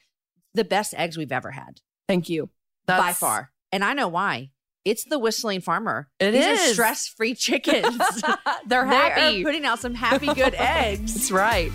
the 0.53 0.63
best 0.63 0.93
eggs 0.95 1.17
we've 1.17 1.31
ever 1.31 1.51
had 1.51 1.81
Thank 2.07 2.29
you. 2.29 2.49
That's, 2.85 3.01
by 3.01 3.13
far. 3.13 3.51
And 3.71 3.83
I 3.83 3.93
know 3.93 4.07
why. 4.07 4.51
It's 4.85 5.05
the 5.05 5.17
whistling 5.17 5.61
farmer. 5.61 6.09
It 6.19 6.31
These 6.31 6.45
is. 6.45 6.73
stress-free 6.73 7.35
chickens. 7.35 7.97
They're 8.67 8.85
happy. 8.85 9.37
They 9.37 9.43
putting 9.43 9.65
out 9.65 9.79
some 9.79 9.95
happy 9.95 10.27
good 10.33 10.53
eggs. 10.55 11.13
That's 11.13 11.31
right. 11.31 11.71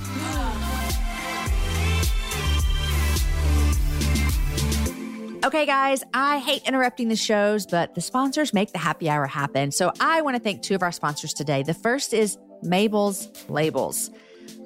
Okay, 5.44 5.64
guys, 5.64 6.02
I 6.12 6.40
hate 6.40 6.62
interrupting 6.66 7.08
the 7.08 7.16
shows, 7.16 7.64
but 7.64 7.94
the 7.94 8.00
sponsors 8.00 8.52
make 8.52 8.72
the 8.72 8.78
happy 8.78 9.08
hour 9.08 9.24
happen. 9.26 9.70
So 9.70 9.92
I 10.00 10.20
want 10.20 10.36
to 10.36 10.42
thank 10.42 10.62
two 10.62 10.74
of 10.74 10.82
our 10.82 10.92
sponsors 10.92 11.32
today. 11.32 11.62
The 11.62 11.74
first 11.74 12.12
is 12.12 12.36
Mabel's 12.62 13.30
Labels. 13.48 14.10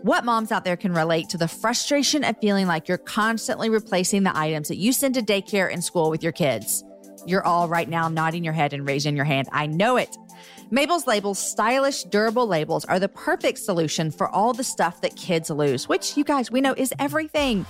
What 0.03 0.25
moms 0.25 0.53
out 0.53 0.65
there 0.65 0.77
can 0.77 0.93
relate 0.93 1.29
to 1.31 1.39
the 1.39 1.49
frustration 1.49 2.25
of 2.25 2.37
feeling 2.41 2.67
like 2.67 2.89
you're 2.89 2.99
constantly 2.99 3.71
replacing 3.71 4.23
the 4.23 4.37
items 4.37 4.69
that 4.69 4.77
you 4.77 4.93
send 4.93 5.15
to 5.15 5.23
daycare 5.23 5.73
and 5.73 5.83
school 5.83 6.11
with 6.11 6.23
your 6.23 6.33
kids? 6.33 6.85
You're 7.27 7.47
all 7.47 7.69
right 7.69 7.89
now 7.89 8.09
nodding 8.09 8.45
your 8.45 8.53
head 8.53 8.73
and 8.73 8.87
raising 8.87 9.15
your 9.17 9.25
hand. 9.25 9.49
I 9.53 9.67
know 9.67 9.97
it. 9.97 10.17
Mabel's 10.71 11.07
labels, 11.07 11.39
stylish, 11.39 12.03
durable 12.05 12.47
labels, 12.47 12.85
are 12.87 12.99
the 12.99 13.09
perfect 13.09 13.59
solution 13.59 14.11
for 14.11 14.29
all 14.29 14.53
the 14.53 14.65
stuff 14.65 15.01
that 15.03 15.15
kids 15.17 15.51
lose, 15.51 15.89
which 15.89 16.17
you 16.17 16.25
guys, 16.25 16.51
we 16.51 16.61
know 16.61 16.75
is 16.77 16.93
everything. 16.99 17.67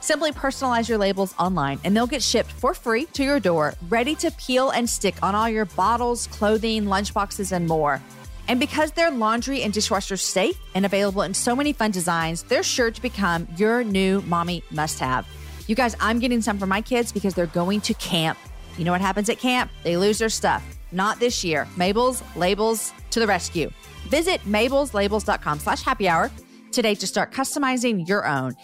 Simply 0.00 0.32
personalize 0.32 0.88
your 0.88 0.98
labels 0.98 1.34
online 1.38 1.80
and 1.82 1.96
they'll 1.96 2.06
get 2.06 2.22
shipped 2.22 2.52
for 2.52 2.74
free 2.74 3.06
to 3.06 3.24
your 3.24 3.40
door, 3.40 3.74
ready 3.88 4.14
to 4.16 4.30
peel 4.32 4.70
and 4.70 4.88
stick 4.88 5.14
on 5.22 5.34
all 5.34 5.48
your 5.48 5.64
bottles, 5.64 6.26
clothing, 6.28 6.84
lunchboxes, 6.84 7.52
and 7.52 7.66
more. 7.66 8.00
And 8.48 8.60
because 8.60 8.92
they're 8.92 9.10
laundry 9.10 9.62
and 9.62 9.72
dishwasher 9.72 10.16
safe 10.16 10.58
and 10.74 10.84
available 10.84 11.22
in 11.22 11.32
so 11.34 11.56
many 11.56 11.72
fun 11.72 11.90
designs, 11.90 12.42
they're 12.42 12.62
sure 12.62 12.90
to 12.90 13.02
become 13.02 13.48
your 13.56 13.82
new 13.84 14.20
mommy 14.22 14.62
must 14.70 14.98
have. 15.00 15.26
You 15.66 15.74
guys, 15.74 15.96
I'm 15.98 16.18
getting 16.18 16.42
some 16.42 16.58
for 16.58 16.66
my 16.66 16.80
kids 16.80 17.10
because 17.10 17.34
they're 17.34 17.46
going 17.46 17.80
to 17.82 17.94
camp. 17.94 18.38
You 18.76 18.84
know 18.84 18.92
what 18.92 19.00
happens 19.00 19.28
at 19.30 19.38
camp? 19.38 19.70
They 19.82 19.96
lose 19.96 20.18
their 20.18 20.28
stuff. 20.28 20.62
Not 20.92 21.20
this 21.20 21.42
year. 21.42 21.66
Mabel's 21.76 22.22
Labels 22.36 22.92
to 23.10 23.20
the 23.20 23.26
rescue. 23.26 23.70
Visit 24.08 24.40
mabelslabels.com 24.42 25.58
slash 25.58 25.82
happy 25.82 26.08
hour 26.08 26.30
today 26.70 26.94
to 26.96 27.06
start 27.06 27.32
customizing 27.32 28.06
your 28.06 28.26
own. 28.26 28.54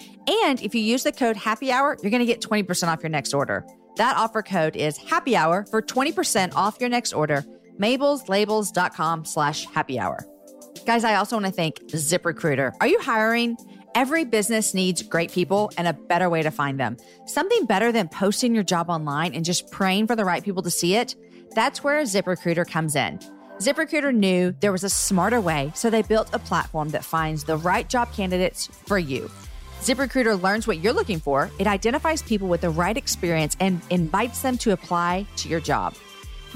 And 0.44 0.60
if 0.60 0.74
you 0.74 0.82
use 0.82 1.04
the 1.04 1.12
code 1.12 1.36
happy 1.36 1.72
hour, 1.72 1.96
you're 2.02 2.10
going 2.10 2.20
to 2.20 2.26
get 2.26 2.42
20% 2.42 2.88
off 2.88 3.02
your 3.02 3.08
next 3.10 3.32
order. 3.32 3.64
That 3.96 4.16
offer 4.16 4.42
code 4.42 4.76
is 4.76 4.96
happy 4.96 5.36
hour 5.36 5.64
for 5.70 5.80
20% 5.80 6.54
off 6.54 6.76
your 6.80 6.88
next 6.90 7.12
order. 7.12 7.44
Mabelslabels.com 7.80 9.24
slash 9.24 9.66
happy 9.66 9.98
hour. 9.98 10.26
Guys, 10.86 11.04
I 11.04 11.14
also 11.14 11.36
want 11.36 11.46
to 11.46 11.52
thank 11.52 11.80
ZipRecruiter. 11.88 12.72
Are 12.80 12.86
you 12.86 13.00
hiring? 13.00 13.56
Every 13.94 14.24
business 14.24 14.72
needs 14.72 15.02
great 15.02 15.32
people 15.32 15.72
and 15.76 15.88
a 15.88 15.92
better 15.92 16.30
way 16.30 16.42
to 16.42 16.50
find 16.50 16.78
them. 16.78 16.96
Something 17.26 17.66
better 17.66 17.90
than 17.90 18.08
posting 18.08 18.54
your 18.54 18.62
job 18.62 18.88
online 18.88 19.34
and 19.34 19.44
just 19.44 19.70
praying 19.70 20.06
for 20.06 20.14
the 20.14 20.24
right 20.24 20.44
people 20.44 20.62
to 20.62 20.70
see 20.70 20.94
it. 20.94 21.16
That's 21.54 21.82
where 21.82 22.00
ZipRecruiter 22.02 22.68
comes 22.70 22.94
in. 22.94 23.18
ZipRecruiter 23.58 24.14
knew 24.14 24.54
there 24.60 24.72
was 24.72 24.84
a 24.84 24.88
smarter 24.88 25.40
way, 25.40 25.72
so 25.74 25.90
they 25.90 26.02
built 26.02 26.30
a 26.32 26.38
platform 26.38 26.90
that 26.90 27.04
finds 27.04 27.44
the 27.44 27.56
right 27.56 27.88
job 27.88 28.12
candidates 28.12 28.68
for 28.86 28.98
you. 28.98 29.30
ZipRecruiter 29.80 30.40
learns 30.40 30.66
what 30.66 30.78
you're 30.78 30.92
looking 30.92 31.20
for, 31.20 31.50
it 31.58 31.66
identifies 31.66 32.22
people 32.22 32.48
with 32.48 32.60
the 32.60 32.70
right 32.70 32.96
experience, 32.96 33.56
and 33.60 33.82
invites 33.90 34.42
them 34.42 34.56
to 34.58 34.72
apply 34.72 35.26
to 35.36 35.48
your 35.48 35.60
job. 35.60 35.94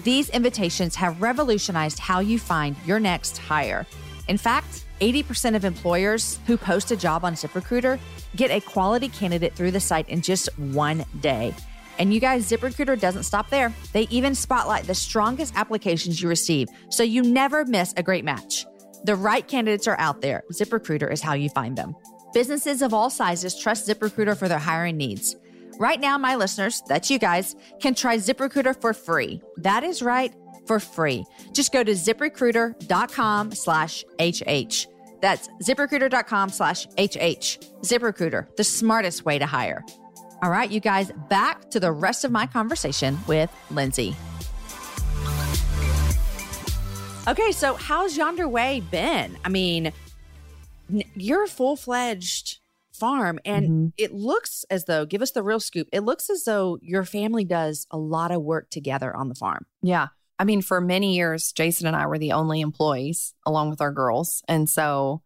These 0.03 0.31
invitations 0.31 0.97
have 0.97 1.23
revolutionized 1.23 1.99
how 1.99 2.21
you 2.21 2.39
find 2.39 2.77
your 2.85 2.99
next 2.99 3.39
hire. 3.39 3.87
In 4.29 4.37
fact, 4.37 4.85
80% 5.01 5.55
of 5.55 5.65
employers 5.65 6.39
who 6.47 6.57
post 6.57 6.91
a 6.91 6.97
job 6.97 7.25
on 7.25 7.35
ZipRecruiter 7.35 7.99
get 8.37 8.51
a 8.51 8.61
quality 8.61 9.09
candidate 9.09 9.55
through 9.55 9.71
the 9.71 9.81
site 9.81 10.09
in 10.09 10.23
just 10.23 10.49
one 10.59 11.05
day. 11.21 11.55
And 11.99 12.13
you 12.13 12.21
guys, 12.21 12.51
ZipRecruiter 12.51 12.99
doesn't 12.99 13.23
stop 13.23 13.51
there. 13.51 13.73
They 13.93 14.09
even 14.11 14.35
spotlight 14.35 14.85
the 14.85 14.95
strongest 14.95 15.55
applications 15.57 16.21
you 16.21 16.29
receive, 16.29 16.69
so 16.89 17.03
you 17.03 17.23
never 17.23 17.65
miss 17.65 17.95
a 17.97 18.03
great 18.03 18.25
match. 18.25 18.67
The 19.05 19.15
right 19.15 19.47
candidates 19.47 19.87
are 19.87 19.99
out 20.01 20.23
there. 20.23 20.43
ZipRecruiter 20.53 21.13
is 21.13 21.21
how 21.21 21.35
you 21.35 21.51
find 21.51 21.77
them. 21.77 21.95
Businesses 22.33 22.83
of 22.83 22.93
all 22.93 23.11
sizes 23.11 23.57
trust 23.57 23.87
ZipRecruiter 23.89 24.37
for 24.37 24.49
their 24.49 24.59
hiring 24.59 24.97
needs. 24.97 25.37
Right 25.79 26.01
now, 26.01 26.17
my 26.19 26.37
listeners, 26.37 26.83
that's 26.87 27.11
you 27.11 27.19
guys, 27.19 27.57
can 27.81 27.95
try 27.95 28.17
ZipRecruiter 28.17 28.81
for 28.81 28.95
free. 28.95 29.41
That 29.57 29.83
is 29.83 30.03
right, 30.03 30.33
for 30.67 30.79
free. 30.79 31.25
Just 31.53 31.73
go 31.73 31.83
to 31.83 31.93
ziprecruiter.com 31.93 33.53
slash 33.53 34.05
HH. 34.21 34.87
That's 35.21 35.49
ziprecruiter.com 35.63 36.51
slash 36.51 36.87
HH. 36.87 37.59
ZipRecruiter, 37.83 38.55
the 38.57 38.65
smartest 38.65 39.25
way 39.25 39.39
to 39.39 39.47
hire. 39.47 39.85
All 40.43 40.51
right, 40.51 40.71
you 40.71 40.81
guys, 40.81 41.11
back 41.29 41.71
to 41.71 41.81
the 41.81 41.91
rest 41.91 42.25
of 42.25 42.31
my 42.31 42.47
conversation 42.47 43.19
with 43.27 43.51
Lynsey. 43.71 44.15
Okay, 47.27 47.53
so 47.53 47.75
how's 47.75 48.17
Yonder 48.17 48.47
Way 48.47 48.83
been? 48.91 49.39
I 49.45 49.49
mean, 49.49 49.93
you're 51.17 51.47
full 51.47 51.77
fledged 51.77 52.59
farm, 52.95 53.39
and 53.45 53.65
mm-hmm. 53.65 53.87
it 53.99 54.13
looks 54.13 54.65
as 54.71 54.85
though, 54.85 55.05
give 55.05 55.23
us 55.23 55.33
the 55.33 55.43
real 55.43 55.61
scoop, 55.61 55.89
it 55.93 56.01
looks 56.01 56.31
as 56.31 56.45
though 56.45 56.79
your 56.81 57.05
family 57.05 57.45
does 57.45 57.87
a 57.91 57.99
lot 57.99 58.31
of 58.31 58.43
work 58.43 58.71
together 58.71 59.15
on 59.15 59.29
the 59.29 59.35
farm. 59.35 59.67
Yeah. 59.83 60.09
I 60.39 60.45
mean, 60.45 60.63
for 60.63 60.81
many 60.81 61.15
years, 61.15 61.53
Jason 61.53 61.87
and 61.87 61.95
I 61.95 62.07
were 62.07 62.19
the 62.19 62.33
only 62.33 62.61
employees 62.61 63.35
along 63.47 63.71
with 63.71 63.81
our 63.81 63.93
girls. 63.93 64.43
And 64.49 64.69
so 64.69 65.23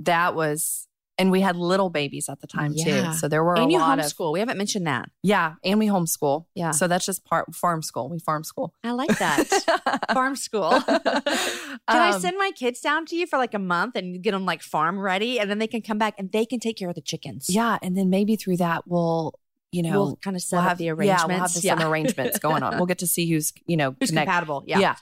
that 0.00 0.34
was 0.34 0.86
and 1.18 1.30
we 1.30 1.40
had 1.40 1.56
little 1.56 1.90
babies 1.90 2.28
at 2.28 2.40
the 2.40 2.46
time 2.46 2.72
yeah. 2.74 3.12
too. 3.12 3.18
So 3.18 3.28
there 3.28 3.44
were 3.44 3.56
and 3.56 3.68
a 3.68 3.72
you 3.72 3.78
lot 3.78 3.98
homeschool. 3.98 4.28
of 4.28 4.32
We 4.32 4.40
haven't 4.40 4.58
mentioned 4.58 4.86
that. 4.86 5.10
Yeah, 5.22 5.54
and 5.64 5.78
we 5.78 5.86
homeschool. 5.86 6.46
Yeah. 6.54 6.72
So 6.72 6.88
that's 6.88 7.06
just 7.06 7.24
part 7.24 7.54
farm 7.54 7.82
school. 7.82 8.08
We 8.08 8.18
farm 8.18 8.44
school. 8.44 8.74
I 8.82 8.92
like 8.92 9.16
that 9.18 10.06
farm 10.12 10.36
school. 10.36 10.80
can 10.86 11.00
um, 11.06 11.80
I 11.86 12.18
send 12.18 12.36
my 12.36 12.50
kids 12.52 12.80
down 12.80 13.06
to 13.06 13.16
you 13.16 13.26
for 13.26 13.38
like 13.38 13.54
a 13.54 13.58
month 13.58 13.96
and 13.96 14.22
get 14.22 14.32
them 14.32 14.44
like 14.44 14.62
farm 14.62 14.98
ready, 14.98 15.38
and 15.38 15.50
then 15.50 15.58
they 15.58 15.68
can 15.68 15.82
come 15.82 15.98
back 15.98 16.14
and 16.18 16.32
they 16.32 16.44
can 16.44 16.58
take 16.60 16.76
care 16.76 16.88
of 16.88 16.94
the 16.94 17.02
chickens. 17.02 17.46
Yeah, 17.48 17.78
and 17.82 17.96
then 17.96 18.10
maybe 18.10 18.36
through 18.36 18.56
that 18.58 18.84
we'll 18.86 19.34
you 19.70 19.82
know 19.82 19.90
we'll 19.90 20.16
kind 20.16 20.36
of 20.36 20.42
set 20.42 20.56
we'll 20.56 20.68
have 20.68 20.78
the 20.78 20.90
arrangements. 20.90 21.22
Yeah, 21.22 21.26
we'll 21.26 21.38
have 21.38 21.64
yeah. 21.64 21.78
some 21.78 21.92
arrangements 21.92 22.38
going 22.38 22.62
on. 22.62 22.76
We'll 22.76 22.86
get 22.86 22.98
to 22.98 23.06
see 23.06 23.30
who's 23.30 23.52
you 23.66 23.76
know 23.76 23.94
who's 24.00 24.10
connect. 24.10 24.26
compatible. 24.26 24.64
Yeah. 24.66 24.78
Yeah. 24.78 24.96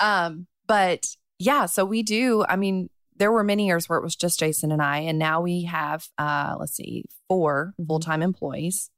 Um, 0.00 0.46
but 0.66 1.06
yeah, 1.38 1.66
so 1.66 1.84
we 1.84 2.02
do. 2.02 2.44
I 2.48 2.56
mean, 2.56 2.90
there 3.18 3.32
were 3.32 3.44
many 3.44 3.66
years 3.66 3.88
where 3.88 3.98
it 3.98 4.04
was 4.04 4.16
just 4.16 4.38
Jason 4.38 4.72
and 4.72 4.82
I, 4.82 4.98
and 4.98 5.18
now 5.18 5.40
we 5.40 5.64
have, 5.64 6.08
uh, 6.18 6.56
let's 6.58 6.74
see, 6.74 7.04
4 7.28 7.72
mm-hmm. 7.72 7.86
full 7.86 8.00
time 8.00 8.22
employees. 8.22 8.90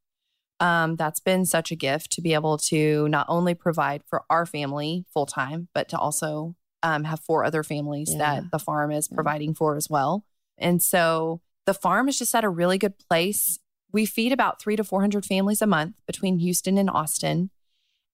Um, 0.61 0.97
that's 0.97 1.21
been 1.21 1.47
such 1.47 1.73
a 1.73 1.77
gift 1.77 2.12
to 2.12 2.21
be 2.21 2.35
able 2.35 2.59
to 2.59 3.09
not 3.09 3.27
only 3.31 3.55
provide 3.55 4.03
for 4.07 4.25
our 4.29 4.45
family 4.45 5.07
full 5.12 5.25
time, 5.25 5.68
but 5.75 5.89
to 5.89 5.99
also 5.99 6.55
um, 6.83 7.05
have 7.05 7.21
four 7.21 7.45
other 7.45 7.62
families 7.62 8.11
yeah. 8.12 8.18
that 8.18 8.51
the 8.51 8.59
farm 8.59 8.93
is 8.93 9.09
providing 9.09 9.55
for 9.55 9.77
as 9.77 9.89
well. 9.89 10.25
And 10.59 10.83
so 10.83 11.41
the 11.64 11.73
farm 11.73 12.09
is 12.09 12.18
just 12.18 12.35
at 12.35 12.45
a 12.45 12.49
really 12.49 12.77
good 12.77 12.99
place. 12.99 13.59
We 13.91 14.05
feed 14.05 14.33
about 14.33 14.61
three 14.61 14.77
to 14.77 14.85
400 14.85 15.25
families 15.25 15.62
a 15.62 15.66
month 15.66 15.97
between 16.07 16.39
Houston 16.39 16.77
and 16.77 16.91
Austin. 16.91 17.51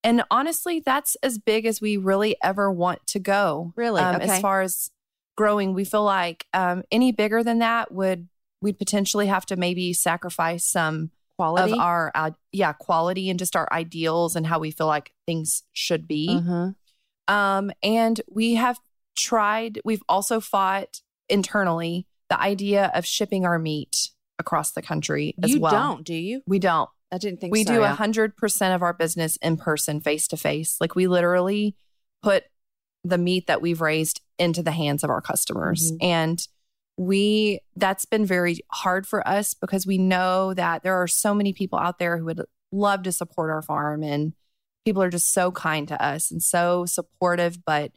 And 0.05 0.23
honestly, 0.31 0.81
that's 0.85 1.17
as 1.17 1.39
big 1.39 1.67
as 1.67 1.81
we 1.81 1.97
really 1.97 2.37
ever 2.43 2.71
want 2.71 3.05
to 3.09 3.19
go. 3.19 3.73
Really? 3.75 4.01
Um, 4.01 4.17
okay. 4.17 4.29
As 4.29 4.41
far 4.41 4.63
as 4.63 4.91
growing, 5.37 5.74
we 5.74 5.84
feel 5.84 6.05
like 6.05 6.47
um, 6.53 6.82
any 6.91 7.12
bigger 7.12 7.43
than 7.43 7.61
that 7.61 7.93
would 7.93 8.28
we'd 8.62 8.78
potentially 8.78 9.26
have 9.26 9.47
to 9.47 9.57
maybe 9.57 9.93
sacrifice 9.93 10.64
some 10.64 11.11
quality 11.37 11.72
of 11.72 11.78
our 11.78 12.11
uh, 12.14 12.30
yeah 12.53 12.72
quality 12.72 13.28
and 13.28 13.39
just 13.39 13.55
our 13.55 13.68
ideals 13.70 14.37
and 14.37 14.47
how 14.47 14.59
we 14.59 14.70
feel 14.70 14.87
like 14.87 15.12
things 15.26 15.62
should 15.72 16.09
be. 16.09 16.28
Mm-hmm. 16.30 17.34
Um, 17.34 17.70
and 17.82 18.20
we 18.28 18.55
have 18.55 18.78
tried. 19.16 19.80
We've 19.84 20.03
also 20.09 20.41
fought 20.41 21.01
internally 21.28 22.07
the 22.30 22.41
idea 22.41 22.91
of 22.95 23.05
shipping 23.05 23.45
our 23.45 23.59
meat 23.59 24.11
across 24.39 24.72
the 24.72 24.82
country 24.82 25.34
as 25.43 25.53
you 25.53 25.61
well. 25.61 25.72
don't, 25.72 26.05
do 26.05 26.14
you? 26.14 26.43
We 26.47 26.59
don't. 26.59 26.91
I 27.12 27.18
didn't 27.18 27.41
think 27.41 27.53
we 27.53 27.64
so, 27.64 27.74
do 27.74 27.82
a 27.82 27.89
hundred 27.89 28.37
percent 28.37 28.74
of 28.74 28.82
our 28.82 28.93
business 28.93 29.37
in 29.37 29.57
person, 29.57 30.01
face 30.01 30.26
to 30.28 30.37
face. 30.37 30.76
Like 30.80 30.95
we 30.95 31.07
literally 31.07 31.76
put 32.22 32.45
the 33.09 33.19
meat 33.19 33.47
that 33.47 33.63
we've 33.63 33.81
raised 33.81 34.21
into 34.39 34.63
the 34.63 34.73
hands 34.73 35.05
of 35.05 35.11
our 35.11 35.21
customers. 35.21 35.93
Mm-hmm. 35.93 36.05
And 36.05 36.49
we 36.97 37.61
that's 37.77 38.05
been 38.05 38.25
very 38.25 38.61
hard 38.73 39.07
for 39.07 39.27
us 39.29 39.55
because 39.55 39.87
we 39.87 39.99
know 39.99 40.55
that 40.55 40.83
there 40.83 40.95
are 40.95 41.07
so 41.07 41.35
many 41.35 41.53
people 41.53 41.79
out 41.79 41.99
there 41.99 42.17
who 42.17 42.25
would 42.25 42.43
love 42.73 43.03
to 43.03 43.13
support 43.13 43.51
our 43.51 43.63
farm 43.63 44.03
and 44.03 44.33
people 44.85 45.03
are 45.03 45.11
just 45.11 45.33
so 45.33 45.51
kind 45.51 45.89
to 45.89 46.03
us 46.03 46.31
and 46.31 46.43
so 46.43 46.87
supportive 46.87 47.65
but 47.65 47.93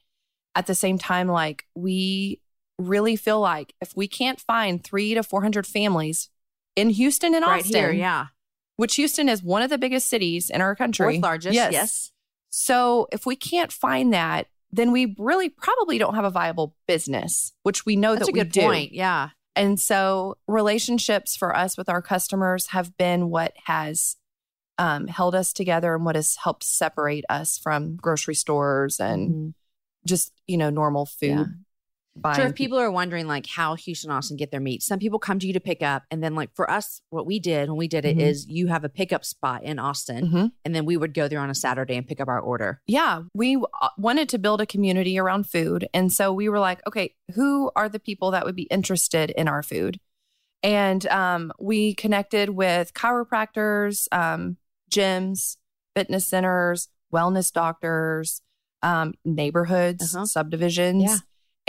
at 0.55 0.67
the 0.67 0.75
same 0.75 0.97
time 0.97 1.27
like 1.27 1.65
we 1.75 2.41
really 2.77 3.15
feel 3.15 3.39
like 3.39 3.73
if 3.81 3.95
we 3.95 4.07
can't 4.07 4.39
find 4.41 4.83
3 4.83 5.13
to 5.13 5.23
400 5.23 5.65
families 5.65 6.29
in 6.75 6.89
Houston 6.89 7.33
and 7.33 7.45
right 7.45 7.61
Austin 7.61 7.75
here, 7.75 7.91
yeah 7.91 8.27
which 8.75 8.95
Houston 8.95 9.29
is 9.29 9.41
one 9.41 9.61
of 9.61 9.69
the 9.69 9.77
biggest 9.77 10.07
cities 10.07 10.49
in 10.49 10.61
our 10.61 10.75
country 10.75 11.13
fourth 11.13 11.23
largest 11.23 11.55
yes. 11.55 11.71
yes 11.71 12.11
so 12.49 13.07
if 13.13 13.25
we 13.25 13.35
can't 13.35 13.71
find 13.71 14.13
that 14.13 14.47
then 14.71 14.91
we 14.91 15.15
really 15.17 15.49
probably 15.49 15.97
don't 15.97 16.15
have 16.15 16.25
a 16.25 16.29
viable 16.29 16.75
business, 16.87 17.53
which 17.63 17.85
we 17.85 17.95
know 17.95 18.13
That's 18.15 18.27
that 18.27 18.31
a 18.31 18.43
good 18.43 18.51
do. 18.51 18.61
point. 18.61 18.93
Yeah. 18.93 19.29
And 19.55 19.79
so 19.79 20.37
relationships 20.47 21.35
for 21.35 21.55
us 21.55 21.77
with 21.77 21.89
our 21.89 22.01
customers 22.01 22.67
have 22.67 22.95
been 22.97 23.29
what 23.29 23.53
has 23.65 24.15
um, 24.77 25.07
held 25.07 25.35
us 25.35 25.51
together 25.51 25.93
and 25.95 26.05
what 26.05 26.15
has 26.15 26.35
helped 26.35 26.63
separate 26.63 27.25
us 27.29 27.57
from 27.57 27.97
grocery 27.97 28.35
stores 28.35 28.99
and 28.99 29.29
mm-hmm. 29.29 29.49
just, 30.05 30.31
you 30.47 30.57
know, 30.57 30.69
normal 30.69 31.05
food. 31.05 31.29
Yeah. 31.29 31.45
Buying. 32.15 32.35
Sure, 32.35 32.45
if 32.47 32.55
people 32.55 32.77
are 32.77 32.91
wondering 32.91 33.27
like 33.27 33.45
how 33.47 33.75
Houston 33.75 34.11
Austin 34.11 34.37
get 34.37 34.51
their 34.51 34.59
meat, 34.59 34.83
some 34.83 34.99
people 34.99 35.19
come 35.19 35.39
to 35.39 35.47
you 35.47 35.53
to 35.53 35.59
pick 35.59 35.81
up, 35.81 36.03
and 36.11 36.23
then 36.23 36.35
like 36.35 36.53
for 36.55 36.69
us, 36.69 37.01
what 37.09 37.25
we 37.25 37.39
did 37.39 37.69
when 37.69 37.77
we 37.77 37.87
did 37.87 38.05
it 38.05 38.17
is 38.19 38.45
Mhm. 38.45 38.49
you 38.55 38.67
have 38.67 38.83
a 38.83 38.89
pickup 38.89 39.23
spot 39.23 39.63
in 39.63 39.79
Austin, 39.79 40.27
Mhm. 40.29 40.51
and 40.65 40.75
then 40.75 40.85
we 40.85 40.97
would 40.97 41.13
go 41.13 41.27
there 41.27 41.39
on 41.39 41.49
a 41.49 41.55
Saturday 41.55 41.95
and 41.95 42.07
pick 42.07 42.19
up 42.19 42.27
our 42.27 42.39
order. 42.39 42.81
Yeah, 42.87 43.23
we 43.33 43.55
uh, 43.55 43.89
wanted 43.97 44.29
to 44.29 44.37
build 44.37 44.61
a 44.61 44.65
community 44.65 45.17
around 45.17 45.45
food. 45.49 45.87
And 45.93 46.11
so 46.11 46.33
we 46.33 46.49
were 46.49 46.59
like, 46.59 46.85
okay, 46.87 47.15
who 47.35 47.71
are 47.75 47.87
the 47.89 47.99
people 47.99 48.31
that 48.31 48.45
would 48.45 48.55
be 48.55 48.63
interested 48.63 49.29
in 49.31 49.47
our 49.47 49.63
food? 49.63 49.99
And 50.61 51.05
um, 51.07 51.53
we 51.57 51.93
connected 51.93 52.49
with 52.49 52.93
chiropractors, 52.93 54.07
um, 54.11 54.57
gyms, 54.91 55.55
fitness 55.95 56.27
centers, 56.27 56.89
wellness 57.13 57.51
doctors, 57.51 58.41
um, 58.83 59.13
neighborhoods, 59.25 60.15
Uh-huh. 60.15 60.25
subdivisions, 60.25 61.03
Yeah. 61.03 61.17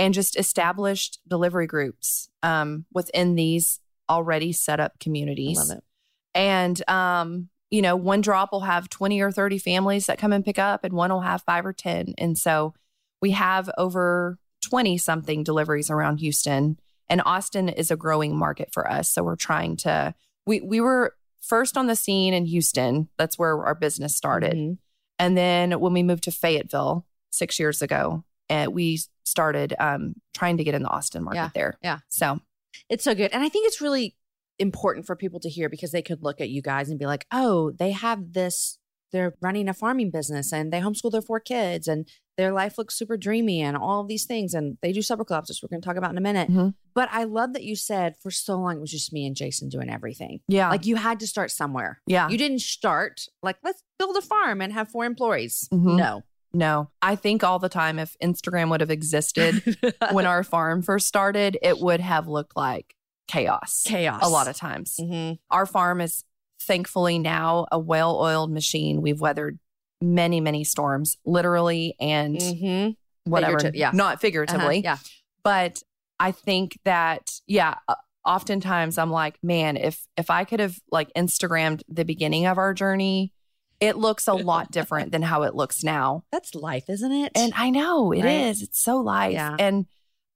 And 0.01 0.15
just 0.15 0.37
established 0.37 1.21
delivery 1.29 1.67
groups 1.67 2.29
um, 2.43 2.87
within 2.93 3.35
these 3.35 3.81
already 4.09 4.53
set 4.53 4.81
up 4.81 4.99
communities. 4.99 5.59
And 6.35 6.89
um 6.91 7.49
you 7.71 7.83
know 7.83 7.95
one 7.95 8.21
drop 8.21 8.51
will 8.51 8.63
have 8.63 8.89
20 8.89 9.21
or 9.21 9.31
30 9.31 9.59
families 9.59 10.07
that 10.07 10.19
come 10.19 10.33
and 10.33 10.45
pick 10.45 10.59
up 10.59 10.83
and 10.83 10.93
one 10.95 11.13
will 11.13 11.21
have 11.21 11.43
5 11.43 11.67
or 11.67 11.73
10 11.73 12.15
and 12.19 12.37
so 12.37 12.75
we 13.23 13.31
have 13.31 13.71
over 13.79 14.39
20 14.63 14.99
something 14.99 15.45
deliveries 15.45 15.89
around 15.91 16.19
Houston 16.19 16.81
and 17.09 17.23
Austin 17.25 17.69
is 17.69 17.91
a 17.93 17.97
growing 17.97 18.37
market 18.37 18.73
for 18.73 18.91
us. 18.91 19.09
So 19.09 19.23
we're 19.23 19.37
trying 19.37 19.77
to 19.79 20.15
we 20.47 20.61
we 20.61 20.81
were 20.81 21.15
first 21.41 21.77
on 21.77 21.87
the 21.87 21.95
scene 21.97 22.35
in 22.35 22.47
Houston. 22.47 23.09
That's 23.17 23.39
where 23.39 23.65
our 23.65 23.75
business 23.77 24.17
started. 24.17 24.55
Mhm. 24.57 24.79
and 25.21 25.37
then 25.37 25.79
when 25.79 25.93
we 25.93 26.03
moved 26.03 26.25
to 26.25 26.33
Fayetteville 26.33 27.07
6 27.31 27.61
years 27.61 27.81
ago 27.83 28.25
uh, 28.51 28.67
we 28.71 28.99
started 29.25 29.75
um 29.79 30.15
trying 30.35 30.57
to 30.59 30.65
get 30.65 30.75
in 30.75 30.83
the 30.83 30.89
Austin 30.89 31.23
market 31.25 31.39
Yeah, 31.39 31.51
there 31.55 31.79
yeah. 31.83 31.99
so 32.09 32.41
It's 32.89 33.05
so 33.05 33.15
good. 33.15 33.31
And 33.33 33.43
I 33.43 33.49
think 33.49 33.67
it's 33.69 33.81
really 33.81 34.17
important 34.59 35.07
for 35.07 35.17
people 35.17 35.41
to 35.41 35.49
hear 35.49 35.69
because 35.69 35.93
they 35.93 36.03
could 36.03 36.23
look 36.23 36.41
at 36.41 36.51
you 36.51 36.61
guys 36.63 36.89
and 36.91 36.99
be 36.99 37.07
like, 37.07 37.27
oh, 37.33 37.71
they 37.73 37.93
have 37.93 38.33
this, 38.33 38.79
they're 39.13 39.35
running 39.41 39.69
a 39.69 39.75
farming 39.75 40.11
business 40.11 40.53
and 40.53 40.73
they 40.73 40.81
homeschool 40.81 41.11
their 41.11 41.23
four 41.23 41.41
kids 41.41 41.89
and 41.89 42.07
their 42.37 42.53
life 42.53 42.77
looks 42.79 42.95
super 42.97 43.17
dreamy 43.17 43.61
and 43.63 43.77
all 43.77 44.05
these 44.05 44.25
things. 44.25 44.53
And 44.55 44.77
they 44.83 44.93
do 44.93 45.03
supper 45.03 45.25
clubs, 45.25 45.49
which 45.49 45.61
we're 45.63 45.69
going 45.69 45.81
to 45.83 45.87
talk 45.87 45.97
about 45.97 46.11
in 46.11 46.19
a 46.19 46.23
minute. 46.23 46.51
Mhm. 46.51 46.75
But 46.95 47.09
I 47.13 47.25
love 47.25 47.53
that 47.55 47.65
you 47.65 47.77
said 47.77 48.17
for 48.23 48.31
so 48.31 48.57
long 48.59 48.77
it 48.77 48.81
was 48.81 48.91
just 48.91 49.13
me 49.13 49.27
and 49.27 49.35
Jason 49.37 49.69
doing 49.69 49.91
everything. 49.91 50.41
yeah 50.49 50.69
Like 50.71 50.87
you 50.87 50.97
had 50.97 51.21
to 51.21 51.27
start 51.27 51.51
somewhere. 51.51 52.01
yeah 52.07 52.29
You 52.29 52.37
didn't 52.39 52.61
start 52.61 53.23
like, 53.43 53.57
let's 53.63 53.83
build 53.99 54.17
a 54.17 54.23
farm 54.23 54.61
and 54.61 54.73
have 54.73 54.89
four 54.91 55.05
employees. 55.05 55.69
Mhm. 55.73 55.97
No. 55.97 56.23
No, 56.53 56.91
I 57.01 57.15
think 57.17 57.45
all 57.45 57.59
the 57.59 57.69
time 57.69 57.99
if 57.99 58.17
Instagram 58.23 58.71
would 58.71 58.81
have 58.81 58.91
existed 58.91 59.77
when 60.13 60.27
our 60.27 60.43
farm 60.43 60.83
first 60.83 61.07
started, 61.07 61.57
it 61.63 61.79
would 61.79 62.01
have 62.01 62.27
looked 62.27 62.57
like 62.57 62.95
chaos. 63.29 63.83
chaos. 63.87 64.21
A 64.25 64.29
lot 64.29 64.49
of 64.49 64.57
times. 64.57 64.97
Mhm. 65.01 65.39
Our 65.51 65.65
farm 65.67 66.01
is 66.01 66.25
thankfully 66.61 67.19
now 67.19 67.67
a 67.71 67.79
well 67.79 68.19
oiled 68.19 68.51
machine. 68.51 69.01
We've 69.01 69.21
weathered 69.21 69.59
many, 70.03 70.41
many 70.41 70.65
storms, 70.65 71.17
literally 71.25 71.95
and 72.01 72.37
Mhm. 72.37 72.97
whatever. 73.25 73.59
Figurative- 73.59 73.79
yeah. 73.79 73.91
Not 73.95 74.15
Uh-huh. 74.15 74.17
figuratively. 74.21 74.81
Yeah. 74.83 74.97
But 75.45 75.83
I 76.19 76.33
think 76.33 76.79
that, 76.85 77.31
yeah, 77.47 77.77
uh, 77.89 77.95
oftentimes 78.27 78.99
I'm 78.99 79.11
like, 79.11 79.39
man, 79.43 79.77
if 79.77 80.07
if 80.17 80.31
I 80.31 80.45
could 80.45 80.61
have 80.61 80.79
like 80.91 81.11
Instagrammed 81.15 81.83
the 81.89 82.05
beginning 82.05 82.47
of 82.47 82.59
our 82.59 82.75
journey, 82.75 83.33
it 83.81 83.97
looks 83.97 84.29
a 84.29 84.35
lot 84.35 84.71
different 84.71 85.11
than 85.13 85.23
how 85.23 85.43
it 85.45 85.55
looks 85.55 85.83
now. 85.83 86.25
That's 86.31 86.55
life, 86.55 86.85
isn't 86.89 87.13
it? 87.13 87.33
And 87.35 87.53
I 87.57 87.71
know 87.71 88.13
it 88.13 88.19
is. 88.25 88.25
Right? 88.25 88.63
It's 88.69 88.81
so 88.81 88.99
life. 88.99 89.33
Yeah. 89.33 89.57
And 89.59 89.87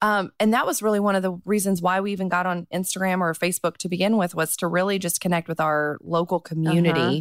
um, 0.03 0.33
and 0.41 0.53
that 0.53 0.67
was 0.67 0.83
really 0.83 1.01
one 1.01 1.15
of 1.17 1.23
the 1.23 1.33
reasons 1.47 1.81
why 1.81 2.01
we 2.01 2.13
even 2.13 2.29
got 2.29 2.45
on 2.47 2.67
Instagram 2.73 3.21
or 3.21 3.33
Facebook 3.33 3.77
to 3.79 3.89
begin 3.89 4.17
with 4.19 4.35
was 4.35 4.57
to 4.59 4.67
really 4.67 4.99
just 4.99 5.21
connect 5.21 5.49
with 5.49 5.61
our 5.61 5.99
local 6.03 6.41
community 6.41 7.01
Uh-huh. 7.01 7.21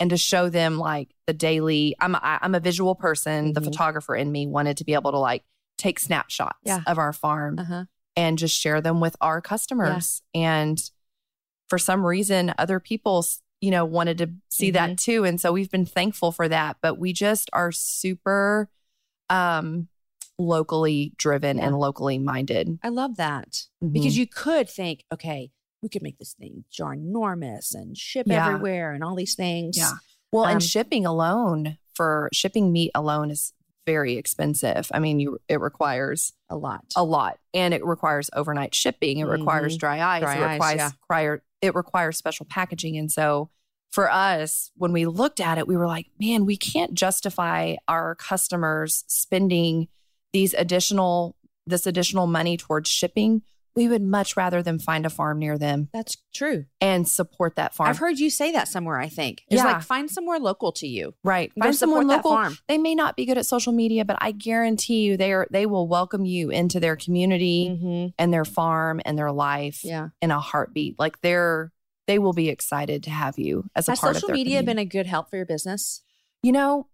and 0.00 0.10
to 0.10 0.16
show 0.16 0.48
them 0.48 0.78
like 0.78 1.14
the 1.26 1.32
daily. 1.32 1.94
I'm 2.00 2.16
I, 2.16 2.38
I'm 2.42 2.54
a 2.54 2.60
visual 2.60 2.94
person. 2.96 3.52
The 3.52 3.60
Mhm. 3.60 3.64
photographer 3.64 4.16
in 4.16 4.32
me 4.32 4.46
wanted 4.46 4.76
to 4.78 4.84
be 4.84 4.94
able 4.94 5.12
to 5.12 5.18
like 5.18 5.44
take 5.78 5.98
snapshots 6.00 6.58
Yeah. 6.64 6.80
of 6.86 6.98
our 6.98 7.12
farm 7.12 7.58
uh-huh. 7.58 7.84
and 8.16 8.38
just 8.38 8.56
share 8.58 8.80
them 8.80 8.98
with 8.98 9.14
our 9.20 9.40
customers. 9.40 10.22
And 10.34 10.78
for 11.68 11.78
some 11.78 12.04
reason, 12.04 12.54
other 12.58 12.80
people, 12.80 13.24
you 13.60 13.70
know, 13.70 13.84
wanted 13.84 14.18
to 14.18 14.30
see 14.50 14.68
Mm-hmm. 14.72 14.90
that 14.90 14.98
too. 14.98 15.24
And 15.24 15.40
so 15.40 15.52
we've 15.52 15.70
been 15.70 15.86
thankful 15.86 16.32
for 16.32 16.48
that. 16.48 16.76
But 16.82 16.98
we 16.98 17.12
just 17.12 17.48
are 17.52 17.72
super 17.72 18.68
um 19.30 19.88
locally 20.38 21.12
driven 21.16 21.56
Yeah. 21.58 21.66
and 21.66 21.78
locally 21.78 22.18
minded. 22.18 22.78
I 22.82 22.88
love 22.90 23.16
that 23.16 23.62
because 23.80 24.18
you 24.18 24.26
could 24.26 24.68
think, 24.68 25.04
okay, 25.12 25.50
we 25.82 25.88
could 25.88 26.02
make 26.02 26.18
this 26.18 26.34
thing 26.34 26.64
ginormous 26.70 27.74
and 27.74 27.96
ship 27.96 28.26
Yeah. 28.28 28.46
everywhere 28.46 28.92
and 28.92 29.02
all 29.02 29.14
these 29.14 29.34
things. 29.34 29.78
Yeah. 29.78 29.92
Well, 30.32 30.44
Um, 30.44 30.52
and 30.52 30.62
shipping 30.62 31.06
alone 31.06 31.78
for 31.94 32.28
shipping 32.32 32.70
meat 32.72 32.90
alone 32.94 33.30
is 33.30 33.54
very 33.86 34.16
expensive. 34.16 34.90
I 34.92 34.98
mean, 34.98 35.20
you 35.20 35.38
it 35.48 35.60
requires 35.60 36.32
a 36.50 36.56
lot. 36.56 36.84
a 36.96 37.04
lot 37.04 37.38
and 37.54 37.72
it 37.72 37.84
requires 37.86 38.28
overnight 38.34 38.74
shipping. 38.74 39.18
It 39.18 39.24
requires 39.24 39.76
Mhm. 39.76 39.80
dry 39.80 40.00
ice. 40.16 40.22
Dry 40.22 40.34
it 40.36 40.42
ice, 40.44 40.52
requires 40.54 40.76
yeah. 40.78 40.90
require, 41.02 41.42
it 41.62 41.74
requires 41.74 42.18
special 42.18 42.46
packaging. 42.46 42.98
And 42.98 43.10
so 43.10 43.50
for 43.92 44.10
us, 44.10 44.70
when 44.76 44.92
we 44.92 45.06
looked 45.06 45.40
at 45.40 45.56
it, 45.56 45.66
we 45.66 45.76
were 45.76 45.86
like, 45.86 46.08
man, 46.20 46.44
we 46.44 46.56
can't 46.56 46.92
justify 46.94 47.76
our 47.88 48.14
customers 48.16 49.04
spending 49.06 49.88
these 50.32 50.52
additional 50.54 51.36
this 51.68 51.86
additional 51.86 52.26
money 52.28 52.56
towards 52.56 52.88
shipping. 52.88 53.42
We 53.76 53.88
would 53.88 54.02
much 54.02 54.36
rather 54.36 54.62
them 54.62 54.78
find 54.78 55.04
a 55.04 55.10
farm 55.10 55.38
near 55.38 55.58
them 55.58 55.90
That's 55.92 56.16
true. 56.34 56.64
and 56.80 57.06
support 57.06 57.56
that 57.56 57.74
farm. 57.74 57.90
I've 57.90 57.98
heard 57.98 58.18
you 58.18 58.30
say 58.30 58.50
that 58.52 58.68
somewhere, 58.68 58.98
I 58.98 59.08
think. 59.08 59.44
It's 59.48 59.62
Yeah. 59.62 59.72
like 59.72 59.82
find 59.82 60.10
somewhere 60.10 60.38
local 60.38 60.72
to 60.72 60.86
you. 60.88 61.14
right. 61.22 61.52
Go 61.54 61.64
Find 61.66 61.76
someone 61.76 62.06
local 62.06 62.30
farm. 62.30 62.56
they 62.68 62.78
may 62.78 62.94
not 62.94 63.16
be 63.16 63.26
good 63.26 63.36
at 63.38 63.44
social 63.46 63.72
media, 63.74 64.04
but 64.06 64.16
I 64.20 64.32
guarantee 64.32 65.02
you 65.02 65.16
they 65.18 65.32
are 65.32 65.46
they 65.50 65.66
will 65.66 65.86
welcome 65.86 66.24
you 66.24 66.50
into 66.50 66.80
their 66.80 66.96
community 66.96 67.68
Mm-hmm. 67.70 68.06
and 68.18 68.32
their 68.32 68.44
farm 68.46 69.00
and 69.04 69.18
their 69.18 69.30
life 69.32 69.84
Yeah. 69.84 70.08
in 70.22 70.30
a 70.30 70.40
heartbeat. 70.40 70.98
Like 70.98 71.20
they're 71.20 71.72
they 72.06 72.18
will 72.20 72.32
be 72.32 72.48
excited 72.48 73.02
to 73.02 73.10
have 73.10 73.36
you 73.38 73.68
as 73.74 73.88
a 73.88 73.90
Has 73.92 73.98
part 74.00 74.14
social 74.14 74.28
of 74.28 74.28
their 74.28 74.36
social 74.36 74.36
media 74.36 74.58
community. 74.60 74.66
been 74.66 74.78
a 74.78 74.84
good 74.88 75.06
help 75.06 75.28
for 75.28 75.36
your 75.36 75.44
business? 75.46 76.02
you 76.42 76.52
know, 76.52 76.86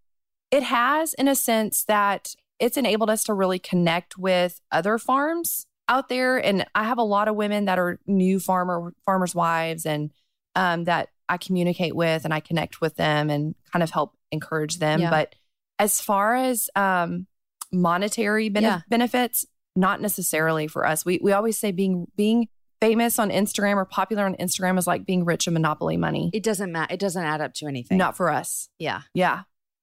it 0.50 0.62
has 0.62 1.12
in 1.14 1.28
a 1.28 1.34
sense 1.34 1.84
that 1.84 2.34
it's 2.58 2.76
enabled 2.76 3.10
us 3.10 3.22
to 3.24 3.34
really 3.34 3.58
connect 3.58 4.16
with 4.16 4.60
other 4.70 4.96
farms 4.98 5.66
out 5.88 6.08
there. 6.08 6.36
And 6.38 6.64
I 6.74 6.84
have 6.84 6.98
a 6.98 7.02
lot 7.04 7.28
of 7.28 7.36
women 7.36 7.66
that 7.66 7.78
are 7.78 7.98
new 8.06 8.38
farmer 8.40 8.92
farmers' 9.04 9.34
wives 9.34 9.84
and 9.86 10.10
um, 10.54 10.84
that 10.84 11.08
I 11.28 11.38
communicate 11.38 11.94
with 11.96 12.24
and 12.24 12.32
I 12.34 12.40
connect 12.40 12.80
with 12.80 12.96
them 12.96 13.30
and 13.30 13.54
kind 13.72 13.82
of 13.82 13.90
help 13.90 14.14
encourage 14.30 14.78
them. 14.78 15.00
Yeah. 15.00 15.10
But 15.10 15.34
as 15.78 16.00
far 16.00 16.34
as 16.34 16.68
um, 16.76 17.26
monetary 17.72 18.48
Yeah. 18.48 18.80
benefits, 18.88 19.44
not 19.74 20.00
necessarily 20.00 20.68
for 20.68 20.86
us. 20.86 21.04
We 21.04 21.18
we 21.22 21.32
always 21.32 21.58
say 21.58 21.72
being 21.72 22.06
being 22.16 22.48
famous 22.80 23.18
on 23.18 23.30
Instagram 23.30 23.76
or 23.76 23.84
popular 23.84 24.24
on 24.26 24.34
Instagram 24.36 24.76
is 24.78 24.86
like 24.86 25.06
being 25.06 25.24
rich 25.24 25.46
in 25.46 25.54
monopoly 25.54 25.96
money. 25.96 26.30
It 26.34 26.42
doesn't 26.42 26.70
matter. 26.72 26.92
It 26.92 27.00
doesn't 27.00 27.22
add 27.24 27.40
up 27.40 27.54
to 27.54 27.66
anything. 27.66 27.96
Not 27.96 28.16
for 28.16 28.28
us. 28.30 28.68
Yeah. 28.78 29.02
Yeah. 29.14 29.42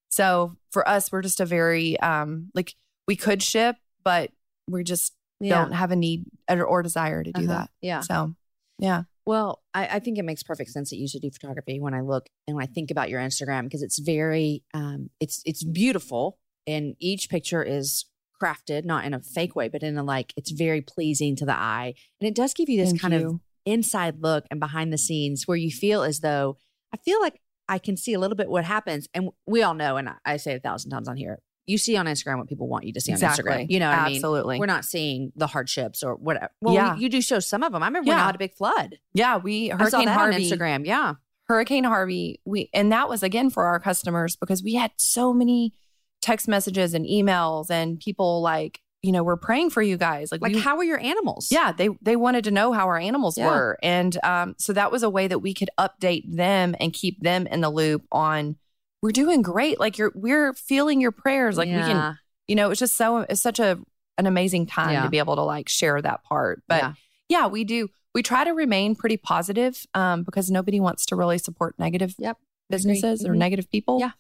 So 0.10 0.58
for 0.72 0.88
us, 0.88 1.12
we're 1.12 1.22
just 1.24 1.40
a 1.40 1.46
very 1.46 2.00
um 2.00 2.52
like 2.54 2.76
we 3.08 3.16
could 3.16 3.42
ship, 3.42 3.78
but 4.04 4.32
we're 4.68 4.84
just 4.84 5.14
Yeah. 5.40 5.62
don't 5.64 5.72
have 5.74 5.92
a 5.92 5.96
need 5.96 6.26
or, 6.50 6.64
or 6.64 6.84
desire 6.84 7.24
to 7.24 7.32
do 7.32 7.44
Uh-huh. 7.44 7.54
that. 7.60 7.70
Yeah. 7.82 8.02
So 8.02 8.36
yeah. 8.78 9.04
Well, 9.26 9.62
I, 9.74 9.88
I 9.88 10.00
think 10.00 10.18
it 10.18 10.24
makes 10.24 10.42
perfect 10.42 10.72
sense 10.72 10.90
that 10.90 10.98
you 10.98 11.08
should 11.08 11.22
do 11.22 11.30
photography 11.30 11.80
when 11.80 11.94
I 11.94 12.02
look 12.02 12.28
and 12.48 12.56
when 12.56 12.64
I 12.64 12.68
think 12.68 12.90
about 12.92 13.10
your 13.10 13.22
Instagram 13.22 13.64
because 13.64 13.84
it's 13.84 14.00
very 14.00 14.64
um 14.74 15.10
it's 15.20 15.42
it's 15.46 15.64
beautiful 15.64 16.40
and 16.66 16.96
each 17.00 17.30
picture 17.30 17.62
is 17.64 18.06
crafted, 18.42 18.86
not 18.86 19.04
in 19.06 19.14
a 19.14 19.20
fake 19.20 19.56
way, 19.56 19.68
but 19.68 19.84
in 19.84 19.98
a 19.98 20.04
like 20.04 20.34
it's 20.38 20.52
very 20.52 20.82
pleasing 20.82 21.36
to 21.36 21.46
the 21.46 21.56
eye. 21.56 21.94
And 22.22 22.28
it 22.28 22.34
does 22.36 22.54
give 22.54 22.70
you 22.70 22.78
this 22.78 22.92
Thank 22.92 23.02
kind 23.02 23.14
of 23.14 23.40
inside 23.66 24.22
look 24.22 24.46
and 24.50 24.60
behind 24.60 24.92
the 24.94 24.98
scenes 24.98 25.48
where 25.48 25.58
you 25.58 25.70
feel 25.72 26.02
as 26.04 26.22
though 26.22 26.58
I 26.94 26.98
feel 26.98 27.22
like 27.22 27.40
I 27.68 27.78
can 27.78 27.98
see 27.98 28.14
a 28.14 28.20
little 28.20 28.38
bit 28.38 28.50
what 28.50 28.64
happens. 28.64 29.08
And 29.14 29.30
we 29.46 29.62
all 29.62 29.76
know, 29.76 29.98
and 29.98 30.10
I 30.26 30.38
say 30.38 30.56
a 30.56 30.60
thousand 30.60 30.90
times 30.90 31.08
on 31.08 31.18
here, 31.18 31.38
you 31.70 31.78
see 31.78 31.96
on 31.96 32.06
Instagram 32.08 32.38
what 32.40 32.48
people 32.48 32.68
want 32.68 32.86
you 32.86 32.94
to 32.94 33.02
see 33.02 33.12
on 33.12 33.16
exactly. 33.16 33.44
Instagram. 33.52 33.66
You 33.70 33.80
know 33.80 33.90
what 33.90 34.00
I 34.00 34.08
mean? 34.08 34.16
Absolutely. 34.18 34.60
We're 34.60 34.66
not 34.66 34.86
seeing 34.86 35.32
the 35.36 35.48
hardships 35.48 36.04
or 36.04 36.16
whatever. 36.16 36.50
Well, 36.62 36.74
Yeah. 36.74 36.96
you, 36.96 37.04
you 37.04 37.10
do 37.10 37.22
show 37.22 37.40
some 37.40 37.64
of 37.64 37.72
them. 37.72 37.84
I 37.84 37.88
remember 37.88 38.10
when 38.10 38.18
I 38.18 38.26
had 38.26 38.36
a 38.36 38.40
big 38.40 38.56
flood. 38.56 38.98
yeah, 39.14 39.38
we 39.38 39.72
I 39.72 39.78
saw 39.78 39.84
Hurricane 39.84 40.06
that 40.06 40.18
Harvey. 40.18 40.36
on 40.36 40.42
Instagram. 40.42 40.86
Yeah. 40.86 41.14
Hurricane 41.48 41.84
Harvey, 41.84 42.42
we 42.46 42.70
and 42.74 42.92
that 42.92 43.10
was 43.10 43.24
again 43.24 43.50
for 43.50 43.66
our 43.66 43.80
customers 43.80 44.36
because 44.36 44.62
we 44.62 44.76
had 44.76 44.92
so 44.98 45.34
many 45.34 45.74
text 46.22 46.48
messages 46.48 46.94
and 46.94 47.06
emails 47.06 47.72
and 47.72 48.00
people 48.00 48.42
like, 48.42 48.82
you 49.02 49.12
know, 49.12 49.24
we're 49.24 49.38
praying 49.38 49.70
for 49.70 49.82
you 49.82 49.96
guys. 49.98 50.32
Like, 50.32 50.42
Like, 50.42 50.54
we- 50.54 50.60
how 50.60 50.78
are 50.78 50.84
your 50.84 51.00
animals? 51.00 51.48
Yeah, 51.50 51.72
they 51.72 51.90
they 52.02 52.16
wanted 52.16 52.44
to 52.44 52.52
know 52.52 52.72
how 52.74 52.86
our 52.88 53.00
animals 53.00 53.38
Yeah. 53.38 53.48
were, 53.48 53.80
and 53.82 54.16
um, 54.24 54.56
so 54.60 54.74
that 54.74 54.92
was 54.92 55.02
a 55.02 55.10
way 55.10 55.28
that 55.28 55.40
we 55.40 55.54
could 55.56 55.70
update 55.80 56.24
them 56.36 56.76
and 56.80 56.94
keep 56.94 57.20
them 57.24 57.48
in 57.48 57.62
the 57.62 57.70
loop 57.70 58.04
on. 58.12 58.58
We're 59.02 59.12
doing 59.12 59.42
great. 59.42 59.80
Like 59.80 59.98
you're, 59.98 60.12
we're 60.14 60.54
feeling 60.54 61.00
your 61.02 61.12
prayers. 61.12 61.58
Like 61.58 61.68
we 61.70 61.76
can, 61.76 62.18
you 62.48 62.56
know, 62.56 62.70
it's 62.72 62.80
just 62.80 62.98
so 62.98 63.20
it's 63.20 63.42
such 63.42 63.60
a 63.60 63.80
an 64.18 64.26
amazing 64.28 64.66
time 64.66 64.92
Yeah. 64.92 65.04
to 65.04 65.10
be 65.10 65.20
able 65.20 65.36
to 65.38 65.44
like 65.44 65.70
share 65.70 66.02
that 66.02 66.24
part. 66.24 66.62
But 66.68 66.82
Yeah. 66.82 66.94
yeah, 67.30 67.48
we 67.48 67.64
do. 67.64 67.88
We 68.14 68.22
try 68.24 68.44
to 68.44 68.52
remain 68.52 68.96
pretty 68.96 69.16
positive 69.16 69.86
um, 69.94 70.24
because 70.24 70.52
nobody 70.52 70.80
wants 70.82 71.06
to 71.08 71.16
really 71.16 71.38
support 71.38 71.76
negative 71.80 72.16
Yep. 72.18 72.38
businesses 72.70 73.24
or 73.26 73.34
Mhm. 73.34 73.38
negative 73.38 73.70
people. 73.72 74.00
Yeah. 74.02 74.12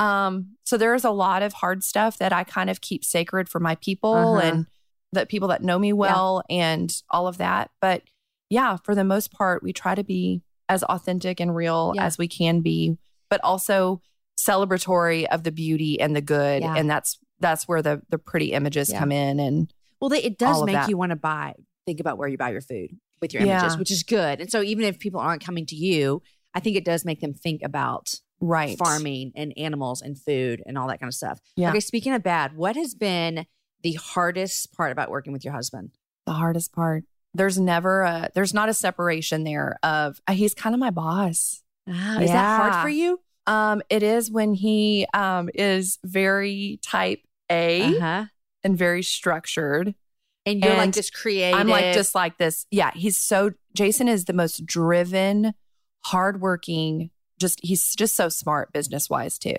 Um, 0.00 0.56
so 0.64 0.76
there's 0.76 1.04
a 1.04 1.10
lot 1.12 1.42
of 1.42 1.52
hard 1.52 1.84
stuff 1.84 2.18
that 2.18 2.32
I 2.32 2.42
kind 2.42 2.68
of 2.68 2.80
keep 2.80 3.04
sacred 3.04 3.48
for 3.48 3.60
my 3.60 3.76
people 3.76 4.12
Uh-huh. 4.14 4.40
and 4.40 4.66
the 5.12 5.24
people 5.26 5.46
that 5.48 5.62
know 5.62 5.78
me 5.78 5.92
well 5.92 6.42
and 6.50 6.92
all 7.10 7.28
of 7.28 7.38
that. 7.38 7.70
But 7.80 8.02
yeah, 8.50 8.78
for 8.82 8.96
the 8.96 9.04
most 9.04 9.30
part, 9.30 9.62
we 9.62 9.72
try 9.72 9.94
to 9.94 10.02
be 10.02 10.42
as 10.68 10.82
authentic 10.82 11.38
and 11.38 11.54
real 11.54 11.92
Yeah. 11.94 12.04
as 12.06 12.18
we 12.18 12.26
can 12.26 12.60
be, 12.60 12.98
but 13.30 13.40
also 13.44 14.00
celebratory 14.38 15.26
of 15.26 15.42
the 15.42 15.52
beauty 15.52 16.00
and 16.00 16.14
the 16.14 16.20
good. 16.20 16.62
Yeah. 16.62 16.74
And 16.76 16.88
that's 16.88 17.18
that's 17.40 17.66
where 17.68 17.82
the 17.82 18.02
the 18.10 18.18
pretty 18.18 18.52
images 18.52 18.90
Yeah. 18.90 18.98
come 19.00 19.12
in. 19.12 19.40
And 19.40 19.72
Well, 20.00 20.08
they, 20.10 20.22
it 20.22 20.38
does 20.38 20.62
make 20.64 20.88
you 20.88 20.96
want 20.96 21.10
to 21.10 21.16
buy, 21.16 21.54
think 21.86 22.00
about 22.00 22.18
where 22.18 22.28
you 22.28 22.36
buy 22.36 22.50
your 22.50 22.60
food 22.60 22.90
with 23.20 23.32
your 23.34 23.42
Yeah. 23.42 23.60
images, 23.60 23.78
which 23.78 23.90
is 23.90 24.02
good. 24.02 24.40
And 24.40 24.50
so 24.50 24.62
even 24.62 24.84
if 24.84 24.98
people 24.98 25.20
aren't 25.20 25.44
coming 25.44 25.66
to 25.66 25.76
you, 25.76 26.22
I 26.54 26.60
think 26.60 26.76
it 26.76 26.84
does 26.84 27.04
make 27.04 27.20
them 27.20 27.34
think 27.34 27.62
about 27.62 28.20
right 28.40 28.76
farming 28.76 29.32
and 29.34 29.52
animals 29.56 30.02
and 30.02 30.18
food 30.18 30.62
and 30.66 30.76
all 30.76 30.88
that 30.88 31.00
kind 31.00 31.08
of 31.08 31.14
stuff. 31.14 31.40
Yeah. 31.56 31.70
Okay, 31.70 31.80
speaking 31.80 32.12
of 32.12 32.22
bad, 32.22 32.56
what 32.56 32.76
has 32.76 32.94
been 32.94 33.46
the 33.82 33.94
hardest 33.94 34.72
part 34.74 34.92
about 34.92 35.10
working 35.10 35.32
with 35.32 35.44
your 35.44 35.54
husband? 35.54 35.90
the 36.26 36.32
hardest 36.32 36.72
part. 36.72 37.04
There's 37.34 37.58
never 37.58 38.00
a 38.02 38.30
there's 38.34 38.54
not 38.54 38.70
a 38.70 38.74
separation 38.74 39.44
there 39.44 39.78
of 39.82 40.20
uh, 40.26 40.32
he's 40.32 40.54
kind 40.54 40.74
of 40.74 40.80
my 40.80 40.88
boss. 40.90 41.62
Ah, 41.86 42.18
Is 42.20 42.30
that 42.30 42.60
hard 42.72 42.82
for 42.82 42.88
you? 42.88 43.20
Um, 43.46 43.82
it 43.90 44.02
is 44.02 44.30
when 44.30 44.54
he 44.54 45.06
um 45.14 45.50
is 45.54 45.98
very 46.04 46.78
type 46.82 47.20
A 47.50 47.82
Uh-huh. 47.82 48.24
and 48.62 48.78
very 48.78 49.02
structured. 49.02 49.94
And 50.46 50.62
you're 50.62 50.76
like 50.76 50.92
just 50.92 51.14
creative. 51.14 51.58
I'm 51.58 51.68
like 51.68 51.94
just 51.94 52.14
like 52.14 52.36
this. 52.38 52.66
Yeah, 52.70 52.90
he's 52.94 53.16
so 53.18 53.52
Jason 53.74 54.08
is 54.08 54.26
the 54.26 54.32
most 54.34 54.64
driven, 54.66 55.54
hardworking. 56.04 57.10
Just 57.40 57.60
he's 57.62 57.94
just 57.94 58.14
so 58.16 58.28
smart 58.28 58.72
business 58.72 59.10
wise 59.10 59.38
too. 59.38 59.56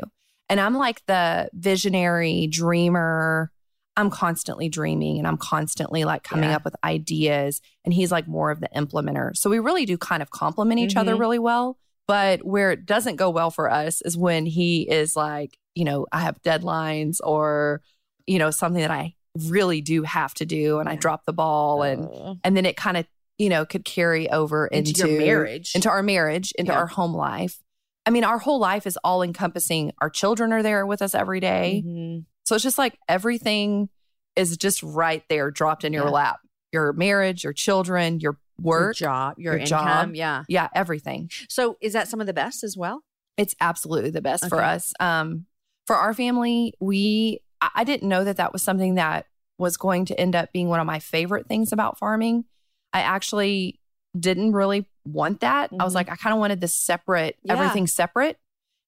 And 0.50 0.60
I'm 0.60 0.76
like 0.76 1.06
the 1.08 1.50
visionary 1.54 2.48
dreamer. 2.48 3.52
I'm 3.98 4.10
constantly 4.10 4.70
dreaming 4.70 5.18
and 5.18 5.28
I'm 5.28 5.38
constantly 5.38 6.04
like 6.06 6.24
coming 6.24 6.50
Yeah. 6.50 6.58
up 6.58 6.66
with 6.66 6.76
ideas. 6.84 7.62
And 7.84 7.94
he's 7.94 8.12
like 8.12 8.28
more 8.28 8.52
of 8.52 8.60
the 8.60 8.70
implementer. 8.76 9.36
So 9.36 9.50
we 9.50 9.60
really 9.60 9.86
do 9.86 9.98
kind 9.98 10.22
of 10.22 10.30
complement 10.32 10.80
each 10.80 10.96
other 10.96 11.16
Mhm. 11.16 11.20
really 11.20 11.40
well. 11.40 11.78
But 12.08 12.46
where 12.46 12.72
it 12.72 12.86
doesn't 12.86 13.16
go 13.16 13.30
well 13.30 13.52
for 13.52 13.70
us 13.72 14.02
is 14.02 14.18
when 14.18 14.46
he 14.46 14.84
is 14.90 15.16
like, 15.16 15.58
you 15.74 15.84
know, 15.84 16.06
I 16.12 16.20
have 16.22 16.42
deadlines 16.44 17.18
or, 17.24 17.82
you 18.28 18.38
know, 18.40 18.52
something 18.52 18.82
that 18.82 18.92
I 18.92 19.16
really 19.50 19.82
do 19.82 20.04
have 20.04 20.34
to 20.36 20.46
do 20.46 20.80
and 20.80 20.88
I 20.88 20.96
drop 20.96 21.26
the 21.26 21.34
ball 21.34 21.82
and 21.84 22.06
Oh. 22.10 22.38
and 22.44 22.56
then 22.56 22.66
it 22.66 22.78
kind 22.78 22.96
of 22.98 23.06
you 23.38 23.50
know 23.50 23.66
could 23.66 23.84
carry 23.84 24.30
over 24.30 24.66
into, 24.68 24.92
into, 24.92 25.10
your 25.12 25.20
marriage. 25.20 25.76
into 25.76 25.90
our 25.90 26.02
marriage 26.02 26.54
into 26.58 26.72
Yeah. 26.72 26.78
our 26.78 26.88
home 26.88 27.14
life 27.14 27.60
i 28.06 28.10
mean 28.12 28.24
our 28.24 28.38
whole 28.40 28.60
life 28.60 28.88
is 28.88 28.98
all 29.04 29.22
encompassing 29.22 29.92
our 30.00 30.10
children 30.10 30.54
are 30.54 30.64
there 30.64 30.86
with 30.86 31.02
us 31.02 31.14
every 31.14 31.42
day. 31.42 31.84
Mhm. 31.86 32.24
so 32.46 32.56
it's 32.56 32.64
just 32.64 32.78
like 32.78 32.98
everything 33.10 33.90
is 34.38 34.56
just 34.56 34.82
right 34.84 35.22
there 35.28 35.52
dropped 35.52 35.84
in 35.84 35.92
your 35.92 36.06
Yeah. 36.06 36.12
lap 36.12 36.40
your 36.72 36.94
marriage 36.94 37.44
your 37.44 37.52
children 37.52 38.22
your 38.22 38.38
Your 38.58 38.88
work 38.88 38.96
job, 38.96 39.36
your, 39.38 39.54
your 39.54 39.62
income. 39.62 40.10
job. 40.10 40.16
Yeah. 40.16 40.44
yeah 40.48 40.68
everything 40.74 41.30
So 41.50 41.78
is 41.82 41.94
that 41.94 42.08
some 42.08 42.22
of 42.22 42.28
the 42.28 42.34
best 42.34 42.64
as 42.64 42.76
well? 42.78 43.02
it's 43.38 43.54
absolutely 43.60 44.12
the 44.12 44.22
best 44.22 44.48
for 44.48 44.64
us 44.64 44.94
um 45.02 45.46
for 45.88 45.98
our 45.98 46.14
family 46.14 46.74
we 46.80 47.42
I, 47.62 47.84
didn't 47.84 48.08
know 48.08 48.24
that 48.24 48.38
that 48.38 48.54
was 48.54 48.62
something 48.62 48.96
that 48.96 49.26
was 49.58 49.76
going 49.78 50.06
to 50.06 50.18
end 50.20 50.36
up 50.36 50.54
being 50.54 50.70
one 50.70 50.80
of 50.80 50.86
my 50.86 51.00
favorite 51.00 51.48
things 51.48 51.74
about 51.74 51.98
farming 51.98 52.46
i 52.94 53.02
actually 53.02 53.80
didn't 54.18 54.54
really 54.54 54.86
want 55.04 55.42
that 55.42 55.70
i 55.78 55.84
was 55.84 55.92
Mhm. 55.92 55.96
like 55.96 56.10
i 56.12 56.16
kind 56.16 56.34
of 56.34 56.40
wanted 56.40 56.62
this 56.62 56.74
separate 56.74 57.36
Yeah. 57.44 57.54
everything 57.54 57.88
separate 57.88 58.38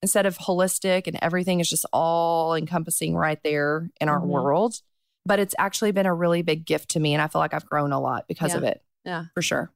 instead 0.01 0.25
of 0.25 0.37
holistic 0.37 1.07
and 1.07 1.19
everything 1.21 1.59
is 1.59 1.69
just 1.69 1.85
all 1.91 2.55
encompassing 2.55 3.15
right 3.17 3.41
there 3.43 3.89
in 3.99 4.07
our 4.07 4.21
Mhm. 4.21 4.27
world 4.27 4.81
but 5.25 5.39
it's 5.39 5.55
actually 5.59 5.91
been 5.91 6.05
a 6.05 6.13
really 6.13 6.41
big 6.41 6.65
gift 6.65 6.87
to 6.91 6.99
me 7.01 7.13
and 7.13 7.21
i 7.21 7.27
feel 7.27 7.39
like 7.41 7.53
i've 7.53 7.65
grown 7.65 7.91
a 7.91 7.99
lot 7.99 8.25
because 8.29 8.51
Yeah. 8.51 8.57
of 8.59 8.63
it 8.63 8.81
Yeah. 9.07 9.23
for 9.33 9.41
sure 9.41 9.71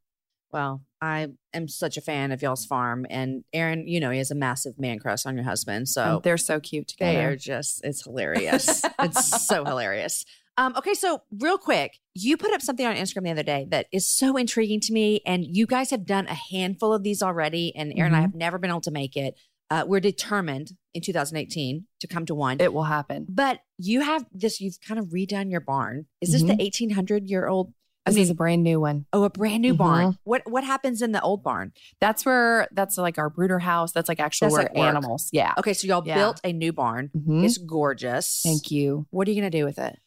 Well, 0.51 0.83
I 1.01 1.29
am 1.53 1.67
such 1.67 1.95
a 1.97 2.01
fan 2.01 2.31
of 2.31 2.41
y'all's 2.43 2.65
farm. 2.65 3.07
And 3.09 3.43
Aaron, 3.53 3.87
you 3.87 3.99
know, 4.01 4.11
he 4.11 4.17
has 4.19 4.29
a 4.31 4.35
massive 4.35 4.77
man 4.77 4.99
crush 4.99 5.25
on 5.25 5.35
your 5.35 5.45
husband. 5.45 5.87
So 5.89 6.15
And 6.15 6.23
they're 6.23 6.37
so 6.37 6.59
cute 6.59 6.89
together. 6.89 7.11
They 7.17 7.23
are 7.25 7.35
just, 7.37 7.83
it's 7.85 8.03
hilarious. 8.03 8.83
it's 8.99 9.47
so 9.47 9.63
hilarious. 9.65 10.25
Um, 10.57 10.75
okay, 10.77 10.93
so 10.93 11.21
real 11.39 11.57
quick, 11.57 11.97
you 12.13 12.35
put 12.37 12.53
up 12.53 12.61
something 12.61 12.85
on 12.85 12.95
Instagram 12.95 13.23
the 13.23 13.31
other 13.31 13.43
day 13.43 13.65
that 13.69 13.87
is 13.93 14.05
so 14.07 14.35
intriguing 14.37 14.81
to 14.81 14.93
me. 14.93 15.21
And 15.25 15.45
you 15.45 15.65
guys 15.65 15.89
have 15.91 16.05
done 16.05 16.27
a 16.27 16.35
handful 16.35 16.93
of 16.93 17.01
these 17.03 17.23
already. 17.23 17.73
And 17.75 17.93
Aaron 17.95 18.13
and 18.13 18.17
I 18.17 18.19
Mhm. 18.19 18.23
have 18.23 18.35
never 18.35 18.57
been 18.59 18.69
able 18.69 18.81
to 18.81 18.91
make 18.91 19.15
it. 19.15 19.35
Uh, 19.71 19.85
we're 19.87 20.01
determined 20.01 20.73
in 20.93 21.01
2018 21.01 21.87
to 22.01 22.07
come 22.07 22.25
to 22.25 22.35
one. 22.35 22.59
it 22.59 22.73
will 22.73 22.83
happen 22.83 23.25
but 23.29 23.61
you 23.77 24.01
have 24.01 24.25
this, 24.33 24.59
you've 24.59 24.77
kind 24.85 24.99
of 24.99 25.07
redone 25.07 25.49
your 25.49 25.61
barn. 25.61 26.05
Is 26.19 26.33
this 26.33 26.43
the 26.43 26.57
1800 26.59 27.29
year 27.29 27.47
old? 27.47 27.73
I 28.05 28.11
this 28.11 28.17
is 28.23 28.29
a 28.31 28.35
brand 28.35 28.63
new 28.63 28.79
one 28.79 29.05
oh, 29.13 29.23
a 29.23 29.29
brand 29.29 29.61
new 29.61 29.73
Mhm. 29.73 29.77
barn. 29.77 30.17
What 30.23 30.41
what 30.49 30.63
happens 30.63 31.01
in 31.01 31.11
the 31.11 31.21
old 31.21 31.43
barn? 31.43 31.71
That's 31.99 32.25
where 32.25 32.67
that's 32.71 32.97
like 32.97 33.17
our 33.19 33.29
brooder 33.29 33.59
house. 33.59 33.91
That's 33.91 34.09
like 34.09 34.19
actually 34.19 34.47
That's 34.47 34.53
where 34.57 34.63
like 34.73 34.77
animals. 34.89 35.29
Yeah. 35.31 35.53
Okay, 35.59 35.73
so 35.73 35.87
y'all 35.87 36.05
Yeah. 36.05 36.15
built 36.15 36.41
a 36.43 36.51
new 36.51 36.73
barn. 36.73 37.11
Mhm. 37.15 37.43
It's 37.45 37.57
gorgeous. 37.59 38.41
Thank 38.43 38.71
you. 38.71 39.05
What 39.11 39.27
are 39.27 39.31
you 39.31 39.39
going 39.39 39.51
to 39.51 39.57
do 39.57 39.65
with 39.65 39.77
it? 39.77 39.99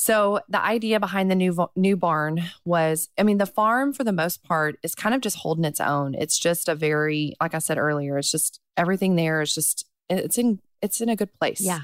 So 0.00 0.40
the 0.48 0.60
idea 0.64 1.00
behind 1.00 1.30
the 1.30 1.34
new 1.34 1.56
new 1.76 1.96
barn 1.96 2.42
was, 2.64 3.08
I 3.18 3.22
mean, 3.24 3.38
the 3.38 3.46
farm 3.46 3.92
for 3.92 4.04
the 4.04 4.12
most 4.12 4.42
part 4.44 4.78
is 4.82 4.94
kind 4.94 5.14
of 5.14 5.20
just 5.20 5.36
holding 5.38 5.64
its 5.64 5.80
own. 5.80 6.14
It's 6.14 6.38
just 6.38 6.68
a 6.68 6.74
very, 6.74 7.34
like 7.40 7.54
I 7.54 7.58
said 7.58 7.78
earlier, 7.78 8.16
it's 8.18 8.30
just 8.30 8.60
everything 8.76 9.16
there 9.16 9.40
is 9.42 9.54
just 9.54 9.86
it's 10.08 10.38
in 10.38 10.60
it's 10.82 11.00
in 11.00 11.08
a 11.08 11.16
good 11.16 11.32
place. 11.38 11.60
Yeah. 11.60 11.80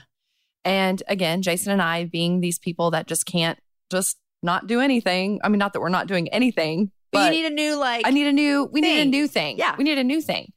And 0.64 1.02
again, 1.08 1.42
Jason 1.42 1.72
and 1.72 1.82
I 1.82 2.04
being 2.04 2.40
these 2.40 2.58
people 2.58 2.90
that 2.92 3.06
just 3.06 3.26
can't 3.26 3.58
just 3.90 4.16
not 4.44 4.66
do 4.66 4.80
anything. 4.80 5.40
I 5.42 5.48
mean, 5.48 5.58
not 5.58 5.72
that 5.72 5.80
we're 5.80 5.88
not 5.88 6.06
doing 6.06 6.28
anything, 6.28 6.90
But, 7.10 7.18
but 7.18 7.24
you 7.34 7.42
need 7.42 7.50
a 7.50 7.54
new 7.54 7.76
like 7.76 8.06
I 8.06 8.10
need 8.10 8.26
a 8.28 8.32
new 8.32 8.68
we 8.72 8.80
need 8.80 9.00
a 9.00 9.04
new 9.04 9.26
thing. 9.26 9.58
Yeah. 9.58 9.74
We 9.76 9.84
need 9.84 9.98
a 9.98 10.04
new 10.04 10.20
thing. 10.20 10.52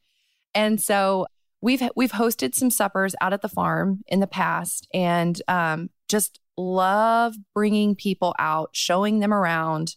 And 0.54 0.80
so 0.80 1.26
we've 1.60 1.82
we've 1.96 2.12
hosted 2.12 2.54
some 2.54 2.70
suppers 2.70 3.14
out 3.20 3.32
at 3.32 3.42
the 3.42 3.48
farm 3.48 4.02
in 4.06 4.20
the 4.20 4.26
past 4.26 4.86
and 4.94 5.40
um 5.48 5.90
just 6.08 6.38
love 6.56 7.34
bringing 7.54 7.94
people 7.94 8.34
out, 8.38 8.70
showing 8.72 9.20
them 9.20 9.32
around, 9.32 9.96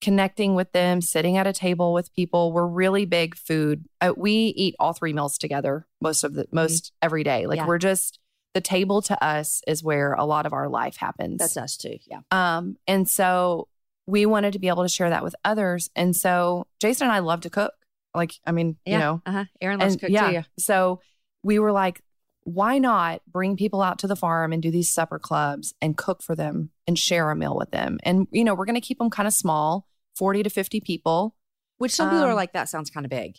connecting 0.00 0.54
with 0.54 0.72
them, 0.72 1.00
sitting 1.00 1.36
at 1.36 1.46
a 1.46 1.52
table 1.52 1.92
with 1.92 2.12
people. 2.14 2.52
We're 2.52 2.66
really 2.66 3.04
big 3.06 3.36
food. 3.36 3.84
Uh, 4.00 4.12
we 4.16 4.32
eat 4.56 4.74
all 4.78 4.92
three 4.92 5.12
meals 5.12 5.38
together 5.38 5.86
most 6.00 6.24
of 6.24 6.34
the 6.34 6.46
most 6.52 6.92
every 7.00 7.24
day. 7.24 7.46
Like 7.46 7.58
Mm-hmm. 7.58 7.64
Yeah. 7.64 7.68
we're 7.68 7.78
just 7.78 8.18
the 8.54 8.60
table 8.60 9.02
to 9.02 9.22
us 9.24 9.60
is 9.66 9.82
where 9.82 10.12
a 10.14 10.24
lot 10.24 10.46
of 10.46 10.52
our 10.52 10.68
life 10.68 10.96
happens. 10.96 11.38
that's 11.38 11.56
us 11.56 11.76
too. 11.76 11.98
Yeah. 12.10 12.20
Um, 12.30 12.76
and 12.86 13.08
so 13.08 13.68
we 14.06 14.26
wanted 14.26 14.52
to 14.52 14.58
be 14.58 14.68
able 14.68 14.82
to 14.84 14.88
share 14.88 15.10
that 15.10 15.22
with 15.24 15.34
others. 15.44 15.90
And 15.96 16.14
so 16.14 16.66
Jason 16.80 17.06
and 17.08 17.12
I 17.12 17.18
love 17.18 17.40
to 17.42 17.50
cook. 17.50 17.72
Like, 18.14 18.34
I 18.46 18.52
mean, 18.52 18.76
Yeah. 18.86 18.92
you 18.92 18.98
know, 18.98 19.22
Uh-huh. 19.26 19.44
Aaron 19.60 19.80
loves 19.80 19.94
and 19.94 20.00
to 20.00 20.06
cook 20.06 20.12
yeah. 20.12 20.26
too. 20.28 20.32
Yeah. 20.34 20.42
So 20.58 21.00
we 21.42 21.58
were 21.58 21.72
like, 21.72 22.00
why 22.44 22.78
not 22.78 23.22
bring 23.26 23.56
people 23.56 23.80
out 23.82 23.98
to 24.00 24.06
the 24.06 24.14
farm 24.16 24.52
and 24.52 24.62
do 24.62 24.70
these 24.70 24.88
supper 24.90 25.18
clubs 25.18 25.74
and 25.80 25.96
cook 25.96 26.22
for 26.22 26.36
them 26.36 26.70
and 26.86 26.98
share 26.98 27.30
a 27.30 27.34
meal 27.36 27.56
with 27.56 27.70
them? 27.70 27.98
And, 28.04 28.28
you 28.30 28.44
know, 28.44 28.54
we're 28.54 28.66
going 28.66 28.74
to 28.80 28.86
keep 28.86 28.98
them 28.98 29.10
kind 29.10 29.26
of 29.26 29.32
small, 29.32 29.88
40 30.16 30.42
to 30.44 30.50
50 30.50 30.80
people. 30.80 31.34
Which 31.78 31.92
some 31.92 32.10
people 32.10 32.24
are 32.24 32.30
Um, 32.30 32.36
like, 32.36 32.52
that 32.52 32.68
sounds 32.68 32.90
kind 32.90 33.04
of 33.06 33.10
big. 33.10 33.36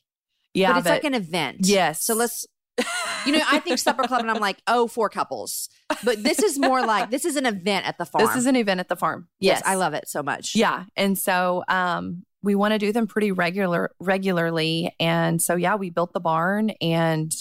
Yeah. 0.54 0.74
but 0.74 0.80
it's 0.80 0.90
like 0.90 1.04
an 1.04 1.14
event. 1.14 1.60
yes. 1.62 2.04
So 2.04 2.16
let's, 2.16 2.46
you 3.26 3.32
know, 3.32 3.42
I 3.50 3.60
think 3.60 3.80
supper 3.80 4.04
club 4.04 4.22
and 4.22 4.30
I'm 4.32 4.40
like, 4.42 4.58
oh, 4.68 4.88
four 4.88 5.10
couples. 5.10 5.70
But 6.04 6.24
this 6.24 6.40
is 6.40 6.60
more 6.60 6.86
like, 6.86 7.10
this 7.10 7.26
is 7.26 7.36
an 7.36 7.46
event 7.46 7.88
at 7.88 7.98
the 7.98 8.06
farm. 8.06 8.26
this 8.26 8.36
is 8.36 8.46
an 8.46 8.56
event 8.56 8.80
at 8.80 8.90
the 8.90 8.96
farm. 8.96 9.28
yes, 9.40 9.62
I 9.66 9.76
love 9.76 9.94
it 9.94 10.08
so 10.10 10.22
much. 10.24 10.56
Yeah. 10.56 10.84
And 10.96 11.18
so 11.18 11.64
um 11.68 12.24
we 12.44 12.54
want 12.54 12.74
to 12.74 12.78
do 12.80 12.92
them 12.92 13.08
pretty 13.08 13.32
regular 13.32 13.92
regularly. 14.00 14.94
And 15.00 15.42
so 15.42 15.56
yeah, 15.56 15.76
we 15.76 15.90
built 15.90 16.14
the 16.14 16.20
barn 16.20 16.72
and 16.82 17.34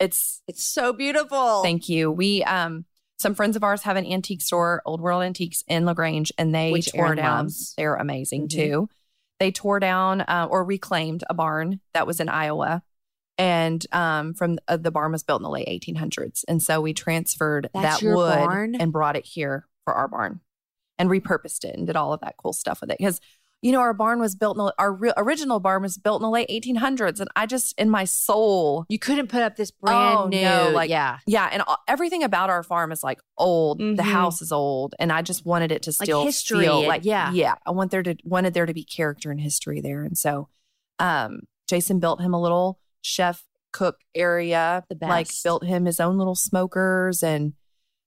it's 0.00 0.42
It's 0.48 0.62
so 0.62 0.92
beautiful. 0.92 1.62
thank 1.62 1.88
you. 1.88 2.10
We 2.10 2.42
um 2.44 2.84
some 3.18 3.34
friends 3.36 3.54
of 3.54 3.62
ours 3.62 3.82
have 3.82 3.96
an 3.96 4.04
antique 4.04 4.42
store, 4.42 4.82
Old 4.84 5.00
World 5.00 5.22
Antiques 5.22 5.62
in 5.68 5.84
La 5.84 5.94
Grange, 5.94 6.32
and 6.38 6.52
they 6.52 6.72
Which 6.72 6.90
tore 6.92 7.06
Aaron 7.06 7.16
down. 7.18 7.38
loves. 7.44 7.72
They're 7.76 7.94
amazing 7.94 8.48
Mhm. 8.48 8.50
too. 8.50 8.88
They 9.38 9.52
tore 9.52 9.78
down 9.80 10.22
uh, 10.22 10.48
or 10.50 10.64
reclaimed 10.64 11.22
a 11.30 11.34
barn 11.34 11.80
that 11.94 12.06
was 12.06 12.18
in 12.20 12.28
Iowa. 12.28 12.82
And 13.38 13.84
um, 13.92 14.34
from 14.34 14.58
uh, 14.68 14.76
the 14.76 14.90
barn 14.90 15.12
was 15.12 15.22
built 15.22 15.40
in 15.40 15.44
the 15.44 15.50
late 15.50 15.68
1800s, 15.68 16.44
and 16.48 16.62
so 16.62 16.80
we 16.80 16.92
transferred 16.92 17.68
That's 17.74 18.00
that 18.00 18.06
wood 18.06 18.28
barn? 18.36 18.74
and 18.74 18.92
brought 18.92 19.16
it 19.16 19.24
here 19.24 19.66
for 19.84 19.94
our 19.94 20.06
barn, 20.06 20.40
and 20.98 21.08
repurposed 21.08 21.64
it 21.64 21.74
and 21.74 21.86
did 21.86 21.96
all 21.96 22.12
of 22.12 22.20
that 22.20 22.36
cool 22.36 22.52
stuff 22.52 22.80
with 22.82 22.90
it. 22.90 22.98
Because 22.98 23.20
you 23.64 23.70
know, 23.70 23.78
our 23.78 23.94
barn 23.94 24.18
was 24.18 24.34
built 24.34 24.56
in 24.58 24.64
the, 24.64 24.74
our 24.76 24.92
re- 24.92 25.12
original 25.16 25.60
barn 25.60 25.82
was 25.82 25.96
built 25.96 26.20
in 26.20 26.24
the 26.24 26.30
late 26.30 26.48
1800s. 26.48 27.20
And 27.20 27.28
I 27.36 27.46
just, 27.46 27.78
in 27.78 27.88
my 27.90 28.02
soul, 28.04 28.84
You 28.88 28.98
couldn't 28.98 29.28
put 29.28 29.40
up 29.40 29.54
this 29.54 29.70
brand 29.70 30.18
Oh, 30.18 30.26
new, 30.26 30.42
no, 30.42 30.70
like, 30.74 30.90
yeah, 30.90 31.20
yeah. 31.28 31.48
And 31.52 31.62
all- 31.62 31.78
everything 31.86 32.24
about 32.24 32.50
our 32.50 32.64
farm 32.64 32.90
is 32.90 33.04
like 33.04 33.20
old. 33.38 33.78
The 33.78 33.84
Mhm. 33.84 34.00
house 34.00 34.42
is 34.42 34.50
old. 34.50 34.96
And 34.98 35.12
I 35.12 35.22
just 35.22 35.46
wanted 35.46 35.70
it 35.70 35.82
to 35.84 35.90
Like 35.90 36.06
still 36.06 36.24
history 36.24 36.64
feel 36.64 36.84
like, 36.84 37.04
yeah. 37.04 37.30
Yeah. 37.32 37.54
I 37.64 37.70
want 37.70 37.92
there 37.92 38.02
to, 38.02 38.16
wanted 38.24 38.52
there 38.52 38.66
to 38.66 38.74
be 38.74 38.82
character 38.82 39.30
and 39.30 39.40
history 39.40 39.80
there. 39.80 40.02
And 40.02 40.18
so, 40.18 40.48
um, 40.98 41.42
Jason 41.68 42.00
built 42.00 42.20
him 42.20 42.34
a 42.34 42.42
little 42.42 42.80
chef 43.02 43.44
cook 43.72 43.98
area, 44.14 44.84
The 44.88 44.96
like 45.00 45.28
built 45.44 45.64
him 45.64 45.84
his 45.84 46.00
own 46.00 46.18
little 46.18 46.34
smokers. 46.34 47.22
And 47.22 47.54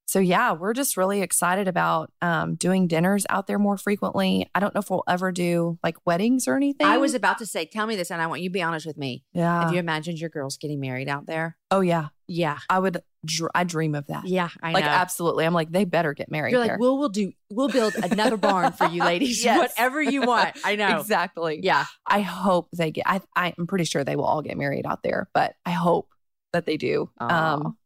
so, 0.08 0.20
yeah, 0.20 0.52
we're 0.54 0.74
just 0.74 0.98
really 0.98 1.22
excited 1.24 1.68
about 1.68 2.12
um, 2.22 2.54
doing 2.56 2.88
dinners 2.88 3.26
out 3.30 3.48
there 3.48 3.58
more 3.58 3.76
frequently. 3.76 4.48
I 4.54 4.60
don't 4.60 4.74
know 4.76 4.80
if 4.80 4.90
we'll 4.92 5.04
ever 5.08 5.32
do 5.32 5.80
like 5.84 5.98
weddings 6.06 6.48
or 6.48 6.56
anything. 6.56 6.86
I 6.86 6.98
was 6.98 7.16
about 7.16 7.40
to 7.40 7.46
say, 7.48 7.66
tell 7.66 7.88
me 7.88 7.96
this, 7.96 8.12
and 8.12 8.22
I 8.22 8.28
want 8.28 8.42
you 8.42 8.50
to 8.50 8.54
be 8.54 8.62
honest 8.62 8.86
with 8.86 8.98
me. 8.98 9.24
yeah. 9.34 9.64
Have 9.64 9.74
you 9.74 9.80
imagined 9.80 10.20
your 10.20 10.30
girls 10.30 10.58
getting 10.58 10.80
married 10.80 11.10
out 11.10 11.26
there? 11.26 11.58
oh, 11.72 11.82
yeah. 11.82 12.10
Yeah, 12.28 12.58
I 12.70 12.80
would, 12.80 13.04
dr- 13.26 13.52
I 13.56 13.64
dream 13.64 13.96
of 13.96 14.08
that. 14.08 14.28
yeah, 14.28 14.50
I 14.62 14.72
like, 14.72 14.84
know. 14.86 14.90
absolutely. 14.92 15.46
I'm 15.46 15.54
like, 15.54 15.72
they 15.72 15.86
better 15.86 16.14
get 16.14 16.30
married. 16.32 16.52
You're 16.52 16.60
like, 16.62 16.70
there. 16.72 16.78
we'll 16.80 16.98
we'll 16.98 17.10
do 17.10 17.32
we'll 17.50 17.68
build 17.70 17.96
another 17.96 18.38
barn 18.38 18.72
for 18.72 18.86
you 18.88 19.04
ladies, 19.04 19.44
Yes. 19.44 19.58
whatever 19.58 20.02
you 20.02 20.22
want. 20.22 20.56
I 20.64 20.76
know. 20.78 21.00
Exactly. 21.00 21.60
Yeah, 21.64 21.86
I 22.08 22.22
hope 22.22 22.70
they 22.76 22.92
get. 22.92 23.06
I 23.08 23.22
I'm 23.36 23.68
pretty 23.68 23.86
sure 23.86 24.04
they 24.04 24.16
will 24.16 24.26
all 24.26 24.42
get 24.42 24.58
married 24.58 24.86
out 24.86 25.04
there, 25.04 25.28
but 25.34 25.54
I 25.66 25.72
hope 25.72 26.10
that 26.54 26.66
they 26.66 26.78
do. 26.78 27.10
Aw. 27.20 27.54
Um, 27.56 27.78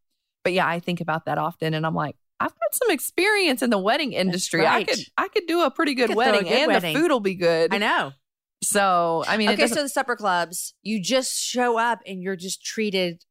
but 0.44 0.52
yeah, 0.52 0.66
I 0.68 0.80
think 0.80 1.00
about 1.00 1.26
that 1.26 1.38
often, 1.38 1.74
and 1.74 1.84
I'm 1.84 1.94
like, 1.94 2.16
I've 2.38 2.48
got 2.50 2.72
some 2.74 2.90
experience 2.90 3.60
in 3.62 3.70
the 3.70 3.78
wedding 3.78 4.12
industry. 4.12 4.60
right. 4.60 4.82
I 4.82 4.84
could 4.84 5.04
I 5.18 5.28
could 5.28 5.46
do 5.46 5.62
a 5.62 5.70
pretty 5.70 5.94
good 5.94 6.06
could 6.08 6.14
throw 6.14 6.22
a 6.22 6.32
wedding, 6.32 6.44
good 6.48 6.52
and 6.58 6.72
wedding. 6.72 6.94
the 6.94 7.00
food 7.00 7.10
will 7.10 7.20
be 7.20 7.34
good. 7.34 7.74
I 7.74 7.78
know. 7.78 8.12
So 8.62 9.24
I 9.26 9.36
mean, 9.38 9.48
okay, 9.50 9.66
so 9.68 9.82
the 9.82 9.88
supper 9.88 10.16
clubs, 10.16 10.74
you 10.82 11.00
just 11.02 11.32
show 11.34 11.78
up 11.78 12.00
and 12.06 12.22
you're 12.22 12.36
just 12.36 12.62
treated 12.64 13.22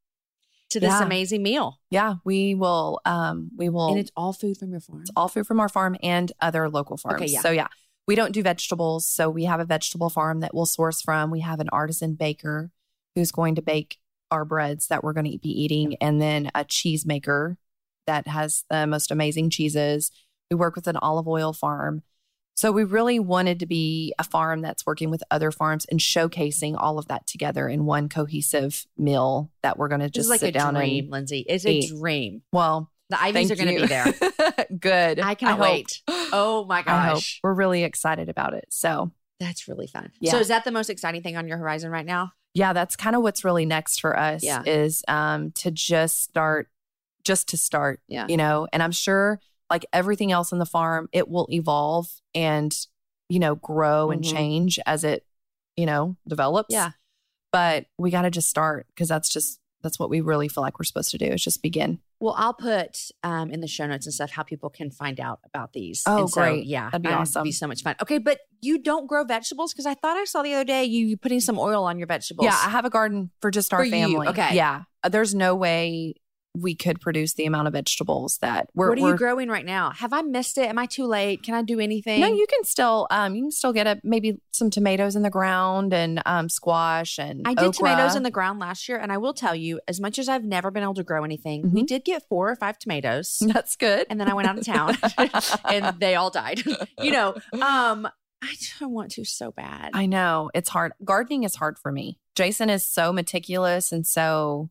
to 0.69 0.79
this 0.79 0.89
Yeah. 0.89 1.03
amazing 1.03 1.43
meal, 1.43 1.79
yeah, 1.89 2.15
we 2.23 2.55
will. 2.55 2.99
Um, 3.05 3.51
we 3.55 3.69
will. 3.69 3.89
and 3.89 3.99
it's 3.99 4.11
all 4.15 4.33
food 4.33 4.57
from 4.57 4.71
your 4.71 4.79
farm. 4.79 5.01
It's 5.01 5.11
all 5.15 5.27
food 5.27 5.47
from 5.47 5.59
our 5.59 5.69
farm 5.69 5.95
and 6.03 6.31
other 6.39 6.69
local 6.69 6.97
farms. 6.97 7.21
Okay, 7.21 7.31
yeah. 7.31 7.41
So 7.41 7.51
yeah, 7.51 7.67
we 8.07 8.15
don't 8.15 8.31
do 8.31 8.43
vegetables. 8.43 9.05
So 9.07 9.29
we 9.29 9.45
have 9.45 9.59
a 9.59 9.65
vegetable 9.65 10.09
farm 10.09 10.39
that 10.41 10.53
we'll 10.53 10.65
source 10.65 11.01
from. 11.01 11.31
We 11.31 11.41
have 11.41 11.59
an 11.59 11.69
artisan 11.71 12.15
baker 12.15 12.71
who's 13.15 13.31
going 13.31 13.55
to 13.55 13.61
bake 13.61 13.97
our 14.31 14.45
breads 14.45 14.87
that 14.87 15.03
we're 15.03 15.13
going 15.13 15.31
to 15.31 15.37
be 15.39 15.49
eating, 15.49 15.95
and 16.01 16.21
then 16.21 16.51
a 16.53 16.63
cheese 16.63 17.05
maker 17.05 17.57
that 18.05 18.27
has 18.27 18.63
the 18.69 18.85
most 18.85 19.11
amazing 19.11 19.49
cheeses. 19.49 20.11
We 20.51 20.55
work 20.55 20.75
with 20.75 20.87
an 20.87 20.97
olive 20.97 21.27
oil 21.27 21.53
farm. 21.53 22.03
So 22.55 22.71
we 22.73 22.83
really 22.83 23.19
wanted 23.19 23.59
to 23.61 23.65
be 23.65 24.13
a 24.19 24.23
farm 24.23 24.61
that's 24.61 24.85
working 24.85 25.09
with 25.09 25.23
other 25.31 25.49
farms 25.51 25.85
and 25.89 25.99
showcasing 25.99 26.75
all 26.77 26.99
of 26.99 27.07
that 27.07 27.25
together 27.25 27.69
in 27.69 27.85
one 27.85 28.09
cohesive 28.09 28.85
meal 28.97 29.49
that 29.63 29.77
we're 29.77 29.87
going 29.87 30.01
to 30.01 30.09
just 30.09 30.29
like 30.29 30.41
sit 30.41 30.49
a 30.49 30.51
down 30.51 30.73
dream, 30.73 31.05
and 31.05 31.11
Lynsey. 31.11 31.45
It's 31.47 31.65
eat. 31.65 31.89
a 31.91 31.95
dream. 31.97 32.41
well, 32.51 32.91
The 33.09 33.15
Iveys 33.15 33.49
are 33.51 33.55
going 33.55 33.75
to 33.75 33.81
be 33.81 33.87
there. 33.87 34.65
Good. 34.79 35.19
I 35.21 35.35
cannot 35.35 35.59
wait. 35.59 36.01
Oh 36.09 36.65
my 36.67 36.81
gosh, 36.81 37.39
We're 37.43 37.53
really 37.53 37.83
excited 37.83 38.27
about 38.29 38.53
it. 38.53 38.65
So, 38.69 39.11
that's 39.39 39.69
really 39.69 39.87
fun. 39.87 40.11
Yeah. 40.19 40.31
So, 40.31 40.39
is 40.39 40.49
that 40.49 40.65
the 40.65 40.71
most 40.71 40.89
exciting 40.89 41.21
thing 41.23 41.37
on 41.37 41.47
your 41.47 41.57
horizon 41.57 41.91
right 41.91 42.05
now? 42.05 42.33
yeah, 42.55 42.73
that's 42.73 42.95
kind 42.95 43.15
of 43.15 43.21
what's 43.21 43.45
really 43.45 43.65
next 43.65 44.01
for 44.01 44.17
us 44.19 44.43
Yeah. 44.43 44.63
is 44.65 45.03
um 45.07 45.51
to 45.51 45.71
just 45.71 46.23
start 46.23 46.67
just 47.23 47.49
to 47.49 47.57
start, 47.57 48.01
Yeah. 48.09 48.25
you 48.27 48.35
know, 48.37 48.67
and 48.73 48.81
I'm 48.83 48.91
sure 48.91 49.39
like 49.69 49.85
everything 49.93 50.31
else 50.31 50.51
in 50.51 50.59
the 50.59 50.65
farm, 50.65 51.09
it 51.13 51.29
will 51.29 51.47
evolve 51.51 52.07
and 52.33 52.75
you 53.31 53.37
know, 53.39 53.53
grow 53.53 54.09
and 54.09 54.23
Mhm. 54.23 54.31
change 54.31 54.79
as 54.87 55.03
it, 55.03 55.23
you 55.77 55.85
know, 55.85 56.15
develops. 56.27 56.73
Yeah. 56.73 56.91
But 57.51 57.85
we 57.99 58.09
got 58.09 58.23
to 58.23 58.31
just 58.31 58.49
start 58.49 58.87
because 58.89 59.07
that's 59.07 59.29
just 59.29 59.59
that's 59.81 59.97
what 59.99 60.09
we 60.09 60.19
really 60.19 60.49
feel 60.49 60.61
like 60.61 60.77
we're 60.77 60.83
supposed 60.83 61.11
to 61.11 61.17
do 61.17 61.25
is 61.27 61.41
just 61.43 61.61
begin. 61.61 61.99
Well, 62.19 62.33
I'll 62.37 62.53
put 62.55 63.11
um, 63.23 63.49
in 63.49 63.61
the 63.61 63.67
show 63.67 63.85
notes 63.87 64.05
and 64.07 64.13
stuff 64.13 64.31
how 64.31 64.43
people 64.43 64.69
can 64.69 64.91
find 64.91 65.19
out 65.21 65.39
about 65.45 65.71
these. 65.71 66.03
Oh, 66.05 66.21
And 66.21 66.29
so, 66.29 66.41
great. 66.41 66.65
Yeah, 66.65 66.85
That'd 66.89 67.03
be 67.03 67.09
um, 67.09 67.19
awesome. 67.21 67.43
Be 67.43 67.51
so 67.53 67.65
much 67.67 67.81
fun. 67.83 67.95
Okay, 68.01 68.17
but 68.17 68.39
you 68.61 68.77
don't 68.79 69.07
grow 69.07 69.23
vegetables 69.23 69.71
because 69.71 69.85
I 69.85 69.93
thought 69.93 70.17
I 70.17 70.25
saw 70.25 70.41
the 70.41 70.53
other 70.55 70.65
day 70.65 70.83
you 70.83 71.15
putting 71.15 71.39
some 71.39 71.57
oil 71.57 71.85
on 71.85 71.97
your 71.97 72.07
vegetables. 72.07 72.43
Yeah, 72.45 72.59
I 72.61 72.69
have 72.71 72.83
a 72.83 72.89
garden 72.89 73.29
for 73.41 73.51
just 73.51 73.71
our 73.73 73.79
For 73.81 73.85
you, 73.85 73.91
family. 73.91 74.27
okay. 74.27 74.53
Yeah. 74.55 74.83
There's 75.09 75.33
no 75.33 75.55
way 75.55 76.15
we 76.55 76.73
could 76.75 76.99
produce 76.99 77.35
the 77.35 77.45
amount 77.45 77.67
of 77.67 77.73
vegetables 77.73 78.39
that 78.39 78.67
we're 78.73 78.89
what 78.89 78.97
are 78.97 79.01
we're 79.01 79.09
you 79.11 79.17
growing 79.17 79.49
right 79.49 79.65
now? 79.65 79.91
Have 79.91 80.11
I 80.13 80.21
missed 80.23 80.57
it? 80.57 80.67
Am 80.67 80.79
I 80.79 80.87
too 80.87 81.05
late? 81.05 81.43
Can 81.43 81.53
I 81.53 81.61
do 81.61 81.79
anything? 81.79 82.19
No, 82.21 82.27
you 82.27 82.45
can 82.49 82.63
still 82.63 83.05
um 83.11 83.35
you 83.35 83.43
can 83.43 83.51
still 83.51 83.71
get 83.71 83.85
a 83.87 83.99
maybe 84.03 84.41
some 84.51 84.69
tomatoes 84.69 85.15
in 85.15 85.21
the 85.21 85.29
ground 85.29 85.93
and 85.93 86.21
um 86.25 86.49
squash 86.49 87.19
and 87.19 87.43
I 87.45 87.53
did 87.53 87.65
okra. 87.67 87.73
tomatoes 87.89 88.15
in 88.15 88.23
the 88.23 88.31
ground 88.31 88.59
last 88.59 88.89
year, 88.89 88.97
and 88.97 89.11
I 89.11 89.17
will 89.17 89.33
tell 89.33 89.55
you, 89.55 89.79
as 89.87 89.99
much 89.99 90.17
as 90.17 90.27
I've 90.27 90.43
never 90.43 90.71
been 90.71 90.83
able 90.83 90.95
to 90.95 91.03
grow 91.03 91.23
anything, 91.23 91.71
we 91.71 91.83
Mhm. 91.83 91.87
did 91.87 92.03
get 92.03 92.23
four 92.27 92.49
or 92.49 92.55
five 92.55 92.79
tomatoes. 92.79 93.37
That's 93.53 93.75
good. 93.75 94.07
and 94.09 94.19
then 94.19 94.27
I 94.29 94.33
went 94.33 94.47
out 94.47 94.57
of 94.57 94.65
town 94.65 94.97
and 95.71 95.99
they 95.99 96.15
all 96.15 96.29
died. 96.31 96.63
you 97.01 97.11
know, 97.11 97.35
um, 97.53 98.07
I 98.41 98.55
don't 98.79 98.91
want 98.91 99.11
to 99.11 99.23
so 99.25 99.51
bad. 99.51 99.91
I 99.93 100.05
know 100.07 100.49
it's 100.53 100.69
hard. 100.69 100.93
Gardening 101.03 101.43
is 101.43 101.55
hard 101.55 101.77
for 101.77 101.91
me. 101.91 102.17
Jason 102.35 102.69
is 102.69 102.85
so 102.85 103.11
meticulous 103.13 103.91
and 103.91 104.07
so 104.07 104.69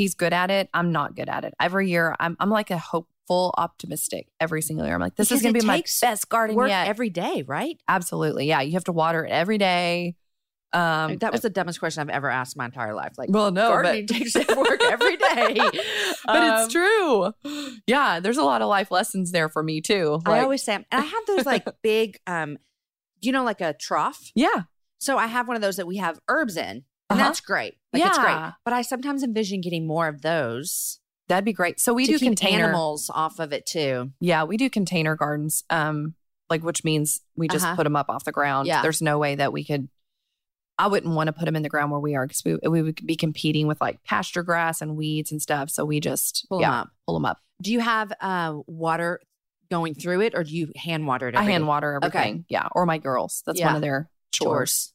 he's 0.00 0.14
good 0.14 0.32
at 0.32 0.50
it. 0.50 0.68
I'm 0.72 0.92
not 0.92 1.14
good 1.14 1.28
at 1.28 1.44
it. 1.44 1.52
Every 1.60 1.90
year 1.90 2.16
I'm 2.18 2.36
I'm 2.40 2.50
like 2.50 2.70
a 2.70 2.78
hopeful, 2.78 3.54
optimistic 3.58 4.28
every 4.40 4.62
single 4.62 4.86
year. 4.86 4.94
I'm 4.94 5.00
like, 5.00 5.14
this 5.16 5.28
Because 5.28 5.40
is 5.40 5.42
gonna 5.44 5.58
be 5.60 5.66
my 5.66 5.82
best 6.00 6.28
garden 6.28 6.56
Work 6.56 6.68
yet. 6.70 6.88
every 6.88 7.10
day, 7.10 7.44
right? 7.46 7.76
Absolutely. 7.86 8.46
Yeah. 8.46 8.60
You 8.62 8.72
have 8.72 8.84
to 8.84 8.92
water 8.92 9.24
it 9.24 9.30
every 9.30 9.58
day. 9.58 10.16
Um 10.72 11.18
that 11.18 11.32
was 11.32 11.40
the 11.40 11.50
dumbest 11.50 11.80
question 11.80 12.00
I've 12.00 12.08
ever 12.14 12.30
asked 12.30 12.56
my 12.56 12.64
entire 12.64 12.94
life. 12.94 13.14
Like, 13.18 13.28
well 13.30 13.50
no, 13.50 13.68
but- 13.70 13.82
gardening 13.82 14.06
takes 14.06 14.34
work 14.36 14.80
every 14.84 15.16
day. 15.16 15.54
but 16.24 16.42
Um, 16.42 16.64
it's 16.64 16.72
true. 16.72 17.32
Yeah, 17.86 18.20
there's 18.20 18.38
a 18.38 18.44
lot 18.44 18.62
of 18.62 18.68
life 18.68 18.90
lessons 18.90 19.32
there 19.32 19.48
for 19.48 19.62
me 19.62 19.80
too. 19.80 20.20
I 20.26 20.40
always 20.40 20.62
say, 20.62 20.74
and 20.76 20.84
I 20.92 21.00
have 21.00 21.26
those 21.26 21.44
like 21.44 21.66
big, 21.82 22.18
um, 22.26 22.56
you 23.20 23.32
know, 23.32 23.42
like 23.44 23.60
a 23.60 23.72
trough. 23.74 24.30
yeah, 24.34 24.62
So 24.98 25.18
I 25.18 25.26
have 25.26 25.46
one 25.48 25.56
of 25.56 25.62
those 25.62 25.76
that 25.76 25.86
we 25.86 25.96
have 25.98 26.20
herbs 26.28 26.56
in, 26.56 26.84
and 27.10 27.18
Uh-huh. 27.18 27.28
that's 27.28 27.40
great. 27.40 27.74
Like 27.92 28.04
it's 28.04 28.18
great. 28.18 28.30
Yeah. 28.30 28.52
But 28.64 28.72
I 28.74 28.82
sometimes 28.82 29.22
envision 29.22 29.60
getting 29.60 29.86
more 29.86 30.08
of 30.08 30.22
those. 30.22 30.98
that'd 31.28 31.44
be 31.44 31.52
great. 31.52 31.78
So 31.78 31.92
we 31.94 32.06
do 32.06 32.18
container. 32.18 32.64
animals 32.64 33.08
off 33.14 33.38
of 33.38 33.52
it 33.52 33.64
too. 33.66 34.10
Yeah, 34.20 34.42
we 34.44 34.56
do 34.56 34.68
container 34.68 35.14
gardens. 35.14 35.62
Um, 35.70 36.14
like 36.48 36.62
which 36.64 36.82
means 36.82 37.20
we 37.36 37.46
just 37.46 37.64
Uh-huh. 37.64 37.76
put 37.76 37.84
them 37.84 37.94
up 37.94 38.08
off 38.08 38.24
the 38.24 38.32
ground. 38.32 38.66
Yeah. 38.66 38.82
There's 38.82 39.00
no 39.00 39.16
way 39.18 39.36
that 39.36 39.52
we 39.52 39.64
could. 39.64 39.88
I 40.76 40.88
wouldn't 40.88 41.14
want 41.14 41.28
to 41.28 41.32
put 41.32 41.44
them 41.44 41.54
in 41.54 41.62
the 41.62 41.68
ground 41.68 41.92
where 41.92 42.00
we 42.00 42.14
are 42.16 42.26
because 42.26 42.42
we 42.44 42.56
we 42.68 42.82
would 42.82 43.06
be 43.06 43.14
competing 43.14 43.66
with 43.68 43.80
like 43.80 44.02
pasture 44.02 44.42
grass 44.42 44.80
and 44.82 44.96
weeds 44.96 45.30
and 45.30 45.40
stuff. 45.40 45.70
So 45.70 45.84
we 45.84 46.00
just 46.00 46.46
Pull 46.48 46.62
yeah 46.62 46.80
up. 46.80 46.90
pull 47.06 47.14
them 47.14 47.24
up. 47.26 47.38
Do 47.62 47.70
you 47.70 47.78
have 47.80 48.12
uh, 48.20 48.54
water 48.66 49.20
going 49.70 49.94
through 49.94 50.22
it, 50.22 50.34
or 50.34 50.42
do 50.42 50.56
you 50.56 50.72
hand 50.74 51.06
water 51.06 51.28
it? 51.28 51.36
I 51.36 51.42
hand 51.44 51.68
water 51.68 51.96
Okay. 52.02 52.06
everything. 52.18 52.44
Yeah, 52.48 52.66
or 52.72 52.86
my 52.86 52.98
girls. 52.98 53.42
That's 53.46 53.60
one 53.60 53.76
of 53.76 53.82
their 53.82 54.08
chores. 54.32 54.48
chores. 54.48 54.92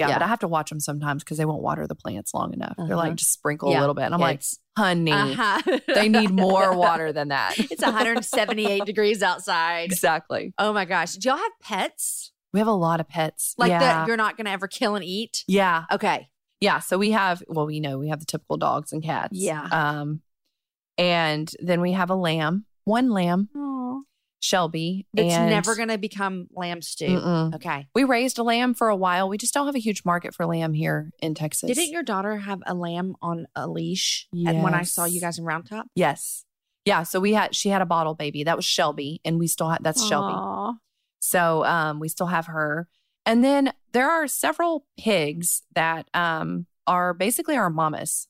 Yeah, 0.00 0.08
Yeah. 0.08 0.18
but 0.18 0.24
I 0.24 0.28
have 0.28 0.40
to 0.40 0.48
watch 0.48 0.70
them 0.70 0.80
sometimes 0.80 1.22
because 1.22 1.38
they 1.38 1.44
won't 1.44 1.62
water 1.62 1.86
the 1.86 1.94
plants 1.94 2.34
long 2.34 2.52
enough. 2.52 2.74
They're 2.76 2.86
Uh-huh. 2.86 2.96
like 2.96 3.14
just 3.16 3.32
sprinkle 3.32 3.70
Yeah. 3.70 3.78
a 3.78 3.80
little 3.80 3.94
bit, 3.94 4.04
and 4.04 4.14
I'm 4.14 4.20
like, 4.20 4.42
honey, 4.76 5.12
Uh-huh. 5.12 5.78
they 5.94 6.08
need 6.08 6.30
more 6.34 6.76
water 6.76 7.12
than 7.12 7.28
that. 7.28 7.58
it's 7.70 7.82
178 7.82 8.84
degrees 8.84 9.22
outside. 9.22 9.84
exactly. 9.84 10.52
Oh 10.58 10.72
my 10.72 10.84
gosh. 10.84 11.14
Do 11.14 11.28
y'all 11.28 11.38
have 11.38 11.52
pets? 11.62 12.32
We 12.52 12.58
have 12.60 12.66
a 12.66 12.72
lot 12.72 12.98
of 13.00 13.08
pets. 13.08 13.54
Like 13.58 13.70
yeah. 13.70 13.78
that 13.78 14.08
you're 14.08 14.16
not 14.16 14.36
going 14.36 14.46
to 14.46 14.50
ever 14.50 14.66
kill 14.66 14.96
and 14.96 15.04
eat? 15.04 15.44
yeah. 15.46 15.84
Okay. 15.92 16.28
Yeah. 16.60 16.80
So 16.80 16.98
we 16.98 17.12
have, 17.12 17.42
well, 17.48 17.64
we 17.66 17.78
know 17.80 17.98
we 17.98 18.08
have 18.08 18.20
the 18.20 18.26
typical 18.26 18.56
dogs 18.58 18.92
and 18.92 19.02
cats. 19.02 19.30
Yeah. 19.32 19.62
Um, 19.70 20.20
and 20.98 21.50
then 21.60 21.80
we 21.80 21.92
have 21.92 22.10
a 22.10 22.14
lamb, 22.14 22.66
one 22.84 23.10
lamb, 23.10 23.48
Oh. 23.56 23.79
Shelby. 24.40 25.06
It's 25.14 25.34
never 25.34 25.76
going 25.76 25.88
to 25.88 25.98
become 25.98 26.48
lamb 26.52 26.82
stew. 26.82 27.06
Mm-mm. 27.06 27.54
Okay. 27.54 27.86
We 27.94 28.04
raised 28.04 28.38
a 28.38 28.42
lamb 28.42 28.74
for 28.74 28.88
a 28.88 28.96
while. 28.96 29.28
We 29.28 29.38
just 29.38 29.54
don't 29.54 29.66
have 29.66 29.74
a 29.74 29.80
huge 29.80 30.04
market 30.04 30.34
for 30.34 30.46
lamb 30.46 30.72
here 30.72 31.12
in 31.20 31.34
Texas. 31.34 31.68
Didn't 31.68 31.90
your 31.90 32.02
daughter 32.02 32.38
have 32.38 32.62
a 32.66 32.74
lamb 32.74 33.16
on 33.20 33.46
a 33.54 33.68
leash 33.68 34.26
and 34.32 34.62
when 34.62 34.74
I 34.74 34.82
saw 34.82 35.04
you 35.04 35.20
guys 35.20 35.38
in 35.38 35.44
Round 35.44 35.66
Top? 35.68 35.86
Yes. 35.94 36.44
Yeah. 36.86 37.02
So 37.02 37.20
we 37.20 37.34
had, 37.34 37.54
she 37.54 37.68
had 37.68 37.82
a 37.82 37.86
bottle 37.86 38.14
baby. 38.14 38.42
That 38.44 38.56
was 38.56 38.64
Shelby. 38.64 39.20
And 39.24 39.38
we 39.38 39.46
still 39.46 39.68
had, 39.68 39.84
that's 39.84 40.04
Shelby. 40.04 40.34
So 41.20 41.64
um, 41.66 42.00
we 42.00 42.08
still 42.08 42.28
have 42.28 42.46
her. 42.46 42.88
And 43.26 43.44
then 43.44 43.72
there 43.92 44.10
are 44.10 44.26
several 44.26 44.86
pigs 44.98 45.62
that 45.74 46.08
um, 46.14 46.66
are 46.86 47.12
basically 47.12 47.56
our 47.56 47.68
mamas. 47.68 48.26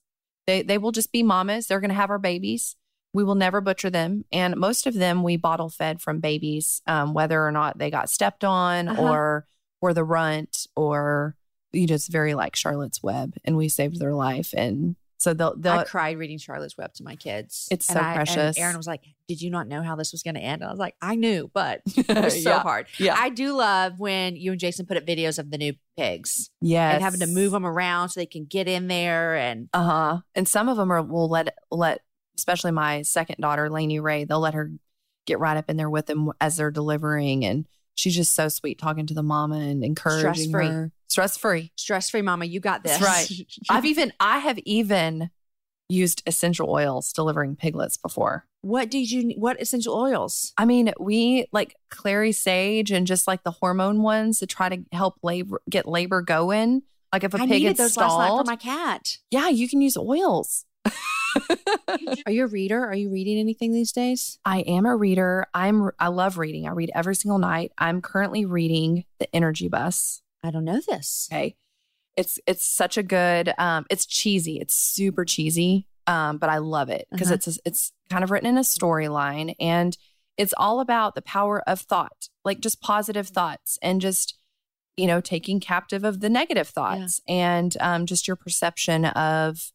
They 0.47 0.63
they 0.63 0.77
will 0.77 0.91
just 0.91 1.11
be 1.11 1.23
mamas. 1.23 1.67
They're 1.67 1.79
going 1.79 1.89
to 1.89 1.95
have 1.95 2.09
our 2.09 2.19
babies. 2.19 2.75
We 3.13 3.23
will 3.23 3.35
never 3.35 3.59
butcher 3.61 3.89
them, 3.89 4.25
and 4.31 4.55
most 4.57 4.87
of 4.87 4.93
them 4.93 5.21
we 5.23 5.35
bottle 5.37 5.69
fed 5.69 6.01
from 6.01 6.19
babies, 6.19 6.81
um, 6.87 7.13
whether 7.13 7.45
or 7.45 7.51
not 7.51 7.77
they 7.77 7.89
got 7.91 8.09
stepped 8.09 8.43
on 8.43 8.87
Uh-huh. 8.87 9.01
or 9.01 9.45
were 9.81 9.93
the 9.93 10.03
runt 10.03 10.67
or 10.75 11.35
you 11.73 11.87
know 11.87 11.95
it's 11.95 12.07
very 12.07 12.33
like 12.33 12.55
Charlotte's 12.55 13.01
Web, 13.03 13.33
and 13.45 13.57
we 13.57 13.67
saved 13.69 13.99
their 13.99 14.13
life. 14.13 14.53
And 14.55 14.95
So 15.17 15.33
they'll 15.33 15.55
they'll 15.57 15.79
I 15.79 15.83
cried 15.83 16.17
reading 16.17 16.37
Charlotte's 16.37 16.77
Web 16.77 16.93
to 16.95 17.03
my 17.03 17.15
kids. 17.15 17.67
It's 17.71 17.85
so 17.87 17.99
I- 17.99 18.07
and 18.07 18.15
precious. 18.15 18.57
Aaron 18.57 18.75
was 18.77 18.87
like, 18.87 19.01
"Did 19.27 19.41
you 19.41 19.49
not 19.51 19.67
know 19.67 19.81
how 19.83 19.95
this 19.95 20.11
was 20.11 20.23
going 20.23 20.35
to 20.35 20.41
end?" 20.41 20.61
And 20.61 20.69
I 20.69 20.71
was 20.71 20.79
like, 20.79 20.95
"I 21.01 21.15
knew, 21.15 21.49
but 21.53 21.81
it 21.95 22.07
was 22.23 22.41
so 22.43 22.49
Yeah. 22.51 22.59
hard." 22.59 22.87
Yeah. 22.97 23.15
I 23.17 23.29
do 23.29 23.53
love 23.53 23.99
when 23.99 24.35
you 24.35 24.51
and 24.51 24.59
Jason 24.59 24.85
put 24.85 24.97
up 24.97 25.05
videos 25.05 25.37
of 25.39 25.51
the 25.51 25.57
new 25.57 25.73
pigs 25.97 26.49
yes. 26.61 26.93
and 26.95 27.03
having 27.03 27.19
to 27.21 27.27
move 27.27 27.51
them 27.51 27.65
around 27.65 28.09
so 28.09 28.19
they 28.19 28.25
can 28.25 28.45
get 28.45 28.67
in 28.67 28.87
there. 28.87 29.35
And 29.35 29.69
Uh 29.73 29.83
huh. 29.83 30.17
And 30.35 30.47
some 30.47 30.67
of 30.69 30.77
them 30.77 30.91
are 30.91 31.01
will 31.03 31.29
let 31.29 31.55
let, 31.69 32.01
especially 32.41 32.71
my 32.71 33.03
second 33.03 33.35
daughter, 33.39 33.69
Lainey 33.69 33.99
Ray. 33.99 34.23
They'll 34.23 34.39
let 34.39 34.55
her 34.55 34.71
get 35.27 35.37
right 35.37 35.55
up 35.57 35.69
in 35.69 35.77
there 35.77 35.91
with 35.91 36.07
them 36.07 36.31
as 36.41 36.57
they're 36.57 36.71
delivering, 36.71 37.45
and 37.45 37.67
she's 37.93 38.15
just 38.15 38.33
so 38.33 38.49
sweet 38.49 38.79
talking 38.79 39.05
to 39.05 39.13
the 39.13 39.21
mama 39.21 39.57
and 39.57 39.83
encouraging 39.83 40.49
Stress-free. 40.49 40.67
her. 40.67 40.91
Stress 41.07 41.37
free. 41.37 41.71
stress 41.75 42.09
free, 42.09 42.21
Mama, 42.23 42.45
you 42.45 42.59
got 42.59 42.83
this. 42.83 42.97
That's 42.97 43.29
right. 43.31 43.47
I've 43.69 43.85
even 43.85 44.11
I 44.19 44.39
have 44.39 44.57
even 44.59 45.29
used 45.87 46.23
essential 46.25 46.69
oils 46.71 47.11
delivering 47.13 47.57
piglets 47.57 47.97
before. 47.97 48.47
what 48.61 48.89
did 48.89 49.11
you? 49.11 49.33
What 49.37 49.61
essential 49.61 49.93
oils? 49.93 50.53
I 50.57 50.65
mean, 50.65 50.93
we 50.99 51.45
like 51.51 51.75
clary 51.91 52.31
sage 52.31 52.91
and 52.91 53.05
just 53.05 53.27
like 53.27 53.43
the 53.43 53.51
hormone 53.51 54.01
ones 54.01 54.39
to 54.39 54.47
try 54.47 54.69
to 54.69 54.83
help 54.91 55.15
labor 55.21 55.61
get 55.69 55.85
labor 55.85 56.21
going. 56.23 56.81
Like 57.13 57.25
if 57.25 57.33
a 57.33 57.37
I 57.37 57.41
pig 57.41 57.49
needed 57.49 57.77
gets 57.77 57.95
those 57.95 57.97
last 57.97 58.17
night 58.17 58.37
for 58.37 58.43
my 58.45 58.55
cat. 58.55 59.17
yeah, 59.29 59.49
you 59.49 59.67
can 59.67 59.81
use 59.81 59.97
oils. 59.97 60.65
Are 62.25 62.31
you 62.31 62.43
a 62.45 62.47
reader? 62.47 62.85
Are 62.85 62.95
you 62.95 63.09
reading 63.09 63.37
anything 63.39 63.71
these 63.73 63.91
days? 63.91 64.39
I 64.45 64.59
am 64.61 64.85
a 64.85 64.95
reader. 64.95 65.45
I'm 65.53 65.89
I 65.99 66.07
love 66.09 66.37
reading. 66.37 66.67
I 66.67 66.71
read 66.71 66.91
every 66.93 67.15
single 67.15 67.39
night. 67.39 67.71
I'm 67.77 68.01
currently 68.01 68.45
reading 68.45 69.05
The 69.19 69.33
Energy 69.35 69.67
Bus. 69.67 70.21
I 70.43 70.51
don't 70.51 70.65
know 70.65 70.81
this. 70.87 71.29
Okay. 71.31 71.55
It's 72.17 72.39
it's 72.45 72.65
such 72.65 72.97
a 72.97 73.03
good 73.03 73.53
um 73.57 73.85
it's 73.89 74.05
cheesy. 74.05 74.59
It's 74.59 74.73
super 74.75 75.25
cheesy. 75.25 75.87
Um 76.07 76.37
but 76.37 76.49
I 76.49 76.57
love 76.57 76.89
it 76.89 77.07
because 77.11 77.27
Uh-huh. 77.27 77.35
it's 77.45 77.59
it's 77.65 77.91
kind 78.09 78.23
of 78.23 78.31
written 78.31 78.49
in 78.49 78.57
a 78.57 78.61
storyline 78.61 79.55
and 79.59 79.97
it's 80.37 80.53
all 80.57 80.79
about 80.79 81.15
the 81.15 81.21
power 81.21 81.61
of 81.67 81.81
thought. 81.81 82.29
Like 82.43 82.59
just 82.59 82.81
positive 82.81 83.27
thoughts 83.27 83.77
and 83.81 84.01
just 84.01 84.37
you 84.97 85.07
know 85.07 85.21
taking 85.21 85.59
captive 85.61 86.03
of 86.03 86.19
the 86.19 86.29
negative 86.29 86.67
thoughts 86.67 87.21
and 87.27 87.77
um 87.79 88.05
just 88.05 88.27
your 88.27 88.35
perception 88.35 89.05
of 89.05 89.71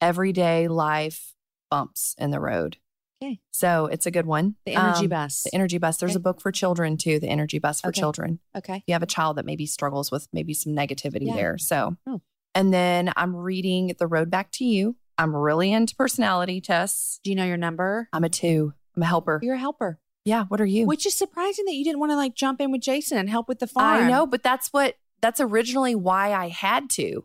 everyday 0.00 0.68
life 0.68 1.34
bumps 1.70 2.14
in 2.18 2.30
the 2.30 2.40
road. 2.40 2.78
Okay. 3.22 3.40
So 3.52 3.86
it's 3.86 4.06
a 4.06 4.10
good 4.10 4.26
one. 4.26 4.56
The 4.66 4.74
energy 4.74 5.04
Um, 5.04 5.08
bus. 5.10 5.44
The 5.44 5.54
Energy 5.54 5.78
Bus. 5.78 5.96
There's 5.96 6.12
Okay. 6.12 6.16
a 6.16 6.20
book 6.20 6.40
for 6.40 6.52
children 6.52 6.96
too, 6.96 7.18
The 7.20 7.28
Energy 7.28 7.58
Bus 7.58 7.80
for 7.80 7.88
Okay. 7.88 8.00
Children. 8.00 8.40
okay. 8.56 8.82
You 8.86 8.92
have 8.94 9.02
a 9.02 9.06
child 9.06 9.36
that 9.38 9.46
maybe 9.46 9.66
struggles 9.66 10.10
with 10.10 10.28
maybe 10.32 10.52
some 10.52 10.72
negativity 10.74 11.28
Yeah. 11.28 11.34
there. 11.34 11.58
So, 11.58 11.96
Oh. 12.06 12.20
and 12.54 12.72
then 12.74 13.12
I'm 13.16 13.34
reading 13.34 13.94
The 13.98 14.06
Road 14.06 14.30
Back 14.30 14.50
to 14.52 14.64
You. 14.64 14.96
I'm 15.16 15.34
really 15.34 15.72
into 15.72 15.94
personality 15.94 16.60
tests. 16.60 17.20
Do 17.22 17.30
you 17.30 17.36
know 17.36 17.44
your 17.46 17.56
number? 17.56 18.08
I'm 18.12 18.24
a 18.24 18.28
two. 18.28 18.74
I'm 18.96 19.02
a 19.02 19.06
helper. 19.06 19.40
You're 19.42 19.54
a 19.54 19.58
helper, 19.58 20.00
yeah. 20.24 20.44
What 20.48 20.60
are 20.60 20.66
you? 20.66 20.86
which 20.86 21.06
is 21.06 21.14
surprising 21.14 21.64
that 21.66 21.74
you 21.74 21.84
didn't 21.84 22.00
want 22.00 22.12
to 22.12 22.16
like 22.16 22.34
jump 22.34 22.60
in 22.60 22.70
with 22.72 22.80
Jason 22.82 23.16
and 23.16 23.30
help 23.30 23.48
with 23.48 23.58
the 23.60 23.66
farm. 23.68 24.04
I 24.04 24.08
know, 24.08 24.26
but 24.26 24.42
that's 24.42 24.68
what, 24.72 24.96
that's 25.20 25.40
originally 25.40 25.94
why 25.94 26.32
I 26.32 26.48
had 26.48 26.90
to. 26.90 27.24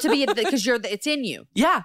To 0.00 0.08
be 0.10 0.26
because 0.26 0.64
you're 0.66 0.78
the, 0.78 0.92
it's 0.92 1.06
in 1.06 1.24
you. 1.24 1.46
Yeah. 1.54 1.82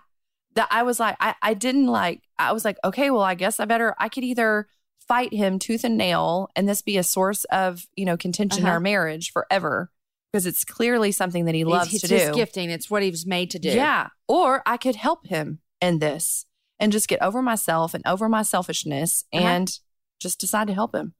That 0.55 0.67
I 0.71 0.81
was 0.83 0.99
like, 0.99 1.15
I, 1.19 1.35
I 1.41 1.53
didn't 1.53 1.85
like, 1.85 2.23
I 2.39 2.51
was 2.51 2.65
like, 2.65 2.77
okay, 2.83 3.11
well, 3.11 3.21
I 3.21 3.35
guess 3.35 3.59
I 3.59 3.65
better, 3.65 3.93
I 3.99 4.09
could 4.09 4.23
either 4.23 4.67
fight 5.07 5.31
him 5.31 5.59
tooth 5.59 5.83
and 5.83 5.97
nail 5.97 6.49
and 6.55 6.67
this 6.67 6.81
be 6.81 6.97
a 6.97 7.03
source 7.03 7.43
of, 7.45 7.85
you 7.95 8.05
know, 8.05 8.17
contention 8.17 8.61
in 8.61 8.65
Uh-huh. 8.65 8.73
our 8.73 8.79
marriage 8.79 9.31
forever 9.31 9.91
because 10.31 10.45
it's 10.47 10.65
clearly 10.65 11.11
something 11.11 11.45
that 11.45 11.53
he 11.55 11.63
loves 11.63 11.93
it's 11.93 12.07
to 12.07 12.13
his 12.13 12.29
do. 12.29 12.33
gifting. 12.33 12.71
It's 12.71 12.89
what 12.89 13.03
he 13.03 13.11
was 13.11 13.25
made 13.27 13.51
to 13.51 13.59
do. 13.59 13.69
Yeah. 13.69 14.07
Or 14.27 14.63
I 14.65 14.77
could 14.77 14.95
help 14.95 15.27
him 15.27 15.59
in 15.79 15.99
this 15.99 16.45
and 16.79 16.91
just 16.91 17.07
get 17.07 17.21
over 17.21 17.41
myself 17.43 17.93
and 17.93 18.03
over 18.07 18.27
my 18.27 18.41
selfishness 18.41 19.25
Uh-huh. 19.31 19.45
and 19.45 19.79
just 20.19 20.39
decide 20.39 20.65
to 20.67 20.73
help 20.73 20.95
him. 20.95 21.13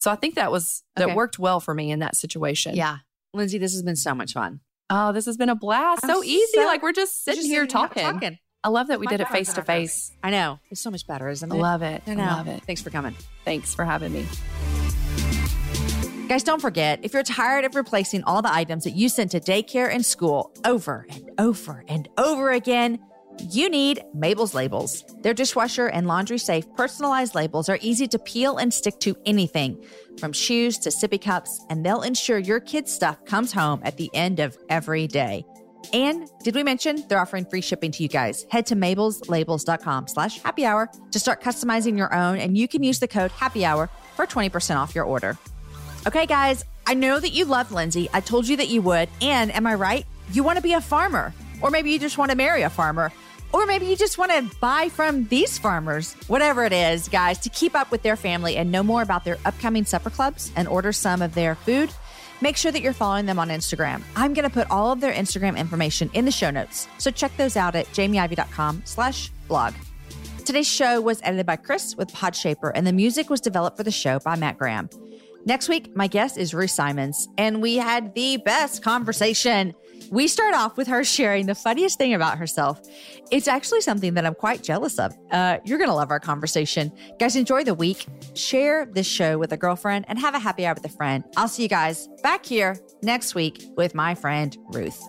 So 0.00 0.10
I 0.12 0.14
think 0.16 0.36
that 0.36 0.52
was, 0.52 0.84
that 0.94 1.06
Okay. 1.06 1.14
worked 1.14 1.38
well 1.40 1.58
for 1.58 1.74
me 1.74 1.90
in 1.90 1.98
that 1.98 2.14
situation. 2.16 2.76
Yeah. 2.76 2.98
Lynsey, 3.32 3.58
this 3.58 3.72
has 3.72 3.82
been 3.82 3.96
so 3.96 4.14
much 4.14 4.32
fun. 4.34 4.60
Oh, 4.96 5.10
this 5.12 5.26
has 5.26 5.36
been 5.36 5.48
a 5.48 5.56
blast. 5.56 6.04
I'm 6.04 6.10
so 6.10 6.22
easy. 6.22 6.46
so- 6.54 6.64
like 6.66 6.82
we're 6.82 6.92
just 6.92 7.24
sitting 7.24 7.40
Just 7.40 7.48
here 7.48 7.62
sitting 7.62 7.88
talking. 7.88 8.38
I 8.62 8.68
love 8.68 8.86
that 8.88 9.00
we 9.00 9.06
My 9.06 9.10
did 9.10 9.20
it 9.20 9.28
face 9.28 9.52
to 9.54 9.62
face. 9.62 10.12
I 10.22 10.30
know. 10.30 10.58
It's 10.70 10.80
so 10.80 10.90
much 10.90 11.06
better, 11.06 11.28
isn't 11.28 11.50
it? 11.52 11.54
I 11.54 11.58
love 11.58 11.82
it. 11.82 12.02
I 12.06 12.12
I, 12.12 12.14
love 12.14 12.46
it. 12.48 12.62
Thanks 12.64 12.80
for 12.80 12.88
coming. 12.90 13.14
Thanks 13.44 13.74
for 13.74 13.84
having 13.84 14.12
me. 14.12 14.24
Guys, 16.28 16.42
don't 16.42 16.60
forget 16.62 17.00
if 17.02 17.12
you're 17.12 17.22
tired 17.24 17.66
of 17.66 17.74
replacing 17.74 18.22
all 18.24 18.40
the 18.40 18.52
items 18.52 18.84
that 18.84 18.92
you 18.92 19.10
sent 19.10 19.32
to 19.32 19.40
daycare 19.40 19.92
and 19.92 20.06
school 20.06 20.50
over 20.64 21.06
and 21.10 21.30
over 21.38 21.84
and 21.88 22.08
over 22.16 22.52
again, 22.52 22.98
you 23.50 23.68
need 23.68 24.02
Mabel's 24.14 24.54
labels. 24.54 25.04
Their 25.22 25.34
dishwasher 25.34 25.88
and 25.88 26.06
laundry 26.06 26.38
safe 26.38 26.64
personalized 26.76 27.34
labels 27.34 27.68
are 27.68 27.78
easy 27.80 28.06
to 28.08 28.18
peel 28.18 28.56
and 28.56 28.72
stick 28.72 28.98
to 29.00 29.16
anything, 29.26 29.84
from 30.18 30.32
shoes 30.32 30.78
to 30.78 30.90
sippy 30.90 31.20
cups, 31.20 31.64
and 31.70 31.84
they'll 31.84 32.02
ensure 32.02 32.38
your 32.38 32.60
kids' 32.60 32.92
stuff 32.92 33.24
comes 33.24 33.52
home 33.52 33.80
at 33.84 33.96
the 33.96 34.10
end 34.14 34.40
of 34.40 34.56
every 34.68 35.06
day. 35.06 35.44
And 35.92 36.28
did 36.42 36.54
we 36.54 36.62
mention 36.62 37.04
they're 37.08 37.20
offering 37.20 37.44
free 37.44 37.60
shipping 37.60 37.90
to 37.92 38.02
you 38.02 38.08
guys? 38.08 38.46
Head 38.50 38.66
to 38.66 38.76
mabelslabels.com 38.76 40.08
slash 40.08 40.40
happy 40.40 40.64
hour 40.64 40.90
to 41.10 41.18
start 41.20 41.42
customizing 41.42 41.96
your 41.98 42.14
own, 42.14 42.38
and 42.38 42.56
you 42.56 42.68
can 42.68 42.82
use 42.82 43.00
the 43.00 43.08
code 43.08 43.30
happy 43.32 43.64
hour 43.64 43.90
for 44.16 44.26
20% 44.26 44.76
off 44.76 44.94
your 44.94 45.04
order. 45.04 45.36
Okay, 46.06 46.26
guys, 46.26 46.64
I 46.86 46.94
know 46.94 47.18
that 47.18 47.30
you 47.30 47.44
love 47.44 47.72
Lynsey. 47.72 48.08
I 48.12 48.20
told 48.20 48.46
you 48.46 48.56
that 48.58 48.68
you 48.68 48.82
would. 48.82 49.08
And 49.20 49.54
am 49.54 49.66
I 49.66 49.74
right? 49.74 50.06
You 50.32 50.42
want 50.42 50.56
to 50.56 50.62
be 50.62 50.72
a 50.72 50.80
farmer, 50.80 51.34
or 51.60 51.70
maybe 51.70 51.90
you 51.90 51.98
just 51.98 52.18
want 52.18 52.30
to 52.30 52.36
marry 52.36 52.62
a 52.62 52.70
farmer, 52.70 53.12
or 53.54 53.66
maybe 53.66 53.86
you 53.86 53.94
just 53.94 54.18
want 54.18 54.32
to 54.32 54.56
buy 54.58 54.88
from 54.88 55.28
these 55.28 55.58
farmers. 55.58 56.14
Whatever 56.26 56.64
it 56.64 56.72
is, 56.72 57.08
guys, 57.08 57.38
to 57.38 57.48
keep 57.48 57.76
up 57.76 57.92
with 57.92 58.02
their 58.02 58.16
family 58.16 58.56
and 58.56 58.72
know 58.72 58.82
more 58.82 59.00
about 59.00 59.24
their 59.24 59.38
upcoming 59.44 59.84
supper 59.84 60.10
clubs 60.10 60.50
and 60.56 60.66
order 60.66 60.92
some 60.92 61.22
of 61.22 61.34
their 61.34 61.54
food, 61.54 61.88
make 62.40 62.56
sure 62.56 62.72
that 62.72 62.82
you're 62.82 62.92
following 62.92 63.26
them 63.26 63.38
on 63.38 63.50
Instagram. 63.50 64.02
I'm 64.16 64.34
going 64.34 64.42
to 64.42 64.52
put 64.52 64.68
all 64.72 64.90
of 64.90 65.00
their 65.00 65.12
Instagram 65.12 65.56
information 65.56 66.10
in 66.14 66.24
the 66.24 66.32
show 66.32 66.50
notes. 66.50 66.88
So 66.98 67.12
check 67.12 67.30
those 67.36 67.56
out 67.56 67.76
at 67.76 67.86
jamieivey.com 67.86 68.82
slash 68.86 69.30
blog. 69.46 69.72
Today's 70.44 70.68
show 70.68 71.00
was 71.00 71.20
edited 71.22 71.46
by 71.46 71.54
Chris 71.54 71.94
with 71.96 72.12
Podshaper, 72.12 72.72
and 72.74 72.84
the 72.84 72.92
music 72.92 73.30
was 73.30 73.40
developed 73.40 73.76
for 73.76 73.84
the 73.84 73.92
show 73.92 74.18
by 74.18 74.34
Matt 74.34 74.58
Graham. 74.58 74.90
Next 75.46 75.68
week, 75.68 75.94
my 75.94 76.08
guest 76.08 76.38
is 76.38 76.54
Ruth 76.54 76.72
Simons, 76.72 77.28
and 77.38 77.62
we 77.62 77.76
had 77.76 78.16
the 78.16 78.38
best 78.38 78.82
conversation. 78.82 79.74
We 80.14 80.28
start 80.28 80.54
off 80.54 80.76
with 80.76 80.86
her 80.86 81.02
sharing 81.02 81.46
the 81.46 81.56
funniest 81.56 81.98
thing 81.98 82.14
about 82.14 82.38
herself. 82.38 82.80
It's 83.32 83.48
actually 83.48 83.80
something 83.80 84.14
that 84.14 84.24
I'm 84.24 84.36
quite 84.36 84.62
jealous 84.62 85.00
of. 85.00 85.12
Uh, 85.32 85.58
you're 85.64 85.76
going 85.76 85.90
to 85.90 85.94
love 85.96 86.12
our 86.12 86.20
conversation. 86.20 86.92
Guys, 87.18 87.34
enjoy 87.34 87.64
the 87.64 87.74
week. 87.74 88.06
Share 88.34 88.86
this 88.86 89.08
show 89.08 89.38
with 89.38 89.50
a 89.50 89.56
girlfriend 89.56 90.04
and 90.06 90.16
have 90.20 90.36
a 90.36 90.38
happy 90.38 90.66
hour 90.66 90.74
with 90.74 90.84
a 90.84 90.96
friend. 90.96 91.24
I'll 91.36 91.48
see 91.48 91.64
you 91.64 91.68
guys 91.68 92.08
back 92.22 92.46
here 92.46 92.78
next 93.02 93.34
week 93.34 93.64
with 93.76 93.92
my 93.96 94.14
friend 94.14 94.56
Ruth. 94.68 95.02